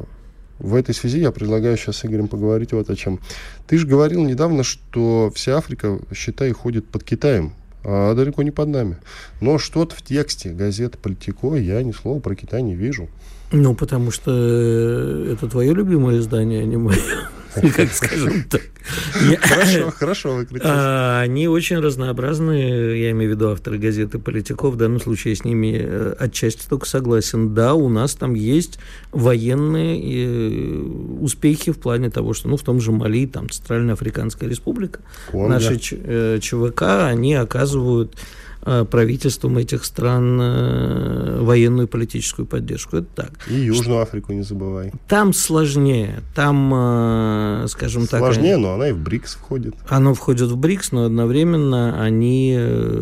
в 0.59 0.75
этой 0.75 0.93
связи 0.93 1.21
я 1.21 1.31
предлагаю 1.31 1.75
сейчас 1.77 1.97
с 1.97 2.05
Игорем 2.05 2.27
поговорить 2.27 2.71
вот 2.71 2.91
о 2.91 2.95
чем. 2.95 3.19
Ты 3.65 3.79
же 3.79 3.87
говорил 3.87 4.23
недавно, 4.23 4.61
что 4.61 5.31
вся 5.33 5.57
Африка, 5.57 5.97
считай, 6.13 6.51
ходит 6.51 6.87
под 6.87 7.03
Китаем 7.03 7.55
а 7.83 8.13
далеко 8.15 8.43
не 8.43 8.51
под 8.51 8.69
нами. 8.69 8.97
Но 9.41 9.57
что-то 9.57 9.95
в 9.95 10.01
тексте 10.01 10.51
газеты 10.51 10.97
«Политико» 10.97 11.55
я 11.55 11.81
ни 11.83 11.91
слова 11.91 12.19
про 12.19 12.35
Китай 12.35 12.61
не 12.61 12.75
вижу. 12.75 13.09
Ну, 13.51 13.75
потому 13.75 14.11
что 14.11 14.31
э, 14.31 15.33
это 15.33 15.47
твое 15.47 15.73
любимое 15.73 16.19
издание, 16.19 16.63
а 16.63 16.65
не 16.65 16.77
мое. 16.77 16.97
Как 17.75 17.91
скажем 17.91 18.43
так. 18.43 18.61
Хорошо, 19.41 19.91
хорошо 19.97 20.35
выкрутились. 20.35 20.69
А, 20.69 21.21
они 21.21 21.47
очень 21.47 21.79
разнообразные, 21.79 23.01
я 23.01 23.11
имею 23.11 23.31
в 23.31 23.35
виду 23.35 23.49
авторы 23.49 23.77
газеты 23.77 24.19
«Политиков». 24.19 24.73
В 24.73 24.77
данном 24.77 24.99
случае 24.99 25.33
я 25.33 25.35
с 25.37 25.45
ними 25.45 25.77
э, 25.79 26.15
отчасти 26.19 26.67
только 26.67 26.85
согласен. 26.85 27.53
Да, 27.53 27.75
у 27.75 27.89
нас 27.89 28.15
там 28.15 28.33
есть 28.33 28.79
военные 29.11 30.01
э, 30.01 30.81
успехи 31.21 31.71
в 31.71 31.79
плане 31.79 32.09
того, 32.09 32.33
что, 32.33 32.49
ну, 32.49 32.57
в 32.57 32.63
том 32.63 32.81
же 32.81 32.91
Мали, 32.91 33.25
там, 33.25 33.49
Центральная 33.49 33.93
Африканская 33.93 34.49
Республика, 34.49 34.99
наши 35.31 35.79
ЧВК, 35.79 36.81
они 37.07 37.35
оказывают 37.35 38.17
Э, 38.65 38.85
правительством 38.89 39.57
этих 39.57 39.83
стран 39.83 40.39
э, 40.41 41.39
военную 41.41 41.87
и 41.87 41.89
политическую 41.89 42.45
поддержку. 42.45 42.97
Это 42.97 43.07
так. 43.13 43.31
И 43.49 43.55
Южную 43.55 43.99
Африку 43.99 44.31
не 44.31 44.43
забывай. 44.43 44.93
Там 45.09 45.33
сложнее. 45.33 46.21
Там, 46.33 46.71
э, 46.73 47.65
скажем 47.67 48.03
сложнее, 48.03 48.07
так... 48.07 48.19
Сложнее, 48.19 48.57
но 48.57 48.73
она 48.73 48.89
и 48.89 48.91
в 48.93 48.99
БРИКС 48.99 49.35
входит. 49.35 49.75
Оно 49.89 50.13
входит 50.13 50.49
в 50.49 50.55
БРИКС, 50.55 50.93
но 50.93 51.03
одновременно 51.03 52.01
они... 52.01 52.57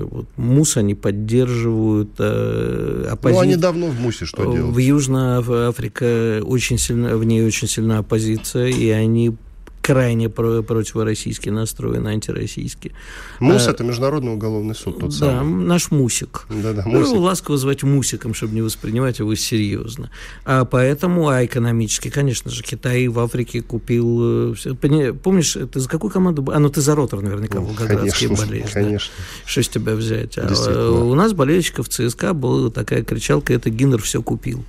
Вот, 0.10 0.26
МУС 0.36 0.78
они 0.78 0.96
поддерживают. 0.96 2.20
Оппози... 2.20 3.36
Ну, 3.36 3.40
они 3.40 3.56
давно 3.56 3.88
в 3.88 4.00
МУСе 4.00 4.26
что 4.26 4.44
делают? 4.44 4.76
В 4.76 4.78
Южной 4.80 5.44
Африке 5.68 6.42
очень 6.42 6.80
сильно, 6.80 7.18
в 7.18 7.24
ней 7.24 7.46
очень 7.46 7.68
сильна 7.68 8.00
оппозиция, 8.00 8.68
и 8.68 8.90
они 8.90 9.36
крайне 9.82 10.30
противороссийски 10.30 11.50
настроен, 11.50 12.08
антироссийский. 12.08 12.92
МУС 13.40 13.68
а, 13.68 13.72
это 13.72 13.84
Международный 13.84 14.34
уголовный 14.34 14.76
суд, 14.76 15.00
тот 15.00 15.12
да, 15.12 15.16
самый. 15.16 15.66
наш 15.66 15.92
Мусик. 15.92 16.46
Да-да, 16.50 16.84
ну, 16.86 17.00
Мусик. 17.00 17.14
Ну, 17.14 17.22
ласково 17.22 17.58
звать 17.58 17.84
Мусиком, 17.84 18.34
чтобы 18.34 18.54
не 18.54 18.62
воспринимать 18.62 19.20
его 19.20 19.34
серьезно. 19.36 20.12
А 20.46 20.66
поэтому, 20.66 21.30
а 21.30 21.44
экономически, 21.44 22.10
конечно 22.10 22.52
же, 22.52 22.64
Китай 22.64 23.08
в 23.08 23.20
Африке 23.20 23.62
купил... 23.62 24.54
Э, 24.54 25.14
помнишь, 25.14 25.58
ты 25.72 25.80
за 25.80 25.90
какую 25.90 26.12
команду... 26.12 26.46
А, 26.52 26.60
ну 26.60 26.70
ты 26.70 26.82
за 26.82 26.96
Ротор 26.96 27.22
наверняка 27.22 27.60
ну, 27.60 27.66
волгоградский 27.66 28.28
болеешь. 28.28 28.72
Конечно. 28.72 29.12
Да? 29.18 29.50
Что 29.50 29.64
с 29.64 29.70
тебя 29.70 29.96
взять? 29.96 30.38
А, 30.38 30.92
у 30.92 31.16
нас 31.16 31.34
болельщиков 31.34 31.90
ЦСКА 31.90 32.34
была 32.34 32.70
такая 32.70 33.04
кричалка, 33.04 33.54
это 33.54 33.70
Гиннер 33.70 34.02
все 34.02 34.22
купил. 34.22 34.64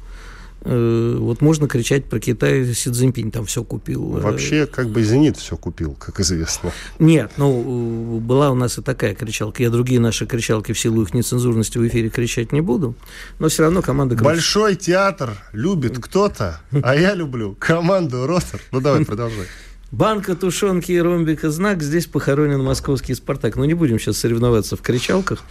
Э, 0.65 1.17
вот 1.19 1.41
можно 1.41 1.67
кричать 1.67 2.05
про 2.05 2.21
Китай, 2.21 2.65
Си 2.73 2.91
Цзиньпинь 2.91 3.31
там 3.31 3.47
все 3.47 3.65
купил. 3.65 4.03
Вообще, 4.03 4.67
как 4.67 4.89
бы 4.89 5.03
«Зенит» 5.03 5.37
все 5.37 5.57
купил, 5.57 5.95
как 5.95 6.21
известно. 6.21 6.73
Нет, 6.99 7.33
ну, 7.37 8.21
была 8.21 8.51
у 8.51 8.55
нас 8.55 8.79
и 8.79 8.83
такая 8.83 9.15
кричалка. 9.15 9.63
Я 9.63 9.71
другие 9.71 10.01
наши 10.01 10.27
кричалки 10.27 10.73
в 10.73 10.79
силу 10.79 11.03
их 11.03 11.15
нецензурности 11.15 11.79
в 11.79 11.87
эфире 11.87 12.11
кричать 12.11 12.53
не 12.53 12.61
буду, 12.61 12.95
но 13.39 13.49
все 13.49 13.65
равно 13.65 13.83
команда... 13.83 14.15
Большой 14.17 14.77
театр 14.77 15.31
любит 15.53 15.99
кто-то, 15.99 16.61
а 16.83 16.95
я 16.95 17.15
люблю 17.15 17.57
команду 17.59 18.27
«Ротор». 18.27 18.61
Ну, 18.71 18.81
давай, 18.81 19.05
продолжай. 19.05 19.47
Банка 19.93 20.35
тушенки 20.35 20.91
и 20.91 20.99
ромбика 20.99 21.51
знак. 21.51 21.83
Здесь 21.83 22.07
похоронен 22.07 22.63
московский 22.63 23.15
«Спартак». 23.15 23.57
Ну, 23.57 23.65
не 23.65 23.75
будем 23.75 23.99
сейчас 23.99 24.17
соревноваться 24.17 24.75
в 24.75 24.81
кричалках. 24.81 25.45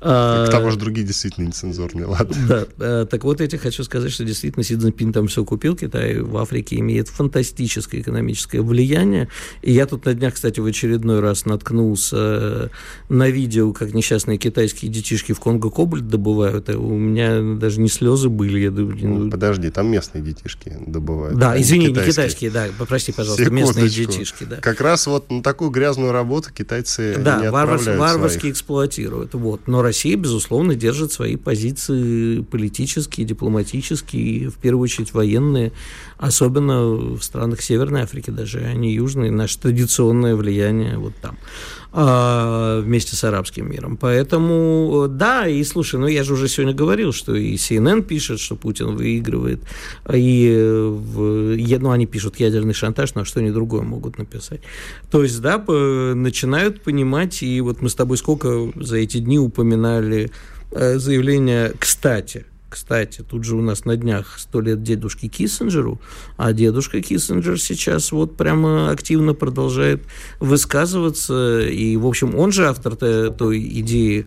А, 0.00 0.46
к 0.46 0.50
тому 0.50 0.70
же 0.70 0.78
другие 0.78 1.04
действительно 1.04 1.48
нецензурные, 1.48 2.06
ладно. 2.06 2.36
Да, 2.48 2.66
а, 2.78 3.06
так 3.06 3.24
вот 3.24 3.40
эти 3.40 3.56
хочу 3.56 3.82
сказать, 3.82 4.12
что 4.12 4.24
действительно 4.24 4.62
Си 4.62 4.76
Цзиньпин 4.76 5.12
там 5.12 5.26
все 5.26 5.44
купил. 5.44 5.74
Китай 5.74 6.20
в 6.20 6.36
Африке 6.36 6.76
имеет 6.76 7.08
фантастическое 7.08 8.00
экономическое 8.00 8.62
влияние. 8.62 9.28
И 9.62 9.72
я 9.72 9.84
тут 9.84 10.04
на 10.04 10.14
днях, 10.14 10.34
кстати, 10.34 10.60
в 10.60 10.66
очередной 10.66 11.18
раз 11.18 11.44
наткнулся 11.44 12.70
на 13.08 13.28
видео, 13.28 13.72
как 13.72 13.94
несчастные 13.94 14.38
китайские 14.38 14.92
детишки 14.92 15.32
в 15.32 15.40
Конго 15.40 15.70
кобальт 15.70 16.06
добывают. 16.06 16.68
У 16.68 16.94
меня 16.96 17.40
даже 17.56 17.80
не 17.80 17.88
слезы 17.88 18.28
были. 18.28 18.60
Я 18.60 18.70
думаю, 18.70 18.96
ну, 19.00 19.28
подожди, 19.28 19.70
там 19.70 19.90
местные 19.90 20.22
детишки 20.22 20.76
добывают. 20.86 21.36
Да, 21.36 21.60
извини, 21.60 21.88
китайские. 21.88 22.06
не 22.06 22.12
китайские, 22.12 22.50
да, 22.52 22.66
попроси, 22.78 23.10
пожалуйста, 23.10 23.42
Секундочку. 23.42 23.66
местные 23.66 23.87
детишки, 23.88 24.44
да. 24.44 24.56
Как 24.56 24.80
раз 24.80 25.06
вот 25.06 25.30
на 25.30 25.42
такую 25.42 25.70
грязную 25.70 26.12
работу 26.12 26.52
китайцы 26.52 27.16
да, 27.18 27.40
не 27.40 27.50
варварс, 27.50 27.86
варварски 27.86 28.40
своих. 28.40 28.54
эксплуатируют. 28.54 29.34
Вот. 29.34 29.66
Но 29.66 29.82
Россия, 29.82 30.16
безусловно, 30.16 30.74
держит 30.74 31.12
свои 31.12 31.36
позиции 31.36 32.40
политические, 32.40 33.26
дипломатические, 33.26 34.50
в 34.50 34.54
первую 34.54 34.84
очередь 34.84 35.12
военные, 35.12 35.72
особенно 36.16 36.84
в 37.16 37.22
странах 37.22 37.60
Северной 37.62 38.02
Африки 38.02 38.30
даже, 38.30 38.60
а 38.60 38.74
не 38.74 38.92
Южной, 38.94 39.30
наше 39.30 39.58
традиционное 39.58 40.34
влияние 40.34 40.98
вот 40.98 41.14
там. 41.20 41.38
А, 41.90 42.80
вместе 42.82 43.16
с 43.16 43.24
арабским 43.24 43.70
миром. 43.70 43.96
Поэтому, 43.96 45.06
да, 45.08 45.48
и 45.48 45.64
слушай, 45.64 45.98
ну 45.98 46.06
я 46.06 46.22
же 46.22 46.34
уже 46.34 46.46
сегодня 46.46 46.74
говорил, 46.74 47.12
что 47.12 47.34
и 47.34 47.54
CNN 47.54 48.02
пишет, 48.02 48.40
что 48.40 48.56
Путин 48.56 48.94
выигрывает, 48.94 49.60
и 50.12 50.54
в, 50.90 51.56
ну, 51.56 51.90
они 51.90 52.04
пишут 52.04 52.38
ядерный 52.40 52.74
шантаж, 52.74 53.14
но 53.14 53.24
что 53.24 53.40
они 53.40 53.50
другое 53.50 53.82
могут 53.82 54.18
написать. 54.18 54.60
То 55.10 55.22
есть, 55.22 55.40
да, 55.40 55.56
начинают 55.56 56.82
понимать, 56.82 57.42
и 57.42 57.58
вот 57.62 57.80
мы 57.80 57.88
с 57.88 57.94
тобой 57.94 58.18
сколько 58.18 58.70
за 58.76 58.98
эти 58.98 59.18
дни 59.18 59.38
упоминали 59.38 60.30
э, 60.72 60.98
заявление, 60.98 61.72
кстати, 61.78 62.44
кстати, 62.68 63.22
тут 63.22 63.44
же 63.44 63.56
у 63.56 63.62
нас 63.62 63.84
на 63.84 63.96
днях 63.96 64.38
сто 64.38 64.60
лет 64.60 64.82
дедушке 64.82 65.28
Киссинджеру, 65.28 66.00
а 66.36 66.52
дедушка 66.52 67.00
Киссинджер 67.00 67.60
сейчас 67.60 68.12
вот 68.12 68.36
прямо 68.36 68.90
активно 68.90 69.34
продолжает 69.34 70.02
высказываться, 70.40 71.60
и, 71.60 71.96
в 71.96 72.06
общем, 72.06 72.34
он 72.34 72.52
же 72.52 72.66
автор 72.66 72.96
той 72.96 73.58
идеи 73.80 74.26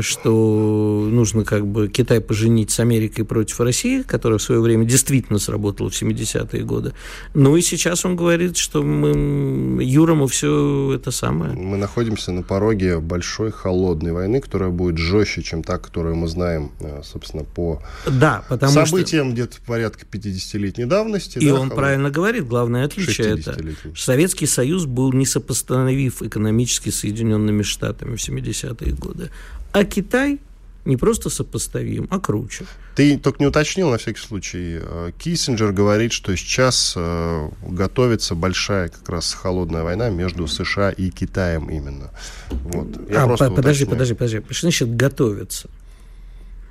что 0.00 1.08
нужно 1.10 1.44
как 1.44 1.66
бы 1.66 1.88
Китай 1.88 2.20
поженить 2.20 2.70
с 2.70 2.80
Америкой 2.80 3.24
против 3.24 3.60
России, 3.60 4.02
которая 4.02 4.38
в 4.38 4.42
свое 4.42 4.60
время 4.60 4.84
действительно 4.84 5.38
сработала 5.38 5.90
в 5.90 5.92
70-е 5.92 6.62
годы. 6.64 6.92
Ну 7.34 7.56
и 7.56 7.62
сейчас 7.62 8.04
он 8.04 8.16
говорит, 8.16 8.56
что 8.56 8.82
мы 8.82 9.82
Юрому 9.82 10.26
все 10.26 10.94
это 10.94 11.10
самое. 11.10 11.52
Мы 11.52 11.76
находимся 11.76 12.32
на 12.32 12.42
пороге 12.42 12.98
большой 12.98 13.50
холодной 13.50 14.12
войны, 14.12 14.40
которая 14.40 14.70
будет 14.70 14.98
жестче, 14.98 15.42
чем 15.42 15.62
та, 15.62 15.78
которую 15.78 16.16
мы 16.16 16.28
знаем, 16.28 16.72
э, 16.80 17.02
собственно, 17.04 17.44
по 17.44 17.82
да, 18.06 18.44
потому 18.48 18.72
событиям 18.72 19.26
что... 19.26 19.34
где-то 19.34 19.56
порядка 19.66 20.04
50-летней 20.10 20.86
давности. 20.86 21.38
И 21.38 21.48
да, 21.48 21.54
он 21.54 21.70
правильно 21.70 22.10
говорит, 22.10 22.46
главное 22.46 22.84
отличие 22.84 23.38
это. 23.38 23.56
Советский 23.96 24.46
Союз 24.46 24.86
был 24.86 25.12
несопоставив 25.12 26.22
экономически 26.22 26.90
с 26.90 27.00
Соединенными 27.00 27.62
Штатами 27.62 28.16
в 28.16 28.28
70-е 28.28 28.92
годы. 28.92 29.30
А 29.76 29.84
Китай 29.84 30.40
не 30.86 30.96
просто 30.96 31.28
сопоставим, 31.28 32.08
а 32.10 32.18
круче. 32.18 32.64
Ты 32.94 33.18
только 33.18 33.40
не 33.40 33.46
уточнил, 33.46 33.90
на 33.90 33.98
всякий 33.98 34.20
случай. 34.20 34.78
Э, 34.80 35.10
Киссинджер 35.18 35.72
говорит, 35.72 36.12
что 36.12 36.34
сейчас 36.34 36.94
э, 36.96 37.50
готовится 37.68 38.34
большая 38.34 38.88
как 38.88 39.06
раз 39.10 39.34
холодная 39.34 39.82
война 39.82 40.08
между 40.08 40.46
США 40.46 40.92
и 40.92 41.10
Китаем 41.10 41.68
именно. 41.68 42.10
Вот. 42.48 42.86
Я 43.10 43.24
а, 43.24 43.28
подожди, 43.28 43.84
уточняю. 43.84 43.90
подожди, 43.90 44.14
подожди. 44.14 44.42
Что 44.48 44.60
значит 44.62 44.96
готовится? 44.96 45.68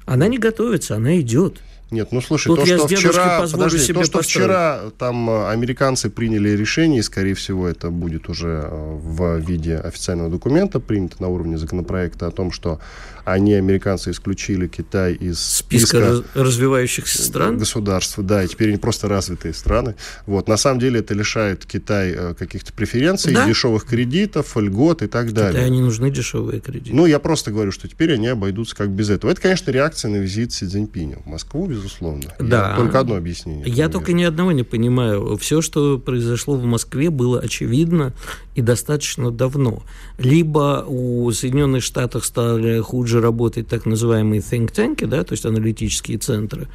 Она 0.07 0.27
не 0.27 0.39
готовится, 0.39 0.95
она 0.95 1.19
идет. 1.19 1.61
Нет, 1.91 2.11
ну 2.11 2.19
слушай, 2.19 2.47
Тут 2.47 2.61
то, 2.61 2.65
что 2.65 2.87
вчера, 2.87 3.41
подожди, 3.41 3.93
то, 3.93 4.03
что 4.03 4.21
вчера 4.21 4.79
там 4.97 5.29
э, 5.29 5.49
американцы 5.49 6.09
приняли 6.09 6.49
решение, 6.49 6.99
и, 6.99 7.03
скорее 7.03 7.35
всего, 7.35 7.67
это 7.67 7.91
будет 7.91 8.27
уже 8.27 8.63
э, 8.63 8.97
в 8.99 9.37
виде 9.37 9.77
официального 9.77 10.31
документа 10.31 10.79
принято 10.79 11.17
на 11.19 11.27
уровне 11.27 11.57
законопроекта 11.59 12.27
о 12.27 12.31
том, 12.31 12.51
что 12.51 12.79
они, 13.25 13.53
американцы, 13.53 14.11
исключили 14.11 14.67
Китай 14.67 15.13
из 15.13 15.39
списка, 15.39 16.17
списка 16.17 16.39
развивающихся 16.39 17.21
стран. 17.21 17.57
Государств, 17.57 18.19
да, 18.19 18.43
и 18.43 18.47
теперь 18.47 18.69
они 18.69 18.77
просто 18.77 19.07
развитые 19.07 19.53
страны. 19.53 19.95
Вот, 20.27 20.47
на 20.47 20.57
самом 20.57 20.79
деле 20.79 20.99
это 20.99 21.13
лишает 21.15 21.65
Китай 21.65 22.13
э, 22.15 22.33
каких-то 22.35 22.71
преференций, 22.71 23.33
да? 23.33 23.47
дешевых 23.47 23.85
кредитов, 23.85 24.55
льгот 24.55 25.01
и 25.01 25.07
так 25.07 25.33
далее. 25.33 25.53
Китаю 25.53 25.73
не 25.73 25.81
нужны 25.81 26.11
дешевые 26.11 26.59
кредиты. 26.61 26.95
Ну, 26.95 27.07
я 27.07 27.19
просто 27.19 27.51
говорю, 27.51 27.71
что 27.71 27.87
теперь 27.87 28.13
они 28.13 28.27
обойдутся 28.27 28.75
как 28.75 28.89
без 28.89 29.09
этого. 29.09 29.31
Это, 29.31 29.41
конечно, 29.41 29.71
реакция 29.71 30.11
на 30.11 30.17
визит 30.17 30.53
Си 30.53 30.67
Цзиньпиня 30.67 31.17
в 31.17 31.25
Москву, 31.25 31.65
безусловно. 31.65 32.31
Да. 32.39 32.69
Я 32.71 32.75
только 32.75 32.99
одно 32.99 33.15
объяснение. 33.15 33.65
Я 33.67 33.89
только 33.89 34.13
ни 34.13 34.23
одного 34.23 34.51
не 34.51 34.63
понимаю. 34.63 35.35
Все, 35.37 35.61
что 35.61 35.97
произошло 35.97 36.55
в 36.55 36.63
Москве, 36.63 37.09
было 37.09 37.39
очевидно 37.39 38.13
и 38.53 38.61
достаточно 38.61 39.31
давно. 39.31 39.83
Либо 40.17 40.85
у 40.87 41.31
Соединенных 41.31 41.83
Штатов 41.83 42.25
стали 42.25 42.79
хуже 42.79 43.14
работать 43.21 43.67
так 43.67 43.85
называемые 43.85 44.41
think 44.41 44.71
tank, 44.71 45.05
да, 45.07 45.23
то 45.23 45.33
есть 45.33 45.45
аналитические 45.45 46.17
центры, 46.17 46.67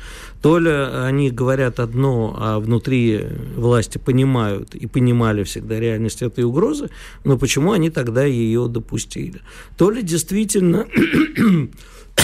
то 0.42 0.58
ли 0.58 0.70
они 0.70 1.30
говорят 1.30 1.80
одно, 1.80 2.36
а 2.38 2.58
внутри 2.58 3.24
власти 3.56 3.98
понимают 3.98 4.74
и 4.74 4.86
понимали 4.86 5.44
всегда 5.44 5.80
реальность 5.80 6.22
этой 6.22 6.44
угрозы, 6.44 6.90
но 7.24 7.38
почему 7.38 7.72
они 7.72 7.90
тогда 7.90 8.24
ее 8.24 8.68
допустили? 8.68 9.40
То 9.76 9.90
ли 9.90 10.02
действительно 10.02 10.86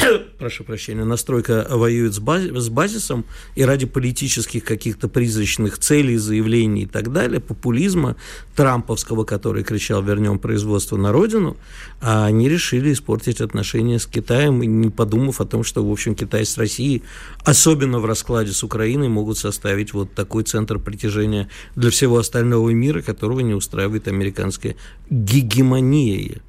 прошу 0.38 0.64
прощения, 0.64 1.04
настройка 1.04 1.66
воюет 1.68 2.14
с, 2.14 2.18
бази, 2.18 2.52
с 2.54 2.68
базисом 2.68 3.24
и 3.54 3.64
ради 3.64 3.86
политических 3.86 4.64
каких-то 4.64 5.08
призрачных 5.08 5.78
целей, 5.78 6.16
заявлений 6.16 6.82
и 6.82 6.86
так 6.86 7.12
далее, 7.12 7.40
популизма 7.40 8.16
трамповского, 8.54 9.24
который 9.24 9.64
кричал 9.64 10.02
«вернем 10.02 10.38
производство 10.38 10.96
на 10.96 11.12
родину», 11.12 11.56
а 12.00 12.26
они 12.26 12.48
решили 12.48 12.92
испортить 12.92 13.40
отношения 13.40 13.98
с 13.98 14.06
Китаем, 14.06 14.60
не 14.60 14.90
подумав 14.90 15.40
о 15.40 15.44
том, 15.44 15.64
что, 15.64 15.86
в 15.86 15.90
общем, 15.90 16.14
Китай 16.14 16.44
с 16.44 16.56
Россией, 16.56 17.02
особенно 17.44 17.98
в 17.98 18.06
раскладе 18.06 18.52
с 18.52 18.62
Украиной, 18.62 19.08
могут 19.08 19.38
составить 19.38 19.92
вот 19.92 20.14
такой 20.14 20.44
центр 20.44 20.78
притяжения 20.78 21.48
для 21.74 21.90
всего 21.90 22.18
остального 22.18 22.70
мира, 22.70 23.02
которого 23.02 23.40
не 23.40 23.54
устраивает 23.54 24.08
американская 24.08 24.76
гегемония, 25.10 26.40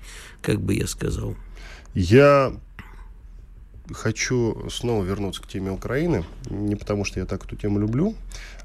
как 0.42 0.62
бы 0.62 0.76
я 0.76 0.88
сказал. 0.88 1.36
Я 1.94 2.54
хочу 3.94 4.70
снова 4.70 5.04
вернуться 5.04 5.42
к 5.42 5.48
теме 5.48 5.72
Украины. 5.72 6.24
Не 6.50 6.76
потому, 6.76 7.06
что 7.06 7.20
я 7.20 7.26
так 7.26 7.46
эту 7.46 7.56
тему 7.56 7.80
люблю, 7.80 8.16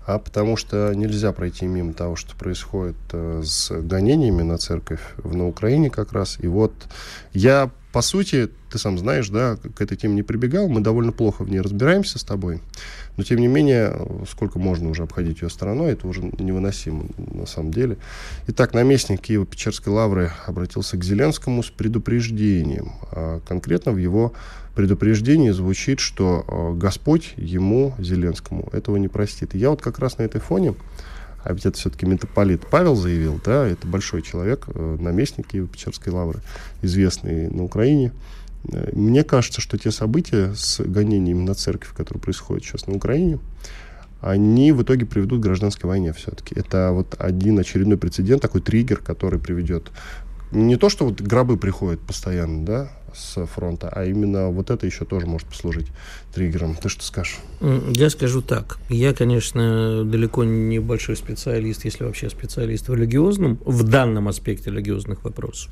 а 0.07 0.19
потому 0.19 0.57
что 0.57 0.93
нельзя 0.95 1.33
пройти 1.33 1.67
мимо 1.67 1.93
того, 1.93 2.17
что 2.17 2.37
происходит 2.37 2.97
э, 3.13 3.43
с 3.45 3.71
гонениями 3.71 4.43
на 4.43 4.59
церковь 4.59 5.01
на 5.23 5.47
Украине 5.47 5.91
как 5.91 6.13
раз. 6.13 6.39
И 6.41 6.47
вот 6.47 6.73
я, 7.33 7.71
по 7.93 8.01
сути, 8.01 8.49
ты 8.71 8.79
сам 8.79 8.99
знаешь, 8.99 9.29
да, 9.29 9.57
к 9.57 9.81
этой 9.83 9.97
теме 9.97 10.15
не 10.15 10.23
прибегал, 10.23 10.69
мы 10.69 10.81
довольно 10.81 11.13
плохо 11.13 11.45
в 11.45 11.51
ней 11.51 11.61
разбираемся 11.61 12.19
с 12.19 12.25
тобой. 12.25 12.61
Но, 13.19 13.23
тем 13.23 13.39
не 13.39 13.47
менее, 13.47 13.95
сколько 14.31 14.59
можно 14.59 14.89
уже 14.89 15.03
обходить 15.03 15.43
ее 15.43 15.51
стороной, 15.51 15.93
это 15.93 16.09
уже 16.09 16.23
невыносимо 16.23 17.05
на 17.19 17.45
самом 17.47 17.71
деле. 17.71 17.99
Итак, 18.47 18.73
наместник 18.73 19.21
Киева-Печерской 19.21 19.93
лавры 19.93 20.33
обратился 20.47 20.97
к 20.97 21.05
Зеленскому 21.05 21.63
с 21.63 21.71
предупреждением. 21.71 22.93
А 23.11 23.41
конкретно 23.47 23.93
в 23.93 23.99
его 23.99 24.33
предупреждении 24.75 25.51
звучит, 25.51 26.01
что 26.01 26.47
э, 26.49 26.79
Господь 26.79 27.35
ему, 27.37 27.95
Зеленскому, 27.99 28.71
этого 28.73 28.97
не 28.97 29.09
простит. 29.09 29.55
Я 29.55 29.69
вот 29.69 29.83
как 29.83 29.99
раз 29.99 30.17
на 30.17 30.23
этой 30.23 30.41
фоне 30.41 30.75
а 31.45 31.53
ведь 31.53 31.67
это 31.67 31.77
все-таки 31.79 32.07
митрополит 32.07 32.67
Павел 32.67 32.95
заявил, 32.95 33.41
да, 33.45 33.67
это 33.67 33.87
большой 33.87 34.23
человек, 34.23 34.67
э, 34.69 34.97
наместник 35.01 35.53
Киево-Печерской 35.53 36.13
лавры, 36.13 36.41
известный 36.83 37.49
на 37.51 37.65
Украине. 37.65 38.13
Э, 38.73 38.91
мне 38.93 39.25
кажется, 39.25 39.61
что 39.61 39.79
те 39.79 39.91
события 39.91 40.53
с 40.55 40.81
гонениями 40.81 41.43
на 41.43 41.55
церковь, 41.55 41.93
которые 41.95 42.23
происходят 42.23 42.65
сейчас 42.65 42.87
на 42.87 42.95
Украине, 42.95 43.39
они 44.21 44.71
в 44.71 44.83
итоге 44.83 45.05
приведут 45.05 45.41
к 45.41 45.43
гражданской 45.43 45.89
войне 45.89 46.13
все-таки. 46.13 46.55
Это 46.55 46.91
вот 46.93 47.17
один 47.19 47.59
очередной 47.59 47.99
прецедент, 47.99 48.41
такой 48.41 48.61
триггер, 48.61 48.99
который 48.99 49.41
приведет 49.41 49.91
не 50.53 50.77
то, 50.77 50.89
что 50.89 51.07
вот 51.07 51.21
гробы 51.21 51.57
приходят 51.57 52.01
постоянно, 52.01 52.65
да, 52.65 52.93
с 53.15 53.45
фронта, 53.47 53.89
а 53.91 54.05
именно 54.05 54.49
вот 54.49 54.71
это 54.71 54.87
еще 54.87 55.05
тоже 55.05 55.27
может 55.27 55.49
послужить 55.49 55.89
триггером. 56.35 56.75
Ты 56.75 56.89
что 56.89 57.05
скажешь? 57.05 57.39
Я 57.95 58.11
скажу 58.11 58.43
так. 58.43 58.79
Я, 58.89 59.15
конечно, 59.15 60.05
далеко 60.05 60.45
не 60.45 60.79
большой 60.79 61.17
специалист, 61.17 61.85
если 61.85 62.05
вообще 62.05 62.31
специалист 62.31 62.89
в 62.89 62.95
религиозном, 62.95 63.59
в 63.65 63.83
данном 63.85 64.29
аспекте 64.29 64.71
религиозных 64.71 65.25
вопросов, 65.25 65.71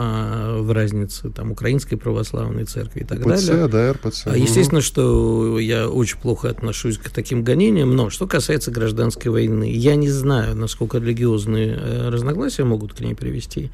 а, 0.00 0.60
в 0.60 0.70
разнице 0.70 1.28
там 1.30 1.50
украинской 1.50 1.96
православной 1.96 2.64
церкви 2.64 3.00
и 3.00 3.04
так 3.04 3.18
ПЦ, 3.18 3.46
далее. 3.46 3.68
да, 3.68 3.92
РПЦ. 3.92 4.28
А, 4.28 4.36
естественно, 4.36 4.80
что 4.80 5.58
я 5.58 5.88
очень 5.88 6.18
плохо 6.18 6.48
отношусь 6.48 6.98
к 6.98 7.10
таким 7.10 7.42
гонениям, 7.42 7.96
но 7.96 8.08
что 8.08 8.28
касается 8.28 8.70
гражданской 8.70 9.32
войны, 9.32 9.72
я 9.72 9.96
не 9.96 10.08
знаю, 10.08 10.54
насколько 10.54 10.98
религиозные 10.98 11.76
э, 11.76 12.08
разногласия 12.10 12.62
могут 12.62 12.94
к 12.94 13.00
ней 13.00 13.16
привести. 13.16 13.72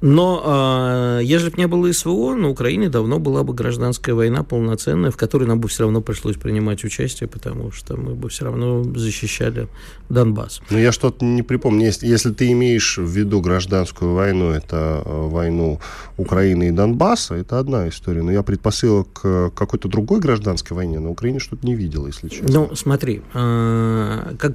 Но 0.00 1.18
э, 1.20 1.24
если 1.24 1.50
бы 1.50 1.58
не 1.58 1.66
было 1.66 1.92
СВО, 1.92 2.34
на 2.34 2.48
Украине 2.48 2.88
давно 2.88 3.18
была 3.18 3.42
бы 3.42 3.52
гражданская 3.52 4.14
война 4.14 4.42
полноценная, 4.42 5.10
в 5.10 5.16
которой 5.16 5.44
нам 5.44 5.60
бы 5.60 5.68
все 5.68 5.82
равно 5.82 6.00
пришлось 6.00 6.36
принимать 6.36 6.84
участие, 6.84 7.28
потому 7.28 7.70
что 7.70 7.96
мы 7.96 8.14
бы 8.14 8.30
все 8.30 8.46
равно 8.46 8.82
защищали 8.82 9.68
Донбасс. 10.08 10.62
Ну, 10.70 10.78
я 10.78 10.92
что-то 10.92 11.24
не 11.24 11.42
припомню. 11.42 11.84
Если, 11.86 12.06
если 12.06 12.32
ты 12.32 12.50
имеешь 12.52 12.96
в 12.96 13.06
виду 13.06 13.42
гражданскую 13.42 14.14
войну, 14.14 14.50
это 14.50 15.02
э, 15.04 15.28
войну 15.28 15.80
Украины 16.16 16.68
и 16.68 16.70
Донбасса, 16.70 17.34
это 17.34 17.58
одна 17.58 17.88
история. 17.88 18.22
Но 18.22 18.32
я 18.32 18.42
предпосылок 18.42 19.12
к 19.12 19.50
какой-то 19.50 19.88
другой 19.88 20.20
гражданской 20.20 20.74
войне 20.74 20.98
на 20.98 21.10
Украине 21.10 21.40
что-то 21.40 21.66
не 21.66 21.74
видел, 21.74 22.06
если 22.06 22.28
честно. 22.28 22.48
Ну, 22.50 22.74
смотри, 22.74 23.22
э, 23.34 24.34
как 24.38 24.54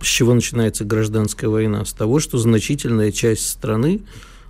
с 0.00 0.06
чего 0.06 0.34
начинается 0.34 0.84
гражданская 0.84 1.50
война? 1.50 1.84
С 1.84 1.92
того, 1.92 2.20
что 2.20 2.38
значительная 2.38 3.10
часть 3.10 3.48
страны 3.48 4.02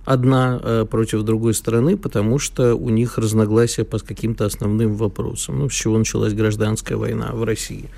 одна 0.05 0.59
э, 0.61 0.85
против 0.89 1.23
другой 1.23 1.53
стороны, 1.53 1.97
потому 1.97 2.39
что 2.39 2.75
у 2.75 2.89
них 2.89 3.17
разногласия 3.17 3.83
по 3.83 3.99
каким-то 3.99 4.45
основным 4.45 4.95
вопросам. 4.95 5.59
Ну, 5.59 5.69
с 5.69 5.73
чего 5.73 5.97
началась 5.97 6.33
гражданская 6.33 6.97
война 6.97 7.31
в 7.33 7.43
России. 7.43 7.89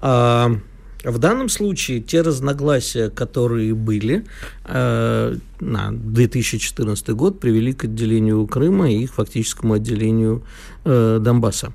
А 0.00 0.56
в 1.04 1.18
данном 1.18 1.48
случае 1.48 2.00
те 2.00 2.22
разногласия, 2.22 3.10
которые 3.10 3.74
были 3.74 4.24
э, 4.64 5.36
на 5.60 5.92
2014 5.92 7.10
год, 7.10 7.38
привели 7.38 7.72
к 7.72 7.84
отделению 7.84 8.46
Крыма 8.46 8.90
и 8.90 9.02
их 9.04 9.14
фактическому 9.14 9.74
отделению 9.74 10.42
э, 10.84 11.18
Донбасса. 11.20 11.72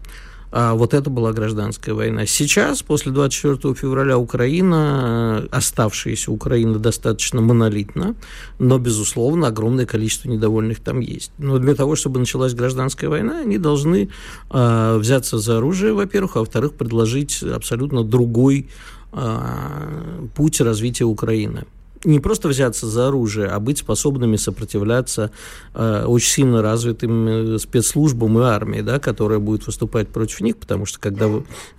А 0.52 0.74
вот 0.74 0.93
это 0.93 1.10
была 1.10 1.32
гражданская 1.32 1.95
война. 1.95 2.26
Сейчас, 2.26 2.84
после 2.84 3.14
24 3.14 3.74
февраля, 3.74 4.18
Украина, 4.18 5.43
э, 5.43 5.47
оставшаяся 5.49 6.32
Украина 6.32 6.78
достаточно 6.78 7.39
монолитна, 7.39 8.16
но, 8.60 8.78
безусловно, 8.78 9.47
огромное 9.47 9.86
количество 9.86 10.28
недовольных 10.30 10.82
там 10.82 10.99
есть. 10.99 11.32
Но 11.38 11.58
для 11.58 11.74
того, 11.74 11.95
чтобы 11.95 12.20
началась 12.20 12.54
гражданская 12.54 13.10
война, 13.10 13.39
они 13.39 13.58
должны 13.58 14.10
э, 14.49 14.97
взяться 14.97 15.38
за 15.38 15.58
оружие, 15.58 15.93
во-первых, 15.93 16.36
а 16.36 16.39
во-вторых, 16.39 16.74
предложить 16.74 17.41
абсолютно 17.43 18.04
другой 18.04 18.70
э, 19.14 20.28
путь 20.36 20.60
развития 20.60 21.06
Украины 21.06 21.66
не 22.04 22.20
просто 22.20 22.47
взяться 22.47 22.88
за 22.88 23.08
оружие, 23.08 23.47
а 23.47 23.60
быть 23.60 23.80
способными 23.80 24.36
сопротивляться 24.36 25.32
э, 25.74 26.06
очень 26.06 26.30
сильно 26.30 26.62
развитым 26.62 27.28
э, 27.28 27.60
спецслужбам 27.60 28.39
и 28.39 28.43
армии, 28.43 28.82
да, 28.82 28.99
которая 28.99 29.39
будет 29.39 29.68
выступать 29.68 30.08
против 30.10 30.41
них, 30.41 30.58
потому 30.58 30.86
что 30.86 30.99
когда 30.99 31.30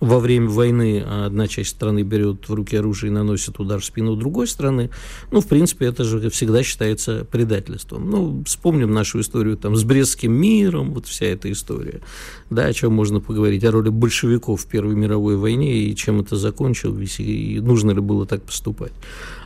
во 0.01 0.21
время 0.21 0.49
войны 0.49 1.01
одна 1.01 1.49
часть 1.49 1.71
страны 1.71 2.03
берет 2.03 2.49
в 2.49 2.55
руки 2.55 2.77
оружие 2.77 3.11
и 3.11 3.15
наносит 3.15 3.59
удар 3.59 3.81
в 3.81 3.85
спину 3.85 4.17
другой 4.17 4.47
страны, 4.47 4.91
ну, 5.31 5.41
в 5.41 5.47
принципе, 5.47 5.87
это 5.87 6.05
же 6.05 6.31
всегда 6.31 6.63
считается 6.63 7.27
предательством. 7.31 8.11
Ну, 8.11 8.43
вспомним 8.47 8.93
нашу 8.93 9.21
историю 9.21 9.57
там 9.57 9.77
с 9.77 9.85
Брестским 9.85 10.33
миром, 10.33 10.93
вот 10.95 11.07
вся 11.07 11.27
эта 11.27 11.51
история, 11.51 12.01
да, 12.51 12.67
о 12.67 12.73
чем 12.73 12.93
можно 12.93 13.21
поговорить, 13.21 13.65
о 13.65 13.71
роли 13.71 13.89
большевиков 13.89 14.63
в 14.63 14.67
Первой 14.67 14.95
мировой 14.95 15.37
войне 15.37 15.79
и 15.79 15.97
чем 15.97 16.21
это 16.21 16.37
закончилось, 16.37 17.19
и 17.19 17.61
нужно 17.61 17.91
ли 17.91 18.01
было 18.01 18.27
так 18.27 18.43
поступать. 18.43 18.93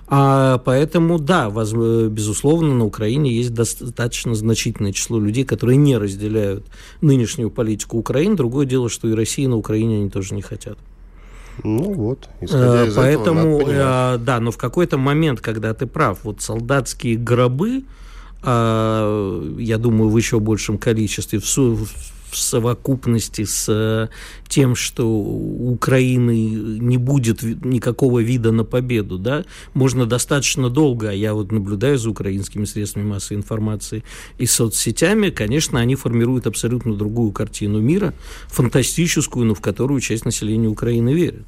А 0.08 0.58
поэтому, 0.58 1.18
да, 1.18 1.50
воз, 1.50 1.72
безусловно, 1.72 2.74
на 2.74 2.84
Украине 2.84 3.32
есть 3.32 3.52
достаточно 3.52 4.34
значительное 4.34 4.92
число 4.92 5.18
людей, 5.18 5.44
которые 5.44 5.76
не 5.76 5.96
разделяют 5.96 6.64
нынешнюю 7.00 7.50
политику 7.50 7.98
Украины. 7.98 8.36
Другое 8.36 8.66
дело, 8.66 8.88
что 8.88 9.08
и 9.08 9.14
Россия 9.14 9.48
на 9.48 9.56
Украине 9.56 9.96
они 9.96 10.10
тоже 10.10 10.34
не 10.34 10.42
хотят. 10.42 10.78
Ну 11.64 11.92
вот, 11.92 12.28
исходя 12.40 12.86
из 12.86 12.94
Поэтому, 12.94 13.58
этого, 13.58 13.72
надо 13.72 14.24
да, 14.24 14.40
но 14.40 14.50
в 14.50 14.58
какой-то 14.58 14.98
момент, 14.98 15.40
когда 15.40 15.72
ты 15.74 15.86
прав, 15.86 16.20
вот 16.22 16.42
солдатские 16.42 17.16
гробы, 17.16 17.84
а, 18.42 19.56
я 19.58 19.78
думаю, 19.78 20.10
в 20.10 20.16
еще 20.16 20.38
большем 20.38 20.78
количестве 20.78 21.40
в, 21.40 21.88
в 22.30 22.36
совокупности 22.36 23.44
с 23.44 24.10
тем, 24.48 24.74
что 24.74 25.08
у 25.08 25.72
Украины 25.72 26.48
не 26.78 26.96
будет 26.96 27.42
никакого 27.42 28.20
вида 28.20 28.52
на 28.52 28.64
победу, 28.64 29.18
да, 29.18 29.44
можно 29.74 30.06
достаточно 30.06 30.70
долго, 30.70 31.10
а 31.10 31.12
я 31.12 31.34
вот 31.34 31.52
наблюдаю 31.52 31.98
за 31.98 32.10
украинскими 32.10 32.64
средствами 32.64 33.04
массовой 33.04 33.38
информации 33.38 34.04
и 34.38 34.46
соцсетями, 34.46 35.30
конечно, 35.30 35.80
они 35.80 35.94
формируют 35.94 36.46
абсолютно 36.46 36.94
другую 36.94 37.32
картину 37.32 37.80
мира, 37.80 38.14
фантастическую, 38.48 39.46
но 39.46 39.54
в 39.54 39.60
которую 39.60 40.00
часть 40.00 40.24
населения 40.24 40.68
Украины 40.68 41.12
верит. 41.12 41.44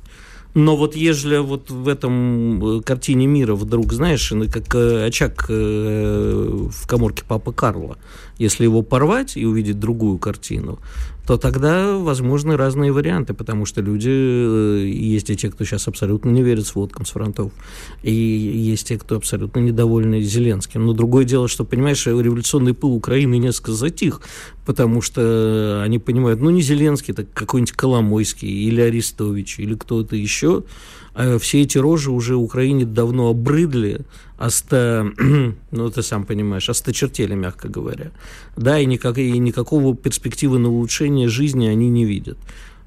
Но 0.59 0.77
вот 0.77 0.97
ежели 0.97 1.39
вот 1.39 1.71
в 1.71 1.87
этом 1.87 2.79
э, 2.79 2.83
картине 2.83 3.29
мира 3.29 3.55
вдруг, 3.55 3.93
знаешь, 3.93 4.33
как 4.53 4.75
э, 4.75 5.07
очаг 5.07 5.47
э, 5.49 6.69
в 6.69 6.87
коморке 6.89 7.23
папы 7.25 7.53
Карла, 7.53 7.97
если 8.39 8.65
его 8.65 8.83
порвать 8.83 9.37
и 9.37 9.47
увидеть 9.47 9.79
другую 9.79 10.19
картину, 10.19 10.81
то 11.29 11.37
тогда 11.37 11.99
возможны 11.99 12.57
разные 12.57 12.91
варианты, 12.91 13.35
потому 13.35 13.66
что 13.66 13.83
люди, 13.83 14.09
есть 14.09 15.29
и 15.29 15.37
те, 15.37 15.51
кто 15.51 15.62
сейчас 15.62 15.87
абсолютно 15.87 16.31
не 16.31 16.43
верит 16.43 16.66
сводкам 16.66 17.05
с 17.05 17.11
фронтов, 17.11 17.53
и 18.03 18.11
есть 18.11 18.89
те, 18.89 18.97
кто 18.97 19.16
абсолютно 19.16 19.61
недовольны 19.61 20.22
Зеленским. 20.22 20.87
Но 20.87 20.95
другое 20.95 21.26
дело, 21.26 21.47
что, 21.47 21.66
понимаешь, 21.66 22.07
революционный 22.07 22.72
пыл 22.72 22.95
Украины 22.95 23.37
несколько 23.37 23.72
затих, 23.72 24.22
потому 24.64 25.03
что 25.03 25.83
они 25.85 25.99
понимают, 25.99 26.41
ну, 26.41 26.49
не 26.49 26.62
Зеленский, 26.62 27.12
так 27.12 27.31
какой-нибудь 27.35 27.72
Коломойский 27.72 28.49
или 28.49 28.81
Арестович 28.81 29.59
или 29.59 29.74
кто-то 29.74 30.16
еще, 30.16 30.62
все 31.41 31.62
эти 31.62 31.79
рожи 31.79 32.11
уже 32.11 32.37
Украине 32.37 32.85
давно 32.85 33.29
обрыдли, 33.29 34.01
оста, 34.39 35.11
ну, 35.71 35.91
ты 35.91 36.03
сам 36.03 36.25
понимаешь, 36.25 36.69
осточертели, 36.69 37.35
мягко 37.35 37.69
говоря. 37.69 38.12
Да, 38.57 38.79
и, 38.79 38.87
никак, 38.87 39.19
и 39.19 39.39
никакого 39.39 39.97
перспективы 39.97 40.59
на 40.59 40.69
улучшение 40.69 41.29
жизни 41.29 41.66
они 41.66 41.91
не 41.91 42.05
видят. 42.05 42.39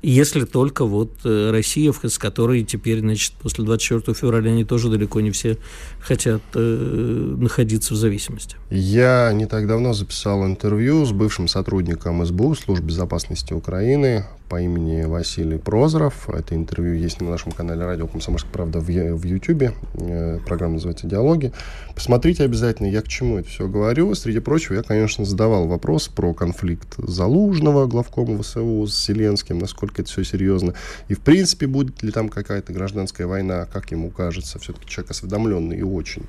Если 0.03 0.45
только 0.45 0.85
вот 0.85 1.11
э, 1.25 1.51
Россия, 1.51 1.93
с 1.93 2.17
которой 2.17 2.63
теперь, 2.63 3.01
значит, 3.01 3.33
после 3.33 3.63
24 3.63 4.15
февраля 4.15 4.51
они 4.51 4.63
тоже 4.63 4.89
далеко 4.89 5.21
не 5.21 5.29
все 5.29 5.57
хотят 5.99 6.41
э, 6.55 7.35
находиться 7.37 7.93
в 7.93 7.97
зависимости. 7.97 8.55
Я 8.71 9.31
не 9.31 9.45
так 9.45 9.67
давно 9.67 9.93
записал 9.93 10.43
интервью 10.47 11.05
с 11.05 11.11
бывшим 11.11 11.47
сотрудником 11.47 12.25
СБУ, 12.25 12.55
Службы 12.55 12.87
безопасности 12.87 13.53
Украины, 13.53 14.25
по 14.51 14.59
имени 14.59 15.03
Василий 15.03 15.57
Прозоров. 15.57 16.29
Это 16.29 16.55
интервью 16.55 16.95
есть 16.95 17.21
на 17.21 17.29
нашем 17.29 17.53
канале 17.53 17.85
«Радио 17.85 18.05
Комсомольская 18.05 18.51
правда» 18.51 18.81
в, 18.81 18.85
в. 18.85 19.73
Э, 19.93 20.39
программа 20.45 20.73
называется 20.73 21.07
«Диалоги». 21.07 21.53
Посмотрите 21.95 22.43
обязательно, 22.43 22.87
я 22.87 23.01
к 23.01 23.07
чему 23.07 23.37
это 23.37 23.47
все 23.47 23.69
говорю. 23.69 24.13
Среди 24.13 24.39
прочего, 24.39 24.73
я, 24.73 24.83
конечно, 24.83 25.23
задавал 25.23 25.67
вопрос 25.67 26.09
про 26.09 26.33
конфликт 26.33 26.95
Залужного, 26.97 27.87
главкома 27.87 28.43
ВСУ, 28.43 28.87
с 28.87 29.05
Зеленским, 29.05 29.57
насколько 29.57 30.01
это 30.01 30.11
все 30.11 30.25
серьезно. 30.25 30.73
И, 31.07 31.13
в 31.13 31.21
принципе, 31.21 31.65
будет 31.65 32.03
ли 32.03 32.11
там 32.11 32.27
какая-то 32.27 32.73
гражданская 32.73 33.27
война, 33.27 33.67
как 33.71 33.91
ему 33.91 34.09
кажется. 34.09 34.59
Все-таки 34.59 34.85
человек 34.85 35.11
осведомленный 35.11 35.77
и 35.77 35.83
очень. 35.83 36.25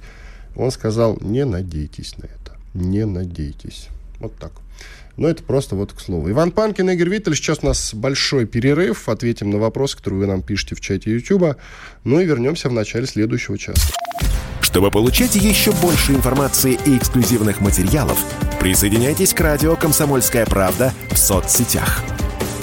Он 0.54 0.70
сказал, 0.70 1.18
не 1.20 1.44
надейтесь 1.44 2.16
на 2.18 2.26
это. 2.26 2.56
Не 2.72 3.04
надейтесь. 3.04 3.88
Вот 4.20 4.36
так. 4.36 4.52
Но 5.16 5.28
это 5.28 5.42
просто 5.42 5.76
вот 5.76 5.92
к 5.92 6.00
слову. 6.00 6.30
Иван 6.30 6.52
Панкин, 6.52 6.90
Игорь 6.90 7.10
Виттель. 7.10 7.34
Сейчас 7.34 7.58
у 7.62 7.66
нас 7.66 7.94
большой 7.94 8.46
перерыв. 8.46 9.08
Ответим 9.08 9.50
на 9.50 9.58
вопросы, 9.58 9.96
которые 9.96 10.20
вы 10.20 10.26
нам 10.26 10.42
пишете 10.42 10.74
в 10.74 10.80
чате 10.80 11.12
YouTube. 11.12 11.56
Ну 12.04 12.20
и 12.20 12.24
вернемся 12.24 12.68
в 12.68 12.72
начале 12.72 13.06
следующего 13.06 13.58
часа. 13.58 13.92
Чтобы 14.60 14.90
получать 14.90 15.34
еще 15.36 15.72
больше 15.72 16.12
информации 16.12 16.78
и 16.86 16.96
эксклюзивных 16.96 17.60
материалов, 17.60 18.18
присоединяйтесь 18.58 19.34
к 19.34 19.40
радио 19.40 19.76
«Комсомольская 19.76 20.46
правда» 20.46 20.94
в 21.10 21.18
соцсетях. 21.18 22.02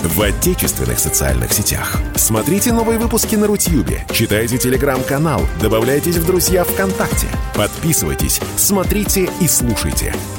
В 0.02 0.20
отечественных 0.22 0.98
социальных 0.98 1.54
сетях. 1.54 2.00
Смотрите 2.16 2.72
новые 2.72 2.98
выпуски 2.98 3.36
на 3.36 3.48
Рутьюбе, 3.48 4.06
читайте 4.12 4.58
телеграм-канал, 4.58 5.42
добавляйтесь 5.62 6.16
в 6.16 6.26
друзья 6.26 6.64
ВКонтакте, 6.64 7.28
подписывайтесь, 7.54 8.40
смотрите 8.56 9.30
и 9.42 9.48
слушайте– 9.48 10.16